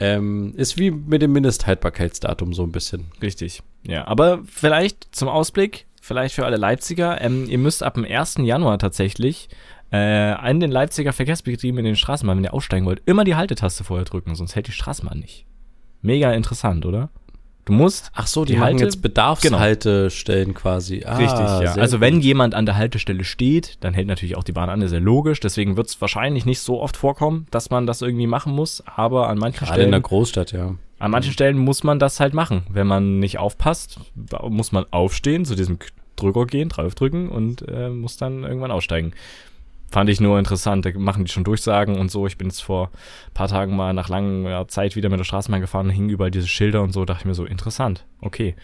Ähm, 0.00 0.54
ist 0.56 0.78
wie 0.78 0.90
mit 0.90 1.22
dem 1.22 1.32
Mindesthaltbarkeitsdatum 1.32 2.52
so 2.52 2.62
ein 2.64 2.72
bisschen. 2.72 3.06
Richtig. 3.22 3.62
Ja, 3.86 4.06
aber 4.06 4.40
vielleicht 4.44 5.14
zum 5.14 5.28
Ausblick, 5.28 5.86
vielleicht 6.00 6.34
für 6.34 6.44
alle 6.44 6.56
Leipziger, 6.56 7.20
ähm, 7.20 7.46
ihr 7.48 7.58
müsst 7.58 7.82
ab 7.82 7.94
dem 7.94 8.04
1. 8.04 8.36
Januar 8.38 8.78
tatsächlich 8.78 9.48
äh, 9.92 9.96
an 9.96 10.58
den 10.58 10.72
Leipziger 10.72 11.12
Verkehrsbetrieben 11.12 11.78
in 11.78 11.84
den 11.84 11.96
Straßenbahnen, 11.96 12.42
wenn 12.42 12.50
ihr 12.50 12.54
aussteigen 12.54 12.86
wollt, 12.86 13.02
immer 13.06 13.24
die 13.24 13.36
Haltetaste 13.36 13.84
vorher 13.84 14.04
drücken, 14.04 14.34
sonst 14.34 14.56
hält 14.56 14.66
die 14.66 14.72
Straßenbahn 14.72 15.18
nicht. 15.18 15.46
Mega 16.02 16.32
interessant, 16.32 16.84
oder? 16.84 17.10
Du 17.64 17.72
musst. 17.72 18.10
Ach 18.14 18.26
so, 18.26 18.44
die, 18.44 18.54
die 18.54 18.60
Halte, 18.60 18.84
jetzt 18.84 19.00
Bedarfshaltestellen 19.00 20.48
genau. 20.48 20.60
quasi. 20.60 21.02
Ah, 21.04 21.16
Richtig, 21.16 21.38
ja. 21.38 21.74
Also 21.80 22.00
wenn 22.00 22.20
jemand 22.20 22.54
an 22.54 22.66
der 22.66 22.76
Haltestelle 22.76 23.24
steht, 23.24 23.78
dann 23.80 23.94
hält 23.94 24.06
natürlich 24.06 24.36
auch 24.36 24.44
die 24.44 24.52
Bahn 24.52 24.68
an, 24.68 24.80
das 24.80 24.90
ist 24.90 24.94
ja 24.94 25.00
logisch. 25.00 25.40
Deswegen 25.40 25.76
wird 25.76 25.88
es 25.88 26.00
wahrscheinlich 26.00 26.44
nicht 26.44 26.60
so 26.60 26.82
oft 26.82 26.96
vorkommen, 26.96 27.46
dass 27.50 27.70
man 27.70 27.86
das 27.86 28.02
irgendwie 28.02 28.26
machen 28.26 28.54
muss. 28.54 28.82
Aber 28.86 29.28
an 29.28 29.38
manchen 29.38 29.60
Gerade 29.60 29.72
Stellen. 29.72 29.86
in 29.86 29.92
der 29.92 30.00
Großstadt, 30.00 30.52
ja. 30.52 30.74
An 30.98 31.10
manchen 31.10 31.32
Stellen 31.32 31.58
muss 31.58 31.84
man 31.84 31.98
das 31.98 32.20
halt 32.20 32.34
machen. 32.34 32.62
Wenn 32.68 32.86
man 32.86 33.18
nicht 33.18 33.38
aufpasst, 33.38 33.98
muss 34.48 34.72
man 34.72 34.84
aufstehen, 34.90 35.44
zu 35.44 35.54
diesem 35.54 35.78
Drücker 36.16 36.46
gehen, 36.46 36.68
draufdrücken 36.68 37.28
und 37.28 37.66
äh, 37.68 37.88
muss 37.88 38.16
dann 38.16 38.44
irgendwann 38.44 38.70
aussteigen. 38.70 39.12
Fand 39.94 40.10
ich 40.10 40.20
nur 40.20 40.40
interessant. 40.40 40.84
Da 40.84 40.90
machen 40.96 41.24
die 41.24 41.30
schon 41.30 41.44
Durchsagen 41.44 42.00
und 42.00 42.10
so. 42.10 42.26
Ich 42.26 42.36
bin 42.36 42.48
jetzt 42.48 42.64
vor 42.64 42.90
ein 43.28 43.32
paar 43.32 43.46
Tagen 43.46 43.76
mal 43.76 43.92
nach 43.92 44.08
langer 44.08 44.66
Zeit 44.66 44.96
wieder 44.96 45.08
mit 45.08 45.20
der 45.20 45.24
Straßenbahn 45.24 45.60
gefahren, 45.60 45.88
hingen 45.88 46.08
überall 46.08 46.32
diese 46.32 46.48
Schilder 46.48 46.82
und 46.82 46.90
so. 46.92 47.04
Dachte 47.04 47.20
ich 47.20 47.26
mir 47.26 47.34
so, 47.34 47.44
interessant. 47.44 48.04
Okay. 48.20 48.56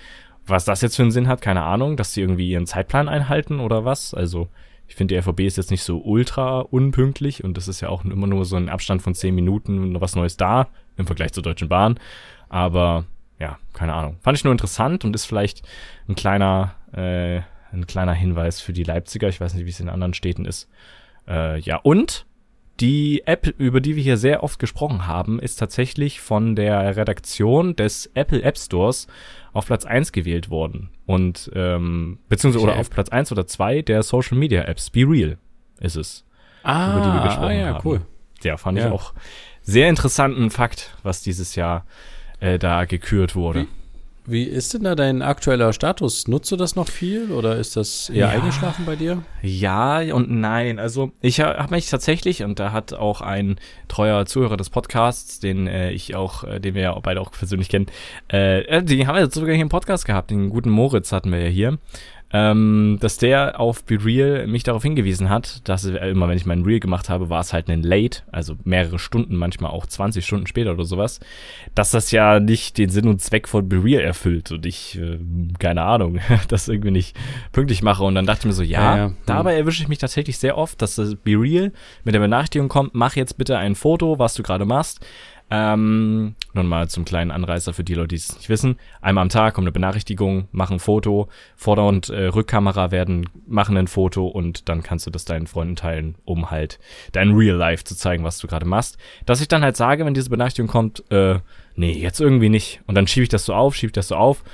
Was 0.44 0.64
das 0.64 0.80
jetzt 0.80 0.96
für 0.96 1.02
einen 1.02 1.12
Sinn 1.12 1.28
hat, 1.28 1.40
keine 1.40 1.62
Ahnung, 1.62 1.96
dass 1.96 2.14
sie 2.14 2.20
irgendwie 2.20 2.50
ihren 2.50 2.66
Zeitplan 2.66 3.08
einhalten 3.08 3.60
oder 3.60 3.84
was. 3.84 4.12
Also, 4.12 4.48
ich 4.88 4.96
finde, 4.96 5.14
die 5.14 5.20
RVB 5.20 5.42
ist 5.42 5.56
jetzt 5.56 5.70
nicht 5.70 5.84
so 5.84 6.02
ultra 6.02 6.62
unpünktlich 6.62 7.44
und 7.44 7.56
das 7.56 7.68
ist 7.68 7.80
ja 7.80 7.90
auch 7.90 8.04
immer 8.04 8.26
nur 8.26 8.44
so 8.44 8.56
ein 8.56 8.68
Abstand 8.68 9.00
von 9.00 9.14
zehn 9.14 9.32
Minuten 9.32 10.00
was 10.00 10.16
Neues 10.16 10.36
da 10.36 10.66
im 10.96 11.06
Vergleich 11.06 11.32
zur 11.32 11.44
Deutschen 11.44 11.68
Bahn. 11.68 12.00
Aber 12.48 13.04
ja, 13.38 13.56
keine 13.72 13.94
Ahnung. 13.94 14.16
Fand 14.20 14.36
ich 14.36 14.42
nur 14.42 14.52
interessant 14.52 15.04
und 15.04 15.14
ist 15.14 15.26
vielleicht 15.26 15.62
ein 16.08 16.16
kleiner, 16.16 16.74
äh, 16.92 17.42
ein 17.72 17.86
kleiner 17.86 18.14
Hinweis 18.14 18.60
für 18.60 18.72
die 18.72 18.82
Leipziger. 18.82 19.28
Ich 19.28 19.40
weiß 19.40 19.54
nicht, 19.54 19.64
wie 19.64 19.70
es 19.70 19.78
in 19.78 19.88
anderen 19.88 20.12
Städten 20.12 20.44
ist. 20.44 20.68
Äh, 21.28 21.60
ja, 21.60 21.76
und 21.76 22.26
die 22.80 23.22
App, 23.26 23.46
über 23.58 23.80
die 23.80 23.94
wir 23.96 24.02
hier 24.02 24.16
sehr 24.16 24.42
oft 24.42 24.58
gesprochen 24.58 25.06
haben, 25.06 25.38
ist 25.38 25.56
tatsächlich 25.56 26.20
von 26.20 26.56
der 26.56 26.96
Redaktion 26.96 27.76
des 27.76 28.10
Apple 28.14 28.42
App 28.42 28.56
Stores 28.56 29.06
auf 29.52 29.66
Platz 29.66 29.84
1 29.84 30.12
gewählt 30.12 30.48
worden. 30.48 30.88
Und, 31.06 31.50
ähm, 31.54 32.18
beziehungsweise, 32.28 32.64
oder 32.64 32.76
auf 32.76 32.88
Platz 32.88 33.10
1 33.10 33.32
oder 33.32 33.46
2 33.46 33.82
der 33.82 34.02
Social 34.02 34.38
Media 34.38 34.62
Apps. 34.62 34.90
Be 34.90 35.00
Real 35.06 35.36
ist 35.80 35.96
es. 35.96 36.24
Ah, 36.62 36.92
über 36.92 37.00
die 37.00 37.12
wir 37.12 37.22
gesprochen 37.22 37.44
ah, 37.44 37.52
ja, 37.52 37.74
haben. 37.74 37.88
cool. 37.88 38.00
Ja, 38.42 38.56
fand 38.56 38.78
ja. 38.78 38.86
ich 38.86 38.92
auch 38.92 39.12
sehr 39.60 39.88
interessanten 39.88 40.50
Fakt, 40.50 40.96
was 41.02 41.22
dieses 41.22 41.54
Jahr 41.56 41.84
äh, 42.40 42.58
da 42.58 42.86
gekürt 42.86 43.34
wurde. 43.36 43.62
Wie, 43.62 43.68
wie 44.30 44.44
ist 44.44 44.74
denn 44.74 44.84
da 44.84 44.94
dein 44.94 45.22
aktueller 45.22 45.72
Status? 45.72 46.28
Nutzt 46.28 46.50
du 46.52 46.56
das 46.56 46.76
noch 46.76 46.88
viel 46.88 47.32
oder 47.32 47.56
ist 47.56 47.76
das 47.76 48.08
eher 48.08 48.26
ja, 48.26 48.28
eingeschlafen 48.28 48.84
bei 48.86 48.96
dir? 48.96 49.22
Ja 49.42 50.00
und 50.14 50.30
nein. 50.30 50.78
Also 50.78 51.12
ich 51.20 51.40
habe 51.40 51.74
mich 51.74 51.88
tatsächlich, 51.88 52.42
und 52.42 52.58
da 52.58 52.72
hat 52.72 52.92
auch 52.92 53.20
ein 53.20 53.56
treuer 53.88 54.26
Zuhörer 54.26 54.56
des 54.56 54.70
Podcasts, 54.70 55.40
den 55.40 55.66
äh, 55.66 55.90
ich 55.90 56.14
auch, 56.14 56.44
äh, 56.44 56.60
den 56.60 56.74
wir 56.74 56.82
ja 56.82 56.98
beide 57.00 57.20
auch 57.20 57.32
persönlich 57.32 57.68
kennen, 57.68 57.86
äh, 58.32 58.60
äh 58.62 58.82
den 58.82 59.06
haben 59.06 59.16
wir 59.16 59.22
jetzt 59.22 59.34
sogar 59.34 59.54
hier 59.54 59.62
im 59.62 59.68
Podcast 59.68 60.04
gehabt, 60.04 60.30
den 60.30 60.50
guten 60.50 60.70
Moritz 60.70 61.12
hatten 61.12 61.32
wir 61.32 61.40
ja 61.40 61.48
hier 61.48 61.78
ähm, 62.32 62.98
dass 63.00 63.18
der 63.18 63.58
auf 63.58 63.84
Be 63.84 64.04
Real 64.04 64.46
mich 64.46 64.62
darauf 64.62 64.82
hingewiesen 64.82 65.28
hat, 65.28 65.68
dass 65.68 65.84
immer, 65.84 66.28
wenn 66.28 66.36
ich 66.36 66.46
meinen 66.46 66.64
Reel 66.64 66.78
gemacht 66.78 67.08
habe, 67.08 67.28
war 67.28 67.40
es 67.40 67.52
halt 67.52 67.68
ein 67.68 67.82
Late, 67.82 68.22
also 68.30 68.54
mehrere 68.64 69.00
Stunden, 69.00 69.34
manchmal 69.34 69.72
auch 69.72 69.86
20 69.86 70.24
Stunden 70.24 70.46
später 70.46 70.72
oder 70.72 70.84
sowas, 70.84 71.18
dass 71.74 71.90
das 71.90 72.12
ja 72.12 72.38
nicht 72.38 72.78
den 72.78 72.88
Sinn 72.88 73.08
und 73.08 73.20
Zweck 73.20 73.48
von 73.48 73.68
Be 73.68 73.82
Real 73.82 74.02
erfüllt 74.02 74.52
und 74.52 74.64
ich, 74.64 74.96
äh, 74.98 75.18
keine 75.58 75.82
Ahnung, 75.82 76.20
das 76.48 76.68
irgendwie 76.68 76.92
nicht 76.92 77.16
pünktlich 77.50 77.82
mache. 77.82 78.04
Und 78.04 78.14
dann 78.14 78.26
dachte 78.26 78.40
ich 78.40 78.46
mir 78.46 78.52
so, 78.52 78.62
ja, 78.62 78.96
ja, 78.96 79.06
ja. 79.06 79.12
dabei 79.26 79.56
erwische 79.56 79.82
ich 79.82 79.88
mich 79.88 79.98
tatsächlich 79.98 80.38
sehr 80.38 80.56
oft, 80.56 80.80
dass 80.82 80.94
das 80.94 81.16
Be 81.16 81.32
Real 81.32 81.72
mit 82.04 82.14
der 82.14 82.20
Benachrichtigung 82.20 82.68
kommt, 82.68 82.94
mach 82.94 83.16
jetzt 83.16 83.38
bitte 83.38 83.58
ein 83.58 83.74
Foto, 83.74 84.20
was 84.20 84.34
du 84.34 84.44
gerade 84.44 84.64
machst, 84.64 85.04
ähm, 85.50 86.36
nun 86.54 86.66
mal 86.66 86.88
zum 86.88 87.04
kleinen 87.04 87.32
Anreißer 87.32 87.72
für 87.72 87.82
die 87.82 87.94
Leute, 87.94 88.08
die 88.08 88.16
es 88.16 88.36
nicht 88.36 88.48
wissen. 88.48 88.76
Einmal 89.00 89.22
am 89.22 89.28
Tag 89.28 89.54
kommt 89.54 89.64
eine 89.64 89.72
Benachrichtigung, 89.72 90.46
machen 90.52 90.74
ein 90.74 90.78
Foto, 90.80 91.28
Vorder- 91.56 91.88
und 91.88 92.08
äh, 92.08 92.26
Rückkamera 92.26 92.92
werden, 92.92 93.28
machen 93.46 93.76
ein 93.76 93.88
Foto 93.88 94.26
und 94.28 94.68
dann 94.68 94.82
kannst 94.84 95.06
du 95.06 95.10
das 95.10 95.24
deinen 95.24 95.48
Freunden 95.48 95.74
teilen, 95.74 96.14
um 96.24 96.52
halt 96.52 96.78
dein 97.12 97.32
Real 97.32 97.56
Life 97.56 97.82
zu 97.82 97.96
zeigen, 97.96 98.22
was 98.22 98.38
du 98.38 98.46
gerade 98.46 98.66
machst. 98.66 98.96
Dass 99.26 99.40
ich 99.40 99.48
dann 99.48 99.62
halt 99.62 99.76
sage, 99.76 100.06
wenn 100.06 100.14
diese 100.14 100.30
Benachrichtigung 100.30 100.70
kommt, 100.70 101.02
äh, 101.10 101.40
nee, 101.74 101.92
jetzt 101.92 102.20
irgendwie 102.20 102.48
nicht. 102.48 102.80
Und 102.86 102.94
dann 102.94 103.08
schiebe 103.08 103.24
ich 103.24 103.28
das 103.28 103.44
so 103.44 103.54
auf, 103.54 103.74
schiebe 103.74 103.88
ich 103.88 103.94
das 103.94 104.08
so 104.08 104.14
auf. 104.14 104.44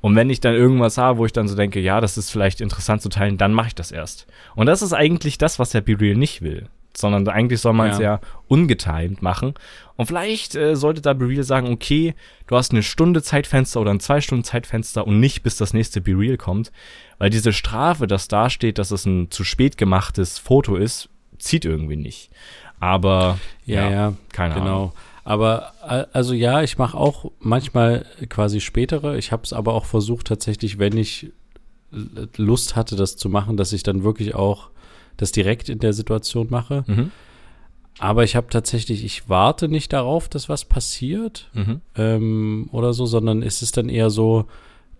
Und 0.00 0.14
wenn 0.14 0.30
ich 0.30 0.40
dann 0.40 0.54
irgendwas 0.54 0.98
habe, 0.98 1.18
wo 1.18 1.26
ich 1.26 1.32
dann 1.32 1.48
so 1.48 1.56
denke, 1.56 1.80
ja, 1.80 2.00
das 2.00 2.16
ist 2.16 2.30
vielleicht 2.30 2.60
interessant 2.60 3.02
zu 3.02 3.08
teilen, 3.08 3.38
dann 3.38 3.54
mache 3.54 3.68
ich 3.68 3.74
das 3.74 3.90
erst. 3.90 4.26
Und 4.54 4.66
das 4.66 4.82
ist 4.82 4.92
eigentlich 4.92 5.38
das, 5.38 5.58
was 5.58 5.70
der 5.70 5.80
Be 5.80 5.98
Real 5.98 6.14
nicht 6.14 6.42
will 6.42 6.68
sondern 6.96 7.26
eigentlich 7.28 7.60
soll 7.60 7.72
man 7.72 7.90
es 7.90 7.98
ja. 7.98 8.14
ja 8.14 8.20
ungetimed 8.48 9.22
machen. 9.22 9.54
Und 9.96 10.06
vielleicht 10.06 10.54
äh, 10.54 10.76
sollte 10.76 11.00
da 11.00 11.12
BeReal 11.12 11.42
sagen, 11.42 11.72
okay, 11.72 12.14
du 12.46 12.56
hast 12.56 12.72
eine 12.72 12.82
Stunde 12.82 13.22
Zeitfenster 13.22 13.80
oder 13.80 13.92
ein 13.92 14.00
zwei 14.00 14.20
Stunden 14.20 14.44
Zeitfenster 14.44 15.06
und 15.06 15.20
nicht 15.20 15.42
bis 15.42 15.56
das 15.56 15.72
nächste 15.72 16.00
BeReal 16.00 16.36
kommt. 16.36 16.72
Weil 17.18 17.30
diese 17.30 17.52
Strafe, 17.52 18.06
dass 18.06 18.28
da 18.28 18.50
steht, 18.50 18.78
dass 18.78 18.90
es 18.90 19.06
ein 19.06 19.30
zu 19.30 19.44
spät 19.44 19.76
gemachtes 19.76 20.38
Foto 20.38 20.76
ist, 20.76 21.08
zieht 21.38 21.64
irgendwie 21.64 21.96
nicht. 21.96 22.30
Aber 22.80 23.38
ja, 23.66 23.84
ja, 23.84 23.90
ja 23.90 24.12
keine 24.32 24.54
genau. 24.54 24.66
Ahnung. 24.66 24.92
Aber 25.24 25.72
also 26.12 26.34
ja, 26.34 26.62
ich 26.62 26.76
mache 26.76 26.98
auch 26.98 27.30
manchmal 27.40 28.04
quasi 28.28 28.60
spätere. 28.60 29.16
Ich 29.16 29.32
habe 29.32 29.42
es 29.44 29.54
aber 29.54 29.72
auch 29.72 29.86
versucht 29.86 30.26
tatsächlich, 30.26 30.78
wenn 30.78 30.98
ich 30.98 31.32
Lust 32.36 32.76
hatte, 32.76 32.94
das 32.94 33.16
zu 33.16 33.28
machen, 33.28 33.56
dass 33.56 33.72
ich 33.72 33.82
dann 33.82 34.04
wirklich 34.04 34.34
auch 34.34 34.68
das 35.16 35.32
direkt 35.32 35.68
in 35.68 35.78
der 35.78 35.92
Situation 35.92 36.48
mache. 36.50 36.84
Mhm. 36.86 37.10
Aber 37.98 38.24
ich 38.24 38.34
habe 38.34 38.48
tatsächlich, 38.50 39.04
ich 39.04 39.28
warte 39.28 39.68
nicht 39.68 39.92
darauf, 39.92 40.28
dass 40.28 40.48
was 40.48 40.64
passiert 40.64 41.48
mhm. 41.54 41.80
ähm, 41.96 42.68
oder 42.72 42.92
so, 42.92 43.06
sondern 43.06 43.42
ist 43.42 43.62
es 43.62 43.72
dann 43.72 43.88
eher 43.88 44.10
so, 44.10 44.46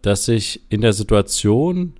dass 0.03 0.29
ich 0.29 0.61
in 0.69 0.81
der 0.81 0.93
Situation, 0.93 1.95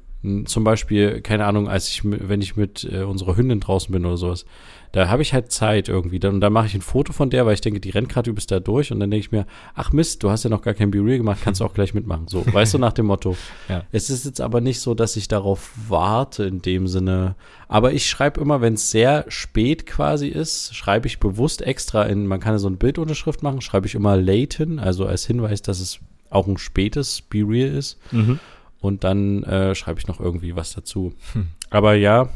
zum 0.45 0.65
Beispiel, 0.65 1.21
keine 1.21 1.47
Ahnung, 1.47 1.69
als 1.69 1.89
ich, 1.89 2.03
wenn 2.05 2.41
ich 2.41 2.57
mit 2.57 2.89
äh, 2.91 3.03
unserer 3.03 3.37
Hündin 3.37 3.61
draußen 3.61 3.93
bin 3.93 4.07
oder 4.07 4.17
sowas, 4.17 4.47
da 4.95 5.09
habe 5.09 5.23
ich 5.23 5.35
halt 5.35 5.51
Zeit 5.51 5.89
irgendwie. 5.89 6.21
Dann, 6.21 6.35
und 6.35 6.41
dann 6.41 6.53
mache 6.53 6.67
ich 6.67 6.75
ein 6.75 6.81
Foto 6.81 7.13
von 7.13 7.29
der, 7.29 7.45
weil 7.47 7.55
ich 7.55 7.61
denke, 7.61 7.81
die 7.81 7.91
rennt 7.91 8.09
gerade 8.09 8.31
übelst 8.31 8.53
da 8.53 8.61
durch. 8.61 8.93
Und 8.93 9.01
dann 9.01 9.11
denke 9.11 9.27
ich 9.27 9.33
mir, 9.33 9.45
ach 9.75 9.91
Mist, 9.91 10.23
du 10.23 10.31
hast 10.31 10.45
ja 10.45 10.51
noch 10.51 10.63
gar 10.63 10.73
kein 10.73 10.93
Be-Real 10.93 11.19
gemacht, 11.19 11.41
kannst 11.43 11.61
du 11.61 11.65
auch 11.65 11.75
gleich 11.75 11.95
mitmachen. 11.95 12.29
So, 12.29 12.47
weißt 12.47 12.75
du, 12.75 12.79
nach 12.79 12.93
dem 12.93 13.07
Motto. 13.07 13.37
Ja. 13.69 13.83
Es 13.93 14.11
ist 14.11 14.27
jetzt 14.27 14.43
aber 14.43 14.61
nicht 14.61 14.81
so, 14.81 14.95
dass 14.95 15.17
ich 15.17 15.27
darauf 15.27 15.73
warte 15.89 16.45
in 16.45 16.61
dem 16.61 16.87
Sinne. 16.87 17.35
Aber 17.67 17.93
ich 17.93 18.07
schreibe 18.09 18.41
immer, 18.41 18.61
wenn 18.61 18.75
es 18.75 18.91
sehr 18.91 19.25
spät 19.29 19.87
quasi 19.87 20.29
ist, 20.29 20.75
schreibe 20.75 21.07
ich 21.07 21.19
bewusst 21.19 21.63
extra 21.63 22.03
in, 22.03 22.27
man 22.27 22.41
kann 22.41 22.53
ja 22.53 22.59
so 22.59 22.67
eine 22.67 22.77
Bildunterschrift 22.77 23.43
machen, 23.43 23.63
schreibe 23.63 23.87
ich 23.87 23.95
immer 23.95 24.17
late 24.17 24.59
hin, 24.59 24.79
also 24.79 25.07
als 25.07 25.27
Hinweis, 25.27 25.63
dass 25.63 25.81
es 25.81 26.01
auch 26.29 26.47
ein 26.47 26.59
spätes 26.59 27.23
Be-Real 27.23 27.71
ist. 27.75 27.99
Mhm. 28.13 28.39
Und 28.81 29.03
dann 29.03 29.45
äh, 29.45 29.75
schreibe 29.75 29.99
ich 29.99 30.07
noch 30.09 30.21
irgendwie 30.21 30.57
was 30.57 30.75
dazu. 30.75 31.15
Hm. 31.33 31.49
Aber 31.71 31.95
ja, 31.95 32.29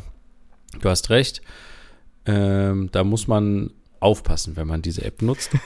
du 0.80 0.88
hast 0.88 1.10
recht. 1.10 1.42
Ähm, 2.28 2.90
da 2.92 3.02
muss 3.04 3.26
man 3.26 3.70
aufpassen, 4.00 4.56
wenn 4.56 4.68
man 4.68 4.82
diese 4.82 5.04
App 5.04 5.22
nutzt. 5.22 5.50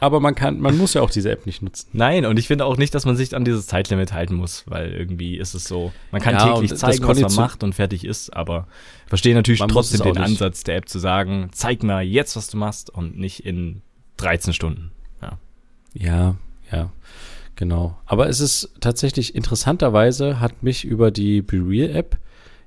Aber 0.00 0.18
man 0.18 0.34
kann, 0.34 0.60
man 0.60 0.76
muss 0.76 0.94
ja 0.94 1.02
auch 1.02 1.10
diese 1.10 1.30
App 1.30 1.46
nicht 1.46 1.62
nutzen. 1.62 1.90
Nein, 1.92 2.24
und 2.24 2.38
ich 2.38 2.48
finde 2.48 2.64
auch 2.64 2.76
nicht, 2.76 2.94
dass 2.94 3.04
man 3.04 3.16
sich 3.16 3.34
an 3.36 3.44
dieses 3.44 3.66
Zeitlimit 3.66 4.12
halten 4.12 4.34
muss, 4.34 4.64
weil 4.66 4.92
irgendwie 4.92 5.36
ist 5.36 5.54
es 5.54 5.64
so, 5.64 5.92
man 6.10 6.22
kann 6.22 6.34
ja, 6.34 6.54
täglich 6.54 6.74
zeigen, 6.74 7.06
was 7.06 7.20
man 7.20 7.34
macht 7.34 7.62
und 7.62 7.74
fertig 7.74 8.04
ist, 8.04 8.34
aber 8.34 8.66
ich 9.04 9.08
verstehe 9.10 9.34
natürlich 9.34 9.60
trotzdem 9.60 10.00
den 10.00 10.12
nicht. 10.12 10.22
Ansatz 10.22 10.64
der 10.64 10.76
App 10.76 10.88
zu 10.88 10.98
sagen, 10.98 11.50
zeig 11.52 11.82
mal 11.82 12.02
jetzt, 12.02 12.34
was 12.34 12.48
du 12.48 12.56
machst 12.56 12.90
und 12.90 13.18
nicht 13.18 13.44
in 13.44 13.82
13 14.16 14.52
Stunden. 14.54 14.90
Ja, 15.20 15.38
ja, 15.92 16.36
ja 16.72 16.90
genau. 17.56 17.98
Aber 18.06 18.28
es 18.28 18.40
ist 18.40 18.70
tatsächlich 18.80 19.34
interessanterweise 19.34 20.40
hat 20.40 20.62
mich 20.62 20.84
über 20.84 21.10
die 21.10 21.42
BeReal 21.42 21.94
App 21.94 22.16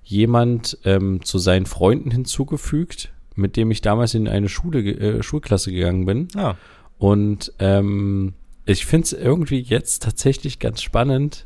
jemand 0.03 0.77
ähm, 0.85 1.23
zu 1.23 1.37
seinen 1.37 1.65
Freunden 1.65 2.11
hinzugefügt, 2.11 3.11
mit 3.37 3.55
dem 3.55 3.71
ich 3.71 3.81
damals 3.81 4.13
in 4.13 4.27
eine 4.27 4.49
Schule, 4.49 4.79
äh, 4.79 5.23
Schulklasse 5.23 5.71
gegangen 5.71 6.05
bin. 6.05 6.27
Ah. 6.35 6.55
Und 6.97 7.53
ähm, 7.59 8.33
ich 8.65 8.85
finde 8.85 9.05
es 9.05 9.13
irgendwie 9.13 9.59
jetzt 9.59 10.03
tatsächlich 10.03 10.59
ganz 10.59 10.81
spannend 10.81 11.45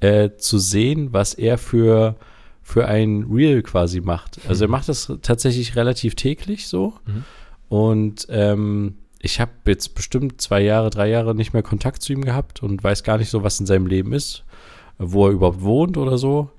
äh, 0.00 0.30
zu 0.38 0.58
sehen, 0.58 1.12
was 1.12 1.34
er 1.34 1.58
für, 1.58 2.16
für 2.62 2.86
ein 2.86 3.26
Reel 3.30 3.62
quasi 3.62 4.00
macht. 4.00 4.40
Also 4.48 4.64
er 4.64 4.68
mhm. 4.68 4.72
macht 4.72 4.88
das 4.88 5.12
tatsächlich 5.22 5.76
relativ 5.76 6.14
täglich 6.14 6.68
so. 6.68 6.94
Mhm. 7.06 7.24
Und 7.68 8.26
ähm, 8.30 8.94
ich 9.20 9.40
habe 9.40 9.50
jetzt 9.66 9.94
bestimmt 9.94 10.40
zwei 10.40 10.60
Jahre, 10.60 10.90
drei 10.90 11.08
Jahre 11.08 11.34
nicht 11.34 11.52
mehr 11.52 11.62
Kontakt 11.62 12.02
zu 12.02 12.12
ihm 12.12 12.24
gehabt 12.24 12.62
und 12.62 12.82
weiß 12.84 13.02
gar 13.02 13.18
nicht 13.18 13.30
so, 13.30 13.42
was 13.42 13.58
in 13.58 13.66
seinem 13.66 13.86
Leben 13.86 14.12
ist, 14.12 14.44
wo 14.98 15.26
er 15.26 15.32
überhaupt 15.32 15.62
wohnt 15.62 15.96
oder 15.96 16.16
so. 16.18 16.50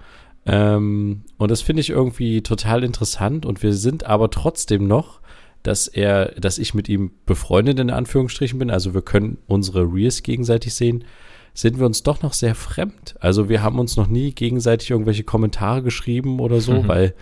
Ähm, 0.48 1.24
und 1.38 1.52
das 1.52 1.62
finde 1.62 1.82
ich 1.82 1.90
irgendwie 1.90 2.42
total 2.42 2.84
interessant 2.84 3.46
und 3.46 3.62
wir 3.64 3.74
sind 3.74 4.06
aber 4.06 4.30
trotzdem 4.30 4.88
noch, 4.88 5.20
dass 5.64 5.88
er, 5.88 6.34
dass 6.40 6.58
ich 6.58 6.74
mit 6.74 6.88
ihm 6.88 7.12
befreundet 7.26 7.80
in 7.80 7.90
Anführungsstrichen 7.90 8.58
bin, 8.58 8.70
also 8.70 8.94
wir 8.94 9.02
können 9.02 9.38
unsere 9.48 9.82
Reels 9.82 10.24
gegenseitig 10.24 10.74
sehen, 10.74 11.04
sind 11.54 11.80
wir 11.80 11.86
uns 11.86 12.04
doch 12.04 12.22
noch 12.22 12.34
sehr 12.34 12.56
fremd. 12.56 13.16
Also 13.20 13.50
wir 13.50 13.64
haben 13.64 13.80
uns 13.80 13.98
noch 13.98 14.08
nie 14.08 14.32
gegenseitig 14.32 14.92
irgendwelche 14.92 15.24
Kommentare 15.24 15.82
geschrieben 15.82 16.40
oder 16.40 16.62
so, 16.62 16.84
mhm. 16.84 16.88
weil 16.88 17.14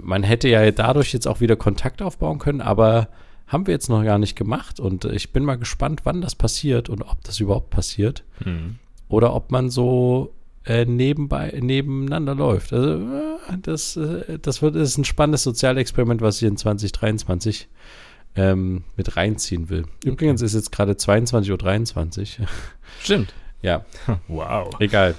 man 0.00 0.22
hätte 0.22 0.48
ja 0.48 0.70
dadurch 0.70 1.12
jetzt 1.12 1.28
auch 1.28 1.40
wieder 1.40 1.56
Kontakt 1.56 2.02
aufbauen 2.02 2.38
können, 2.38 2.60
aber 2.60 3.08
haben 3.46 3.66
wir 3.66 3.74
jetzt 3.74 3.88
noch 3.88 4.02
gar 4.02 4.18
nicht 4.18 4.36
gemacht 4.36 4.80
und 4.80 5.04
ich 5.04 5.32
bin 5.32 5.44
mal 5.44 5.56
gespannt, 5.56 6.00
wann 6.04 6.20
das 6.20 6.34
passiert 6.34 6.88
und 6.88 7.02
ob 7.02 7.22
das 7.24 7.40
überhaupt 7.40 7.70
passiert. 7.70 8.24
Mhm. 8.44 8.78
Oder 9.08 9.34
ob 9.34 9.50
man 9.50 9.70
so 9.70 10.32
äh, 10.66 10.84
nebenbei, 10.84 11.58
nebeneinander 11.60 12.34
läuft. 12.34 12.72
Also 12.72 12.94
äh, 12.94 13.58
das, 13.60 13.96
äh, 13.96 14.38
das 14.38 14.62
wird 14.62 14.76
ist 14.76 14.98
ein 14.98 15.04
spannendes 15.04 15.42
Sozialexperiment, 15.42 16.20
was 16.20 16.40
ich 16.40 16.48
in 16.48 16.56
2023 16.56 17.68
ähm, 18.36 18.84
mit 18.96 19.16
reinziehen 19.16 19.68
will. 19.68 19.84
Übrigens 20.04 20.42
ist 20.42 20.54
jetzt 20.54 20.72
gerade 20.72 20.92
22.23 20.92 22.40
Uhr. 22.40 22.46
Stimmt. 23.00 23.34
ja. 23.62 23.84
Wow. 24.28 24.74
Egal. 24.80 25.14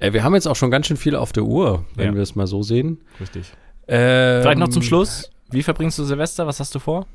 Äh, 0.00 0.12
wir 0.12 0.24
haben 0.24 0.34
jetzt 0.34 0.48
auch 0.48 0.56
schon 0.56 0.70
ganz 0.70 0.86
schön 0.86 0.96
viel 0.96 1.14
auf 1.14 1.32
der 1.32 1.44
Uhr, 1.44 1.84
wenn 1.94 2.06
ja. 2.06 2.14
wir 2.14 2.22
es 2.22 2.34
mal 2.34 2.46
so 2.46 2.62
sehen. 2.62 3.00
Richtig. 3.20 3.52
Ähm, 3.86 4.42
Vielleicht 4.42 4.58
noch 4.58 4.68
zum 4.68 4.82
Schluss. 4.82 5.30
Wie 5.50 5.62
verbringst 5.62 5.98
du 5.98 6.04
Silvester? 6.04 6.46
Was 6.46 6.60
hast 6.60 6.74
du 6.74 6.78
vor? 6.78 7.06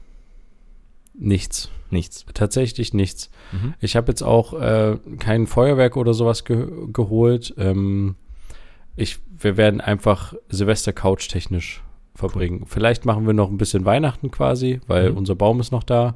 Nichts. 1.17 1.69
Nichts. 1.89 2.25
Tatsächlich 2.33 2.93
nichts. 2.93 3.29
Mhm. 3.51 3.73
Ich 3.79 3.95
habe 3.95 4.09
jetzt 4.09 4.21
auch 4.21 4.53
äh, 4.53 4.97
kein 5.19 5.47
Feuerwerk 5.47 5.95
oder 5.97 6.13
sowas 6.13 6.43
ge 6.43 6.67
geholt. 6.91 7.53
Ähm, 7.57 8.15
ich, 8.95 9.19
wir 9.37 9.57
werden 9.57 9.79
einfach 9.79 10.33
Silvester 10.49 10.91
Couch 10.91 11.29
technisch 11.29 11.81
verbringen. 12.13 12.61
Cool. 12.61 12.67
Vielleicht 12.67 13.05
machen 13.05 13.25
wir 13.25 13.33
noch 13.33 13.49
ein 13.49 13.57
bisschen 13.57 13.85
Weihnachten 13.85 14.31
quasi, 14.31 14.81
weil 14.87 15.11
mhm. 15.11 15.17
unser 15.17 15.35
Baum 15.35 15.59
ist 15.59 15.71
noch 15.71 15.83
da. 15.83 16.15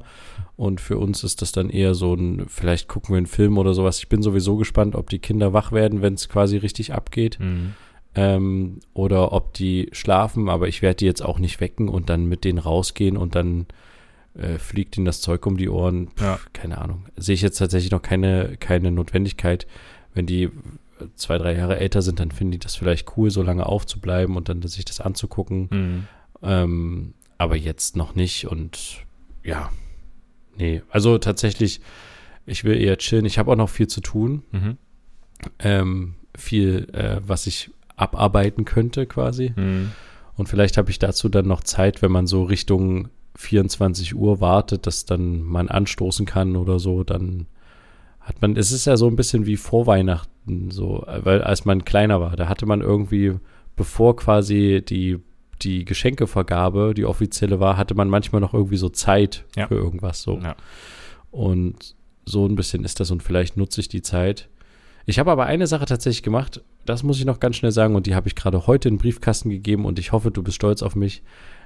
Und 0.56 0.80
für 0.80 0.98
uns 0.98 1.24
ist 1.24 1.40
das 1.40 1.52
dann 1.52 1.70
eher 1.70 1.94
so 1.94 2.14
ein, 2.14 2.44
vielleicht 2.48 2.88
gucken 2.88 3.14
wir 3.14 3.16
einen 3.16 3.26
Film 3.26 3.56
oder 3.56 3.72
sowas. 3.72 3.98
Ich 3.98 4.08
bin 4.08 4.22
sowieso 4.22 4.56
gespannt, 4.56 4.94
ob 4.94 5.08
die 5.08 5.20
Kinder 5.20 5.52
wach 5.52 5.72
werden, 5.72 6.02
wenn 6.02 6.14
es 6.14 6.28
quasi 6.28 6.56
richtig 6.58 6.92
abgeht. 6.92 7.38
Mhm. 7.40 7.74
ähm, 8.14 8.80
oder 8.92 9.32
ob 9.32 9.54
die 9.54 9.88
schlafen, 9.92 10.50
aber 10.50 10.68
ich 10.68 10.82
werde 10.82 10.96
die 10.96 11.06
jetzt 11.06 11.24
auch 11.24 11.38
nicht 11.38 11.60
wecken 11.60 11.88
und 11.88 12.10
dann 12.10 12.26
mit 12.26 12.44
denen 12.44 12.58
rausgehen 12.58 13.16
und 13.16 13.34
dann 13.34 13.66
äh, 14.34 14.58
fliegt 14.58 14.96
ihnen 14.96 15.06
das 15.06 15.20
Zeug 15.20 15.46
um 15.46 15.56
die 15.56 15.68
Ohren. 15.68 16.08
Pff, 16.08 16.22
ja. 16.22 16.38
Keine 16.52 16.78
Ahnung. 16.78 17.06
Sehe 17.16 17.34
ich 17.34 17.42
jetzt 17.42 17.58
tatsächlich 17.58 17.90
noch 17.90 18.02
keine, 18.02 18.56
keine 18.58 18.90
Notwendigkeit. 18.90 19.66
Wenn 20.14 20.26
die 20.26 20.50
zwei, 21.14 21.38
drei 21.38 21.56
Jahre 21.56 21.78
älter 21.78 22.02
sind, 22.02 22.20
dann 22.20 22.30
finden 22.30 22.52
die 22.52 22.58
das 22.58 22.76
vielleicht 22.76 23.16
cool, 23.16 23.30
so 23.30 23.42
lange 23.42 23.66
aufzubleiben 23.66 24.36
und 24.36 24.48
dann 24.48 24.62
sich 24.62 24.84
das 24.84 25.00
anzugucken. 25.00 25.68
Mhm. 25.70 26.08
Ähm, 26.42 27.14
aber 27.38 27.56
jetzt 27.56 27.96
noch 27.96 28.14
nicht 28.14 28.46
und 28.46 29.04
ja, 29.42 29.70
nee. 30.56 30.82
Also 30.90 31.18
tatsächlich, 31.18 31.80
ich 32.46 32.64
will 32.64 32.80
eher 32.80 32.98
chillen. 32.98 33.24
Ich 33.24 33.38
habe 33.38 33.50
auch 33.50 33.56
noch 33.56 33.70
viel 33.70 33.88
zu 33.88 34.00
tun. 34.00 34.42
Mhm. 34.52 34.78
Ähm, 35.58 36.14
viel, 36.36 36.88
äh, 36.92 37.20
was 37.26 37.46
ich 37.46 37.70
abarbeiten 37.96 38.64
könnte 38.64 39.06
quasi. 39.06 39.52
Mhm. 39.56 39.92
Und 40.34 40.48
vielleicht 40.48 40.78
habe 40.78 40.90
ich 40.90 40.98
dazu 40.98 41.28
dann 41.28 41.46
noch 41.46 41.62
Zeit, 41.62 42.00
wenn 42.00 42.12
man 42.12 42.26
so 42.26 42.44
Richtung 42.44 43.08
24 43.36 44.14
Uhr 44.14 44.40
wartet, 44.40 44.86
dass 44.86 45.04
dann 45.04 45.42
man 45.42 45.68
anstoßen 45.68 46.26
kann 46.26 46.56
oder 46.56 46.78
so, 46.78 47.04
dann 47.04 47.46
hat 48.20 48.40
man, 48.40 48.56
es 48.56 48.72
ist 48.72 48.86
ja 48.86 48.96
so 48.96 49.08
ein 49.08 49.16
bisschen 49.16 49.46
wie 49.46 49.56
vor 49.56 49.86
Weihnachten, 49.86 50.70
so, 50.70 51.04
weil 51.06 51.42
als 51.42 51.64
man 51.64 51.84
kleiner 51.84 52.20
war, 52.20 52.36
da 52.36 52.48
hatte 52.48 52.66
man 52.66 52.80
irgendwie, 52.80 53.34
bevor 53.74 54.16
quasi 54.16 54.82
die, 54.86 55.18
die 55.62 55.84
Geschenkevergabe, 55.84 56.94
die 56.94 57.04
offizielle 57.04 57.58
war, 57.58 57.76
hatte 57.76 57.94
man 57.94 58.08
manchmal 58.08 58.40
noch 58.40 58.54
irgendwie 58.54 58.76
so 58.76 58.88
Zeit 58.88 59.44
ja. 59.56 59.66
für 59.66 59.74
irgendwas 59.74 60.22
so. 60.22 60.38
Ja. 60.38 60.56
Und 61.30 61.96
so 62.24 62.46
ein 62.46 62.54
bisschen 62.54 62.84
ist 62.84 63.00
das 63.00 63.10
und 63.10 63.22
vielleicht 63.22 63.56
nutze 63.56 63.80
ich 63.80 63.88
die 63.88 64.02
Zeit. 64.02 64.48
Ich 65.04 65.18
habe 65.18 65.32
aber 65.32 65.46
eine 65.46 65.66
Sache 65.66 65.86
tatsächlich 65.86 66.22
gemacht, 66.22 66.62
das 66.84 67.02
muss 67.02 67.18
ich 67.18 67.24
noch 67.24 67.40
ganz 67.40 67.56
schnell 67.56 67.72
sagen 67.72 67.96
und 67.96 68.06
die 68.06 68.14
habe 68.14 68.28
ich 68.28 68.36
gerade 68.36 68.66
heute 68.66 68.88
in 68.88 68.94
den 68.94 69.00
Briefkasten 69.00 69.50
gegeben 69.50 69.84
und 69.84 69.98
ich 69.98 70.12
hoffe, 70.12 70.30
du 70.30 70.42
bist 70.42 70.56
stolz 70.56 70.82
auf 70.82 70.94
mich. 70.94 71.22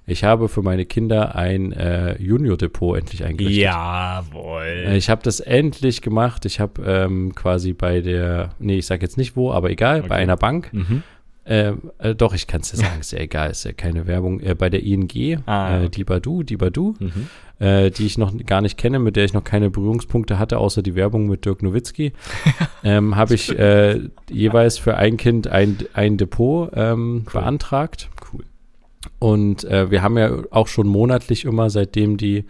Ich 0.09 0.23
habe 0.23 0.49
für 0.49 0.63
meine 0.63 0.85
Kinder 0.85 1.35
ein 1.35 1.73
äh, 1.73 2.21
Junior-Depot 2.23 2.97
endlich 2.97 3.25
eingerichtet. 3.25 3.65
Jawohl. 3.65 4.63
Äh, 4.63 4.97
ich 4.97 5.11
habe 5.11 5.23
das 5.25 5.41
endlich 5.41 6.01
gemacht. 6.01 6.45
Ich 6.45 6.61
habe 6.61 6.83
ähm, 6.87 7.35
quasi 7.35 7.73
bei 7.73 8.01
der, 8.01 8.51
nee, 8.61 8.79
ich 8.79 8.87
sage 8.87 9.03
jetzt 9.03 9.17
nicht 9.17 9.37
wo, 9.37 9.51
aber 9.51 9.71
egal, 9.71 10.01
okay. 10.01 10.09
bei 10.09 10.17
einer 10.17 10.37
Bank. 10.37 10.73
Mhm. 10.73 11.03
Äh, 11.47 11.73
äh, 11.99 12.15
doch, 12.15 12.35
ich 12.35 12.49
kann 12.49 12.61
es 12.61 12.71
dir 12.71 12.79
sagen, 12.79 13.01
ist 13.01 13.13
ja 13.13 13.21
egal, 13.21 13.51
ist 13.51 13.65
ja 13.65 13.73
keine 13.73 14.07
Werbung. 14.07 14.41
Äh, 14.41 14.55
bei 14.55 14.69
der 14.69 14.83
ING, 14.83 15.43
ah, 15.47 15.75
äh, 15.75 15.81
okay. 15.81 15.89
die 15.91 16.05
Badu, 16.05 16.43
die 16.43 16.57
Badu, 16.57 16.95
mhm. 16.99 17.29
äh, 17.65 17.91
die 17.91 18.07
ich 18.07 18.19
noch 18.19 18.37
gar 18.47 18.61
nicht 18.61 18.77
kenne, 18.77 18.99
mit 18.99 19.15
der 19.15 19.25
ich 19.25 19.33
noch 19.33 19.45
keine 19.45 19.71
Berührungspunkte 19.71 20.41
hatte, 20.41 20.59
außer 20.59 20.83
die 20.83 20.97
Werbung 20.97 21.29
mit 21.29 21.45
Dirk 21.45 21.63
Nowitzki, 21.63 22.13
ähm, 22.85 23.15
habe 23.15 23.35
ich 23.35 23.55
jeweils 24.29 24.79
für 24.79 24.97
ein 24.97 25.17
Kind 25.17 25.47
ein, 25.47 25.79
ein 25.95 26.17
Depot 26.17 26.71
ähm, 26.75 27.23
cool. 27.27 27.41
beantragt. 27.41 28.09
Und 29.19 29.65
äh, 29.65 29.91
wir 29.91 30.03
haben 30.03 30.19
ja 30.19 30.43
auch 30.51 30.69
schon 30.69 30.87
monatlich 30.87 31.45
immer, 31.45 31.71
seitdem 31.71 32.17
die 32.17 32.39
äh, 32.39 32.45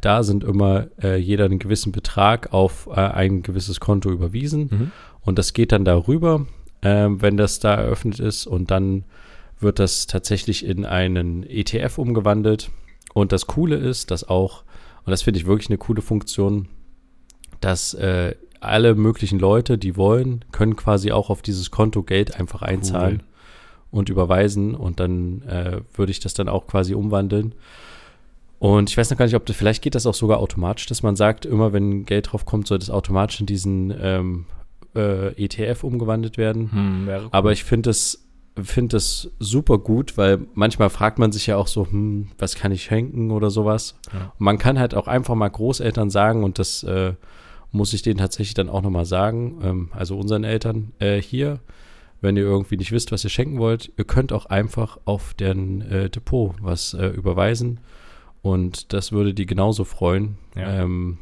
da 0.00 0.22
sind, 0.22 0.44
immer 0.44 0.88
äh, 1.02 1.16
jeder 1.16 1.44
einen 1.44 1.58
gewissen 1.58 1.92
Betrag 1.92 2.52
auf 2.52 2.88
äh, 2.90 2.94
ein 2.94 3.42
gewisses 3.42 3.80
Konto 3.80 4.10
überwiesen. 4.10 4.68
Mhm. 4.70 4.92
Und 5.20 5.38
das 5.38 5.52
geht 5.52 5.72
dann 5.72 5.84
darüber, 5.84 6.46
äh, 6.80 7.08
wenn 7.08 7.36
das 7.36 7.60
da 7.60 7.74
eröffnet 7.74 8.20
ist. 8.20 8.46
Und 8.46 8.70
dann 8.70 9.04
wird 9.58 9.78
das 9.78 10.06
tatsächlich 10.06 10.64
in 10.64 10.84
einen 10.84 11.44
ETF 11.44 11.98
umgewandelt. 11.98 12.70
Und 13.14 13.32
das 13.32 13.46
Coole 13.46 13.76
ist, 13.76 14.10
dass 14.10 14.28
auch, 14.28 14.64
und 15.04 15.10
das 15.10 15.22
finde 15.22 15.38
ich 15.38 15.46
wirklich 15.46 15.68
eine 15.68 15.78
coole 15.78 16.02
Funktion, 16.02 16.68
dass 17.60 17.94
äh, 17.94 18.34
alle 18.60 18.94
möglichen 18.94 19.38
Leute, 19.38 19.78
die 19.78 19.96
wollen, 19.96 20.44
können 20.52 20.76
quasi 20.76 21.12
auch 21.12 21.30
auf 21.30 21.42
dieses 21.42 21.70
Konto 21.70 22.02
Geld 22.02 22.38
einfach 22.38 22.62
einzahlen. 22.62 23.22
Cool 23.22 23.31
und 23.92 24.08
überweisen 24.08 24.74
und 24.74 24.98
dann 24.98 25.42
äh, 25.42 25.80
würde 25.94 26.10
ich 26.10 26.18
das 26.18 26.34
dann 26.34 26.48
auch 26.48 26.66
quasi 26.66 26.94
umwandeln. 26.94 27.54
Und 28.58 28.90
ich 28.90 28.96
weiß 28.96 29.10
noch 29.10 29.18
gar 29.18 29.26
nicht, 29.26 29.34
ob 29.34 29.46
das, 29.46 29.54
vielleicht 29.56 29.82
geht 29.82 29.94
das 29.94 30.06
auch 30.06 30.14
sogar 30.14 30.38
automatisch, 30.38 30.86
dass 30.86 31.02
man 31.02 31.14
sagt, 31.14 31.44
immer 31.46 31.72
wenn 31.72 32.04
Geld 32.04 32.32
drauf 32.32 32.44
kommt, 32.44 32.66
soll 32.66 32.78
das 32.78 32.90
automatisch 32.90 33.40
in 33.40 33.46
diesen 33.46 33.92
ähm, 34.00 34.46
äh, 34.96 35.28
ETF 35.44 35.84
umgewandelt 35.84 36.38
werden. 36.38 36.72
Hm, 36.72 37.28
Aber 37.30 37.52
ich 37.52 37.64
finde 37.64 37.90
es 37.90 38.26
finde 38.62 38.98
es 38.98 39.30
super 39.38 39.78
gut, 39.78 40.18
weil 40.18 40.40
manchmal 40.54 40.90
fragt 40.90 41.18
man 41.18 41.32
sich 41.32 41.46
ja 41.46 41.56
auch 41.56 41.66
so, 41.66 41.86
hm, 41.86 42.28
was 42.38 42.54
kann 42.54 42.70
ich 42.70 42.82
schenken 42.82 43.30
oder 43.30 43.50
sowas. 43.50 43.94
Ja. 44.12 44.32
man 44.38 44.58
kann 44.58 44.78
halt 44.78 44.94
auch 44.94 45.08
einfach 45.08 45.34
mal 45.34 45.48
Großeltern 45.48 46.10
sagen 46.10 46.44
und 46.44 46.58
das 46.58 46.82
äh, 46.82 47.14
muss 47.70 47.94
ich 47.94 48.02
denen 48.02 48.18
tatsächlich 48.18 48.54
dann 48.54 48.68
auch 48.68 48.82
nochmal 48.82 49.06
sagen, 49.06 49.58
ähm, 49.62 49.88
also 49.92 50.18
unseren 50.18 50.44
Eltern 50.44 50.92
äh, 50.98 51.20
hier, 51.20 51.60
wenn 52.22 52.36
ihr 52.36 52.44
irgendwie 52.44 52.76
nicht 52.76 52.92
wisst, 52.92 53.12
was 53.12 53.24
ihr 53.24 53.30
schenken 53.30 53.58
wollt, 53.58 53.92
ihr 53.98 54.04
könnt 54.04 54.32
auch 54.32 54.46
einfach 54.46 54.98
auf 55.04 55.34
deren 55.34 55.82
äh, 55.82 56.08
Depot 56.08 56.54
was 56.60 56.94
äh, 56.94 57.08
überweisen. 57.08 57.80
Und 58.40 58.92
das 58.92 59.12
würde 59.12 59.34
die 59.34 59.44
genauso 59.44 59.84
freuen. 59.84 60.38
Ja. 60.56 60.82
Ähm, 60.82 61.18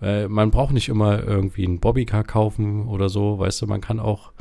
äh, 0.00 0.28
man 0.28 0.50
braucht 0.50 0.72
nicht 0.72 0.88
immer 0.88 1.22
irgendwie 1.22 1.66
einen 1.66 1.80
Bobbycar 1.80 2.24
kaufen 2.24 2.88
oder 2.88 3.08
so, 3.08 3.38
weißt 3.38 3.62
du, 3.62 3.66
man 3.66 3.80
kann 3.80 3.98
auch, 4.00 4.32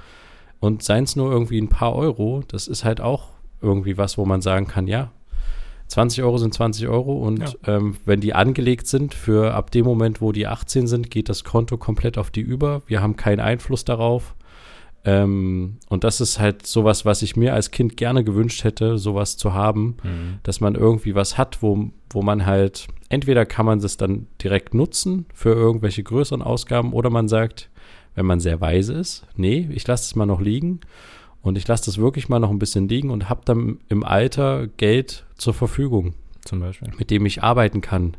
und 0.59 0.83
seien 0.83 1.05
es 1.05 1.15
nur 1.15 1.31
irgendwie 1.31 1.59
ein 1.59 1.69
paar 1.69 1.95
Euro, 1.95 2.43
das 2.47 2.67
ist 2.67 2.83
halt 2.83 3.01
auch 3.01 3.29
irgendwie 3.61 3.97
was, 3.97 4.17
wo 4.17 4.25
man 4.25 4.41
sagen 4.41 4.67
kann, 4.67 4.87
ja, 4.87 5.11
20 5.87 6.21
Euro 6.23 6.37
sind 6.37 6.53
20 6.53 6.87
Euro 6.89 7.13
und 7.13 7.39
ja. 7.39 7.77
ähm, 7.77 7.95
wenn 8.05 8.19
die 8.19 8.33
angelegt 8.33 8.87
sind, 8.87 9.13
für 9.13 9.53
ab 9.53 9.71
dem 9.71 9.85
Moment, 9.85 10.21
wo 10.21 10.33
die 10.33 10.45
18 10.45 10.85
sind, 10.85 11.09
geht 11.09 11.29
das 11.29 11.45
Konto 11.45 11.77
komplett 11.77 12.17
auf 12.17 12.29
die 12.29 12.41
über. 12.41 12.81
Wir 12.87 13.01
haben 13.01 13.15
keinen 13.15 13.39
Einfluss 13.39 13.85
darauf. 13.85 14.35
Ähm, 15.07 15.77
und 15.87 16.03
das 16.03 16.19
ist 16.19 16.37
halt 16.37 16.67
sowas, 16.67 17.05
was 17.05 17.21
ich 17.21 17.37
mir 17.37 17.53
als 17.53 17.71
Kind 17.71 17.95
gerne 17.95 18.25
gewünscht 18.25 18.65
hätte, 18.65 18.97
sowas 18.97 19.37
zu 19.37 19.53
haben, 19.53 19.95
mhm. 20.03 20.39
dass 20.43 20.59
man 20.59 20.75
irgendwie 20.75 21.15
was 21.15 21.37
hat, 21.37 21.63
wo, 21.63 21.91
wo 22.09 22.21
man 22.21 22.45
halt, 22.45 22.87
entweder 23.07 23.45
kann 23.45 23.65
man 23.65 23.79
das 23.79 23.95
dann 23.95 24.27
direkt 24.43 24.73
nutzen 24.73 25.25
für 25.33 25.53
irgendwelche 25.53 26.03
größeren 26.03 26.41
Ausgaben 26.41 26.91
oder 26.91 27.09
man 27.09 27.29
sagt, 27.29 27.69
wenn 28.15 28.25
man 28.25 28.41
sehr 28.41 28.59
weise 28.59 28.95
ist, 28.95 29.25
nee, 29.37 29.69
ich 29.71 29.87
lasse 29.87 30.03
es 30.03 30.15
mal 30.15 30.25
noch 30.25 30.41
liegen 30.41 30.81
und 31.41 31.57
ich 31.57 31.65
lasse 31.65 31.85
das 31.85 31.99
wirklich 31.99 32.27
mal 32.27 32.39
noch 32.39 32.49
ein 32.49 32.59
bisschen 32.59 32.89
liegen 32.89 33.09
und 33.09 33.29
habe 33.29 33.43
dann 33.45 33.79
im 33.87 34.03
Alter 34.03 34.67
Geld 34.67 35.25
zur 35.37 35.53
Verfügung. 35.53 36.15
Zum 36.43 36.59
Beispiel. 36.59 36.91
Mit 36.97 37.11
dem 37.11 37.25
ich 37.25 37.43
arbeiten 37.43 37.79
kann. 37.79 38.17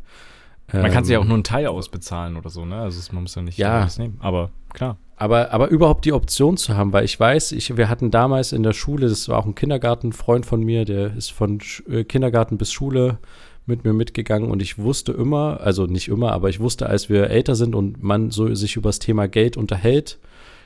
Man 0.73 0.91
kann 0.91 1.05
sich 1.05 1.13
ja 1.13 1.19
auch 1.19 1.23
ähm, 1.23 1.29
nur 1.29 1.37
einen 1.37 1.45
Teil 1.45 1.67
ausbezahlen 1.67 2.37
oder 2.37 2.49
so, 2.49 2.65
ne? 2.65 2.77
Also 2.77 3.13
man 3.13 3.25
muss 3.25 3.35
ja 3.35 3.43
nicht 3.43 3.59
ja, 3.59 3.81
alles 3.81 3.99
nehmen. 3.99 4.17
Aber 4.21 4.51
klar. 4.73 4.97
Aber, 5.21 5.53
aber 5.53 5.69
überhaupt 5.69 6.05
die 6.05 6.13
Option 6.13 6.57
zu 6.57 6.77
haben, 6.77 6.93
weil 6.93 7.05
ich 7.05 7.19
weiß, 7.19 7.51
ich, 7.53 7.77
wir 7.77 7.89
hatten 7.89 8.13
damals 8.13 8.53
in 8.53 8.63
der 8.63 8.73
Schule, 8.73 9.09
das 9.09 9.29
war 9.29 9.39
auch 9.39 9.47
ein 9.47 9.57
Kindergartenfreund 9.57 10.47
von 10.47 10.63
mir, 10.63 10.85
der 10.85 11.17
ist 11.17 11.33
von 11.33 11.61
Sch 11.61 11.83
äh, 11.89 12.05
Kindergarten 12.05 12.57
bis 12.57 12.73
Schule 12.73 13.19
mit 13.67 13.85
mir 13.85 13.93
mitgegangen 13.93 14.49
und 14.49 14.63
ich 14.63 14.79
wusste 14.79 15.13
immer, 15.13 15.61
also 15.61 15.87
nicht 15.87 16.07
immer, 16.07 16.33
aber 16.33 16.51
ich 16.51 16.61
wusste, 16.61 16.89
als 16.89 17.09
wir 17.09 17.31
älter 17.31 17.57
sind 17.57 17.75
und 17.75 18.01
man 18.01 18.31
so 18.31 18.55
sich 18.55 18.77
über 18.77 18.91
das 18.91 19.01
Thema 19.01 19.27
Geld 19.27 19.57
unterhält, 19.57 20.19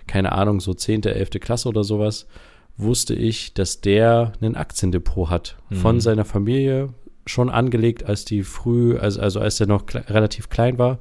keine 0.07 0.33
Ahnung, 0.33 0.61
so 0.61 0.75
10., 0.75 1.05
11. 1.05 1.31
Klasse 1.41 1.69
oder 1.69 1.83
sowas, 1.83 2.27
wusste 2.77 3.15
ich, 3.15 3.55
dass 3.55 3.81
der 3.81 4.33
ein 4.43 4.55
Aktiendepot 4.55 5.31
hat 5.31 5.57
mhm. 5.71 5.77
von 5.77 6.01
seiner 6.01 6.27
Familie, 6.27 6.91
schon 7.25 7.51
angelegt, 7.51 8.05
als 8.05 8.25
die 8.25 8.43
früh, 8.43 8.99
also, 8.99 9.21
also 9.21 9.41
als 9.41 9.61
er 9.61 9.67
noch 9.67 9.85
relativ 9.95 10.49
klein 10.49 10.77
war. 10.79 10.99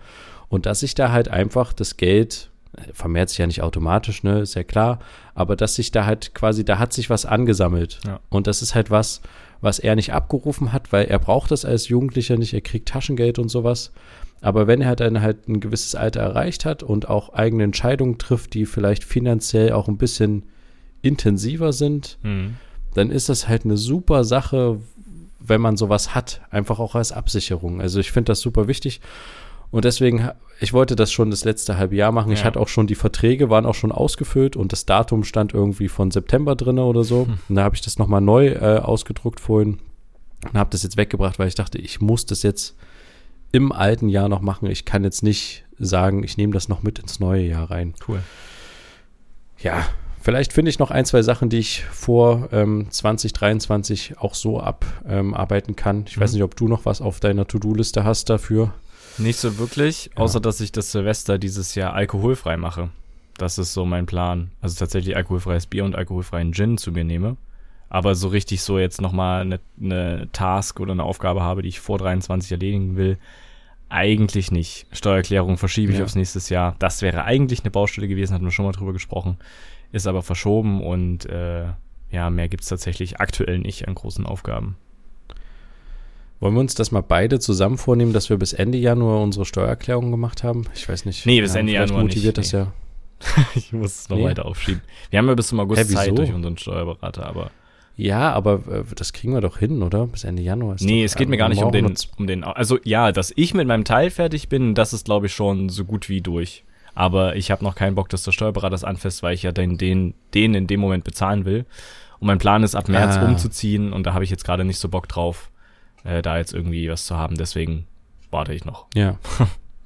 Und 0.49 0.65
dass 0.65 0.83
ich 0.83 0.95
da 0.95 1.11
halt 1.11 1.29
einfach 1.29 1.73
das 1.73 1.97
Geld 1.97 2.50
vermehrt 2.93 3.29
sich 3.29 3.37
ja 3.37 3.47
nicht 3.47 3.61
automatisch, 3.61 4.23
ne, 4.23 4.39
ist 4.39 4.55
ja 4.55 4.63
klar, 4.63 4.99
aber 5.35 5.55
dass 5.55 5.75
sich 5.75 5.91
da 5.91 6.05
halt 6.05 6.33
quasi, 6.33 6.63
da 6.63 6.79
hat 6.79 6.93
sich 6.93 7.09
was 7.09 7.25
angesammelt. 7.25 7.99
Ja. 8.05 8.19
Und 8.29 8.47
das 8.47 8.61
ist 8.61 8.75
halt 8.75 8.89
was, 8.89 9.21
was 9.59 9.79
er 9.79 9.95
nicht 9.95 10.13
abgerufen 10.13 10.73
hat, 10.73 10.91
weil 10.91 11.05
er 11.05 11.19
braucht 11.19 11.51
das 11.51 11.65
als 11.65 11.87
Jugendlicher 11.89 12.37
nicht, 12.37 12.53
er 12.53 12.61
kriegt 12.61 12.89
Taschengeld 12.89 13.39
und 13.39 13.49
sowas. 13.49 13.91
Aber 14.41 14.65
wenn 14.65 14.81
er 14.81 14.95
dann 14.95 15.21
halt 15.21 15.47
ein 15.47 15.59
gewisses 15.59 15.93
Alter 15.93 16.21
erreicht 16.21 16.65
hat 16.65 16.81
und 16.81 17.07
auch 17.07 17.33
eigene 17.33 17.63
Entscheidungen 17.63 18.17
trifft, 18.17 18.55
die 18.55 18.65
vielleicht 18.65 19.03
finanziell 19.03 19.71
auch 19.73 19.87
ein 19.87 19.97
bisschen 19.97 20.43
intensiver 21.03 21.73
sind, 21.73 22.17
mhm. 22.23 22.55
dann 22.95 23.11
ist 23.11 23.29
das 23.29 23.47
halt 23.47 23.65
eine 23.65 23.77
super 23.77 24.23
Sache, 24.23 24.79
wenn 25.39 25.61
man 25.61 25.77
sowas 25.77 26.15
hat, 26.15 26.41
einfach 26.49 26.79
auch 26.79 26.95
als 26.95 27.11
Absicherung. 27.11 27.81
Also 27.81 27.99
ich 27.99 28.11
finde 28.11 28.31
das 28.31 28.39
super 28.39 28.67
wichtig. 28.67 29.01
Und 29.69 29.85
deswegen, 29.85 30.29
ich 30.61 30.73
wollte 30.73 30.95
das 30.95 31.11
schon 31.11 31.31
das 31.31 31.43
letzte 31.43 31.77
halbe 31.77 31.95
Jahr 31.95 32.11
machen. 32.11 32.29
Ja. 32.29 32.35
Ich 32.35 32.45
hatte 32.45 32.59
auch 32.59 32.67
schon 32.67 32.85
die 32.85 32.95
Verträge, 32.95 33.49
waren 33.49 33.65
auch 33.65 33.73
schon 33.73 33.91
ausgefüllt 33.91 34.55
und 34.55 34.71
das 34.71 34.85
Datum 34.85 35.23
stand 35.23 35.55
irgendwie 35.55 35.87
von 35.87 36.11
September 36.11 36.55
drin 36.55 36.77
oder 36.77 37.03
so. 37.03 37.25
Hm. 37.25 37.39
Und 37.49 37.55
da 37.55 37.63
habe 37.63 37.75
ich 37.75 37.81
das 37.81 37.97
nochmal 37.97 38.21
neu 38.21 38.49
äh, 38.49 38.77
ausgedruckt 38.77 39.39
vorhin 39.39 39.79
und 40.45 40.53
habe 40.53 40.69
das 40.69 40.83
jetzt 40.83 40.97
weggebracht, 40.97 41.39
weil 41.39 41.47
ich 41.47 41.55
dachte, 41.55 41.79
ich 41.79 41.99
muss 41.99 42.27
das 42.27 42.43
jetzt 42.43 42.75
im 43.51 43.71
alten 43.71 44.07
Jahr 44.07 44.29
noch 44.29 44.41
machen. 44.41 44.69
Ich 44.69 44.85
kann 44.85 45.03
jetzt 45.03 45.23
nicht 45.23 45.65
sagen, 45.79 46.23
ich 46.23 46.37
nehme 46.37 46.53
das 46.53 46.69
noch 46.69 46.83
mit 46.83 46.99
ins 46.99 47.19
neue 47.19 47.41
Jahr 47.41 47.71
rein. 47.71 47.95
Cool. 48.07 48.21
Ja, 49.57 49.83
vielleicht 50.21 50.53
finde 50.53 50.69
ich 50.69 50.77
noch 50.77 50.91
ein, 50.91 51.05
zwei 51.05 51.23
Sachen, 51.23 51.49
die 51.49 51.57
ich 51.57 51.85
vor 51.85 52.49
ähm, 52.51 52.85
2023 52.87 54.19
auch 54.19 54.35
so 54.35 54.59
abarbeiten 54.59 55.71
ähm, 55.71 55.75
kann. 55.75 56.05
Ich 56.07 56.17
mhm. 56.17 56.21
weiß 56.21 56.33
nicht, 56.33 56.43
ob 56.43 56.55
du 56.55 56.67
noch 56.67 56.85
was 56.85 57.01
auf 57.01 57.19
deiner 57.19 57.47
To-Do-Liste 57.47 58.03
hast 58.03 58.29
dafür. 58.29 58.75
Nicht 59.21 59.37
so 59.37 59.57
wirklich, 59.59 60.09
außer 60.15 60.39
dass 60.39 60.61
ich 60.61 60.71
das 60.71 60.91
Silvester 60.91 61.37
dieses 61.37 61.75
Jahr 61.75 61.93
alkoholfrei 61.93 62.57
mache. 62.57 62.89
Das 63.37 63.57
ist 63.57 63.73
so 63.73 63.85
mein 63.85 64.05
Plan. 64.07 64.51
Also 64.61 64.77
tatsächlich 64.79 65.15
alkoholfreies 65.15 65.67
Bier 65.67 65.85
und 65.85 65.95
alkoholfreien 65.95 66.53
Gin 66.53 66.77
zu 66.77 66.91
mir 66.91 67.03
nehme. 67.03 67.37
Aber 67.89 68.15
so 68.15 68.29
richtig 68.29 68.61
so 68.61 68.79
jetzt 68.79 69.01
nochmal 69.01 69.41
eine, 69.41 69.59
eine 69.79 70.29
Task 70.31 70.79
oder 70.79 70.93
eine 70.93 71.03
Aufgabe 71.03 71.41
habe, 71.41 71.61
die 71.61 71.69
ich 71.69 71.79
vor 71.79 71.97
23 71.97 72.51
erledigen 72.51 72.95
will, 72.95 73.17
eigentlich 73.89 74.51
nicht. 74.51 74.87
Steuererklärung 74.91 75.57
verschiebe 75.57 75.91
ich 75.91 75.99
ja. 75.99 76.05
aufs 76.05 76.15
nächste 76.15 76.39
Jahr. 76.53 76.75
Das 76.79 77.01
wäre 77.01 77.25
eigentlich 77.25 77.61
eine 77.61 77.71
Baustelle 77.71 78.07
gewesen, 78.07 78.33
hatten 78.33 78.45
wir 78.45 78.51
schon 78.51 78.65
mal 78.65 78.71
drüber 78.71 78.93
gesprochen. 78.93 79.37
Ist 79.91 80.07
aber 80.07 80.23
verschoben 80.23 80.81
und 80.81 81.25
äh, 81.25 81.65
ja, 82.09 82.29
mehr 82.29 82.49
gibt 82.49 82.63
es 82.63 82.69
tatsächlich 82.69 83.19
aktuell 83.19 83.59
nicht 83.59 83.87
an 83.87 83.95
großen 83.95 84.25
Aufgaben. 84.25 84.77
Wollen 86.41 86.55
wir 86.55 86.61
uns 86.61 86.73
das 86.73 86.91
mal 86.91 87.01
beide 87.01 87.39
zusammen 87.39 87.77
vornehmen, 87.77 88.13
dass 88.13 88.31
wir 88.31 88.37
bis 88.37 88.51
Ende 88.51 88.79
Januar 88.79 89.21
unsere 89.21 89.45
Steuererklärung 89.45 90.09
gemacht 90.09 90.43
haben? 90.43 90.65
Ich 90.73 90.89
weiß 90.89 91.05
nicht. 91.05 91.27
Nee, 91.27 91.39
bis 91.39 91.53
Ende 91.53 91.73
Januar 91.73 92.01
motiviert 92.01 92.37
nicht, 92.37 92.51
das 92.51 92.65
nee. 92.65 93.37
ja. 93.37 93.45
ich 93.55 93.71
muss 93.71 93.99
es 93.99 94.09
noch 94.09 94.17
nee. 94.17 94.23
weiter 94.23 94.45
aufschieben. 94.45 94.81
Wir 95.11 95.19
haben 95.19 95.27
ja 95.27 95.35
bis 95.35 95.49
zum 95.49 95.59
August 95.59 95.83
Hä, 95.83 95.93
Zeit 95.93 96.17
durch 96.17 96.33
unseren 96.33 96.57
Steuerberater, 96.57 97.27
aber. 97.27 97.51
Ja, 97.95 98.31
aber 98.31 98.55
äh, 98.71 98.83
das 98.95 99.13
kriegen 99.13 99.33
wir 99.33 99.41
doch 99.41 99.59
hin, 99.59 99.83
oder? 99.83 100.07
Bis 100.07 100.23
Ende 100.23 100.41
Januar. 100.41 100.75
Ist 100.75 100.83
nee, 100.83 101.03
es 101.03 101.13
geht 101.13 101.29
mir 101.29 101.37
gar 101.37 101.47
nicht 101.47 101.61
um 101.61 101.71
den, 101.71 101.93
um 102.17 102.25
den. 102.25 102.43
Also 102.43 102.79
ja, 102.83 103.11
dass 103.11 103.31
ich 103.35 103.53
mit 103.53 103.67
meinem 103.67 103.85
Teil 103.85 104.09
fertig 104.09 104.49
bin, 104.49 104.73
das 104.73 104.93
ist, 104.93 105.05
glaube 105.05 105.27
ich, 105.27 105.35
schon 105.35 105.69
so 105.69 105.85
gut 105.85 106.09
wie 106.09 106.21
durch. 106.21 106.63
Aber 106.95 107.35
ich 107.35 107.51
habe 107.51 107.63
noch 107.63 107.75
keinen 107.75 107.93
Bock, 107.93 108.09
dass 108.09 108.23
der 108.23 108.31
Steuerberater 108.31 108.71
das 108.71 108.83
anfasst, 108.83 109.21
weil 109.21 109.35
ich 109.35 109.43
ja 109.43 109.51
den, 109.51 109.77
den, 109.77 110.15
den 110.33 110.55
in 110.55 110.65
dem 110.65 110.79
Moment 110.79 111.03
bezahlen 111.03 111.45
will. 111.45 111.67
Und 112.17 112.25
mein 112.25 112.39
Plan 112.39 112.63
ist, 112.63 112.73
ab 112.73 112.89
März 112.89 113.17
ah. 113.17 113.27
umzuziehen 113.27 113.93
und 113.93 114.07
da 114.07 114.15
habe 114.15 114.23
ich 114.23 114.31
jetzt 114.31 114.43
gerade 114.43 114.65
nicht 114.65 114.79
so 114.79 114.89
Bock 114.89 115.07
drauf 115.07 115.50
äh, 116.03 116.21
da 116.21 116.37
jetzt 116.37 116.53
irgendwie 116.53 116.89
was 116.89 117.05
zu 117.05 117.17
haben. 117.17 117.35
Deswegen 117.35 117.85
warte 118.29 118.53
ich 118.53 118.65
noch. 118.65 118.87
Ja. 118.95 119.17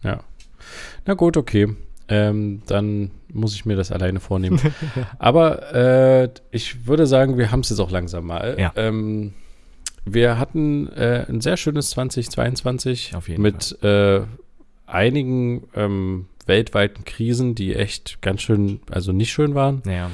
ja. 0.04 0.20
Na 1.06 1.14
gut, 1.14 1.38
okay. 1.38 1.76
Ähm, 2.08 2.62
dann 2.68 3.12
muss 3.32 3.56
ich 3.56 3.66
mir 3.66 3.76
das 3.76 3.92
alleine 3.92 4.20
vornehmen. 4.20 4.60
Aber 5.20 5.74
äh, 5.74 6.30
ich 6.52 6.86
würde 6.86 7.08
sagen, 7.08 7.38
wir 7.38 7.52
haben 7.52 7.62
es 7.62 7.70
jetzt 7.70 7.80
auch 7.80 7.92
langsam 7.92 8.28
mal. 8.28 8.56
Ja. 8.60 8.72
Ähm, 8.76 9.34
wir 10.06 10.38
hatten 10.38 10.88
äh, 10.94 11.26
ein 11.28 11.42
sehr 11.42 11.58
schönes 11.58 11.90
2022 11.92 13.16
Auf 13.16 13.28
jeden 13.28 13.42
mit 13.42 13.84
äh, 13.84 14.22
einigen 14.86 15.68
ähm, 15.76 16.28
weltweiten 16.46 17.06
Krisen, 17.06 17.56
die 17.56 17.74
echt 17.74 18.22
ganz 18.22 18.42
schön, 18.44 18.82
also 18.92 19.12
nicht 19.12 19.32
schön 19.32 19.56
waren. 19.56 19.82
Ja. 19.88 20.12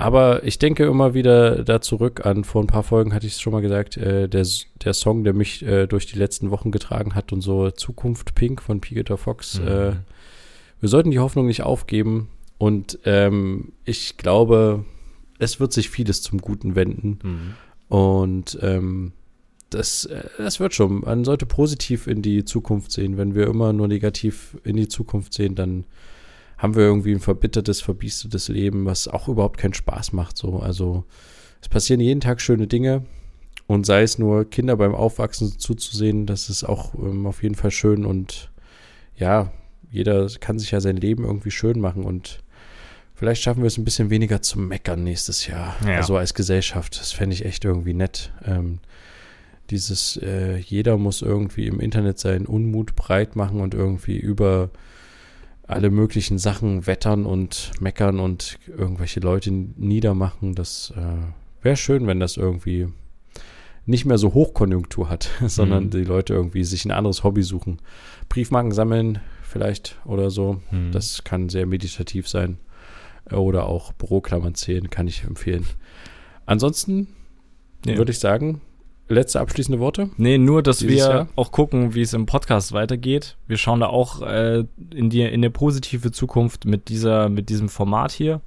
Aber 0.00 0.44
ich 0.44 0.60
denke 0.60 0.84
immer 0.84 1.12
wieder 1.12 1.64
da 1.64 1.80
zurück 1.80 2.24
an, 2.24 2.44
vor 2.44 2.62
ein 2.62 2.68
paar 2.68 2.84
Folgen 2.84 3.12
hatte 3.12 3.26
ich 3.26 3.32
es 3.32 3.40
schon 3.40 3.52
mal 3.52 3.62
gesagt, 3.62 3.96
äh, 3.96 4.28
der, 4.28 4.46
der 4.84 4.94
Song, 4.94 5.24
der 5.24 5.32
mich 5.32 5.64
äh, 5.66 5.88
durch 5.88 6.06
die 6.06 6.16
letzten 6.16 6.52
Wochen 6.52 6.70
getragen 6.70 7.16
hat 7.16 7.32
und 7.32 7.40
so, 7.40 7.72
Zukunft 7.72 8.36
Pink 8.36 8.62
von 8.62 8.80
Peter 8.80 9.16
Fox. 9.16 9.58
Mhm. 9.58 9.66
Äh, 9.66 9.92
wir 10.78 10.88
sollten 10.88 11.10
die 11.10 11.18
Hoffnung 11.18 11.48
nicht 11.48 11.64
aufgeben. 11.64 12.28
Und 12.58 13.00
ähm, 13.06 13.72
ich 13.84 14.16
glaube, 14.16 14.84
es 15.40 15.58
wird 15.58 15.72
sich 15.72 15.90
vieles 15.90 16.22
zum 16.22 16.38
Guten 16.38 16.76
wenden. 16.76 17.18
Mhm. 17.20 17.54
Und 17.88 18.56
ähm, 18.62 19.10
das, 19.68 20.04
äh, 20.04 20.22
das 20.38 20.60
wird 20.60 20.74
schon. 20.74 21.00
Man 21.00 21.24
sollte 21.24 21.44
positiv 21.44 22.06
in 22.06 22.22
die 22.22 22.44
Zukunft 22.44 22.92
sehen. 22.92 23.16
Wenn 23.16 23.34
wir 23.34 23.48
immer 23.48 23.72
nur 23.72 23.88
negativ 23.88 24.58
in 24.62 24.76
die 24.76 24.86
Zukunft 24.86 25.34
sehen, 25.34 25.56
dann 25.56 25.86
haben 26.58 26.74
wir 26.74 26.82
irgendwie 26.82 27.12
ein 27.12 27.20
verbittertes, 27.20 27.80
verbiestertes 27.80 28.48
Leben, 28.48 28.84
was 28.84 29.08
auch 29.08 29.28
überhaupt 29.28 29.58
keinen 29.58 29.74
Spaß 29.74 30.12
macht. 30.12 30.36
So, 30.36 30.58
also 30.58 31.04
es 31.62 31.68
passieren 31.68 32.00
jeden 32.00 32.20
Tag 32.20 32.40
schöne 32.40 32.66
Dinge 32.66 33.04
und 33.66 33.86
sei 33.86 34.02
es 34.02 34.18
nur 34.18 34.48
Kinder 34.48 34.76
beim 34.76 34.94
Aufwachsen 34.94 35.58
zuzusehen, 35.58 36.26
das 36.26 36.50
ist 36.50 36.64
auch 36.64 36.94
ähm, 36.94 37.26
auf 37.26 37.42
jeden 37.42 37.54
Fall 37.54 37.70
schön 37.70 38.04
und 38.04 38.50
ja, 39.16 39.52
jeder 39.90 40.28
kann 40.40 40.58
sich 40.58 40.70
ja 40.70 40.80
sein 40.80 40.96
Leben 40.96 41.24
irgendwie 41.24 41.50
schön 41.50 41.80
machen 41.80 42.04
und 42.04 42.40
vielleicht 43.14 43.42
schaffen 43.42 43.62
wir 43.62 43.66
es 43.68 43.78
ein 43.78 43.84
bisschen 43.84 44.10
weniger 44.10 44.42
zu 44.42 44.58
meckern 44.58 45.02
nächstes 45.02 45.46
Jahr. 45.46 45.76
Ja. 45.86 45.96
Also 45.96 46.16
als 46.16 46.34
Gesellschaft, 46.34 46.98
das 47.00 47.12
fände 47.12 47.34
ich 47.34 47.44
echt 47.44 47.64
irgendwie 47.64 47.94
nett. 47.94 48.32
Ähm, 48.44 48.80
dieses, 49.70 50.16
äh, 50.22 50.56
jeder 50.56 50.96
muss 50.96 51.22
irgendwie 51.22 51.66
im 51.66 51.80
Internet 51.80 52.18
seinen 52.18 52.46
Unmut 52.46 52.96
breit 52.96 53.36
machen 53.36 53.60
und 53.60 53.74
irgendwie 53.74 54.16
über 54.16 54.70
alle 55.68 55.90
möglichen 55.90 56.38
Sachen 56.38 56.86
wettern 56.86 57.26
und 57.26 57.70
meckern 57.78 58.18
und 58.20 58.58
irgendwelche 58.66 59.20
Leute 59.20 59.50
niedermachen. 59.52 60.54
Das 60.54 60.92
äh, 60.96 61.62
wäre 61.62 61.76
schön, 61.76 62.06
wenn 62.06 62.18
das 62.18 62.36
irgendwie 62.36 62.88
nicht 63.84 64.06
mehr 64.06 64.18
so 64.18 64.34
Hochkonjunktur 64.34 65.08
hat, 65.08 65.30
sondern 65.46 65.84
mhm. 65.84 65.90
die 65.90 66.04
Leute 66.04 66.32
irgendwie 66.32 66.64
sich 66.64 66.84
ein 66.84 66.90
anderes 66.90 67.22
Hobby 67.22 67.42
suchen. 67.42 67.80
Briefmarken 68.28 68.72
sammeln 68.72 69.20
vielleicht 69.42 69.96
oder 70.04 70.30
so. 70.30 70.60
Mhm. 70.70 70.90
Das 70.90 71.22
kann 71.22 71.48
sehr 71.50 71.66
meditativ 71.66 72.28
sein. 72.28 72.58
Oder 73.30 73.66
auch 73.66 73.92
Büroklammern 73.92 74.54
zählen, 74.54 74.88
kann 74.88 75.06
ich 75.06 75.24
empfehlen. 75.24 75.66
Ansonsten 76.46 77.08
ja. 77.84 77.98
würde 77.98 78.12
ich 78.12 78.20
sagen, 78.20 78.62
letzte 79.08 79.40
abschließende 79.40 79.78
Worte? 79.78 80.10
Nee, 80.16 80.38
nur, 80.38 80.62
dass 80.62 80.86
wir 80.86 80.96
Jahr? 80.96 81.28
auch 81.36 81.52
gucken, 81.52 81.94
wie 81.94 82.02
es 82.02 82.12
im 82.12 82.26
Podcast 82.26 82.72
weitergeht. 82.72 83.36
Wir 83.46 83.56
schauen 83.56 83.80
da 83.80 83.86
auch 83.86 84.22
äh, 84.22 84.64
in 84.94 85.10
die 85.10 85.22
in 85.22 85.34
eine 85.34 85.50
positive 85.50 86.12
Zukunft 86.12 86.64
mit 86.64 86.88
dieser 86.88 87.28
mit 87.28 87.48
diesem 87.48 87.68
Format 87.68 88.12
hier 88.12 88.40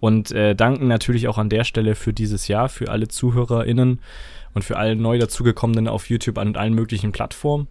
und 0.00 0.32
äh, 0.32 0.54
danken 0.54 0.86
natürlich 0.86 1.28
auch 1.28 1.38
an 1.38 1.48
der 1.48 1.64
Stelle 1.64 1.94
für 1.94 2.12
dieses 2.12 2.48
Jahr 2.48 2.68
für 2.68 2.90
alle 2.90 3.08
ZuhörerInnen 3.08 4.00
und 4.54 4.62
für 4.62 4.76
alle 4.76 4.96
neu 4.96 5.18
dazugekommenen 5.18 5.88
auf 5.88 6.08
YouTube 6.08 6.38
und 6.38 6.56
allen 6.56 6.74
möglichen 6.74 7.12
Plattformen. 7.12 7.68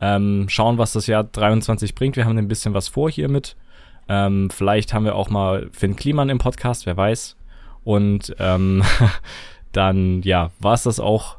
Ähm, 0.00 0.46
schauen, 0.48 0.78
was 0.78 0.92
das 0.92 1.06
Jahr 1.06 1.24
23 1.24 1.94
bringt. 1.94 2.16
Wir 2.16 2.24
haben 2.24 2.36
ein 2.36 2.48
bisschen 2.48 2.74
was 2.74 2.88
vor 2.88 3.10
hiermit. 3.10 3.56
Ähm, 4.08 4.50
vielleicht 4.50 4.92
haben 4.92 5.04
wir 5.04 5.14
auch 5.14 5.30
mal 5.30 5.68
Finn 5.72 5.96
Kliman 5.96 6.28
im 6.28 6.38
Podcast, 6.38 6.86
wer 6.86 6.96
weiß. 6.96 7.36
Und 7.84 8.34
ähm, 8.38 8.82
dann, 9.72 10.22
ja, 10.22 10.50
war 10.60 10.74
es 10.74 10.84
das 10.84 11.00
auch 11.00 11.35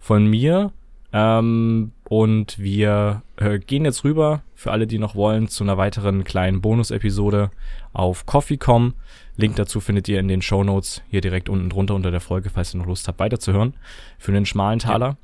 von 0.00 0.26
mir. 0.26 0.72
Ähm, 1.12 1.92
und 2.08 2.58
wir 2.58 3.22
äh, 3.36 3.58
gehen 3.58 3.84
jetzt 3.84 4.04
rüber, 4.04 4.42
für 4.54 4.72
alle, 4.72 4.86
die 4.86 4.98
noch 4.98 5.14
wollen, 5.14 5.48
zu 5.48 5.64
einer 5.64 5.76
weiteren 5.76 6.24
kleinen 6.24 6.60
Bonus-Episode 6.60 7.50
auf 7.92 8.26
Coffee.com. 8.26 8.94
Link 9.36 9.56
dazu 9.56 9.80
findet 9.80 10.08
ihr 10.08 10.20
in 10.20 10.28
den 10.28 10.42
Show 10.42 10.62
Notes 10.64 11.02
hier 11.08 11.20
direkt 11.20 11.48
unten 11.48 11.70
drunter 11.70 11.94
unter 11.94 12.10
der 12.10 12.20
Folge, 12.20 12.50
falls 12.50 12.74
ihr 12.74 12.78
noch 12.78 12.86
Lust 12.86 13.08
habt, 13.08 13.18
weiterzuhören. 13.18 13.74
Für 14.18 14.32
einen 14.32 14.46
schmalen 14.46 14.78
Taler. 14.78 15.16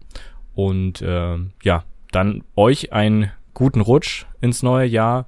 Und 0.54 1.02
äh, 1.02 1.36
ja, 1.62 1.84
dann 2.12 2.44
euch 2.56 2.92
einen 2.92 3.30
guten 3.52 3.80
Rutsch 3.80 4.24
ins 4.40 4.62
neue 4.62 4.86
Jahr. 4.86 5.26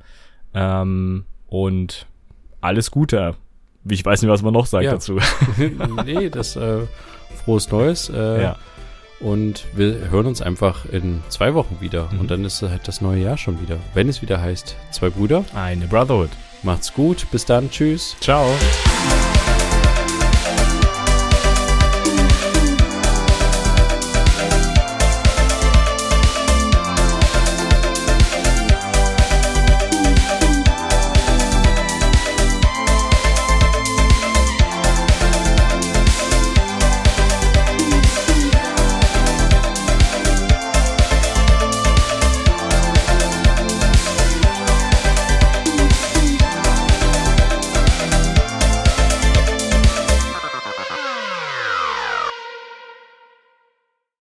Ähm, 0.55 1.25
und 1.49 2.07
alles 2.61 2.91
Gute. 2.91 3.35
Ich 3.89 4.05
weiß 4.05 4.23
nicht, 4.23 4.31
was 4.31 4.43
man 4.43 4.55
noch 4.55 4.67
sagt 4.67 4.85
ja. 4.85 4.93
dazu. 4.93 5.19
nee, 6.05 6.31
das 6.31 6.57
äh, 6.57 6.87
frohes 7.45 7.71
Neues. 7.71 8.09
Äh, 8.11 8.43
ja. 8.43 8.57
Und 9.21 9.67
wir 9.75 10.11
hören 10.11 10.27
uns 10.27 10.41
einfach 10.41 10.85
in 10.87 11.23
zwei 11.29 11.55
Wochen 11.55 11.79
wieder. 11.81 12.09
Mhm. 12.13 12.21
Und 12.21 12.31
dann 12.31 12.45
ist 12.45 12.63
halt 12.63 12.87
das 12.87 13.01
neue 13.01 13.23
Jahr 13.23 13.37
schon 13.37 13.61
wieder. 13.61 13.77
Wenn 13.95 14.09
es 14.09 14.23
wieder 14.23 14.41
heißt, 14.41 14.77
zwei 14.91 15.11
Brüder. 15.11 15.45
Eine 15.55 15.87
Brotherhood. 15.87 16.31
Macht's 16.63 16.93
gut. 16.93 17.27
Bis 17.31 17.45
dann. 17.45 17.71
Tschüss. 17.71 18.17
Ciao. 18.21 18.47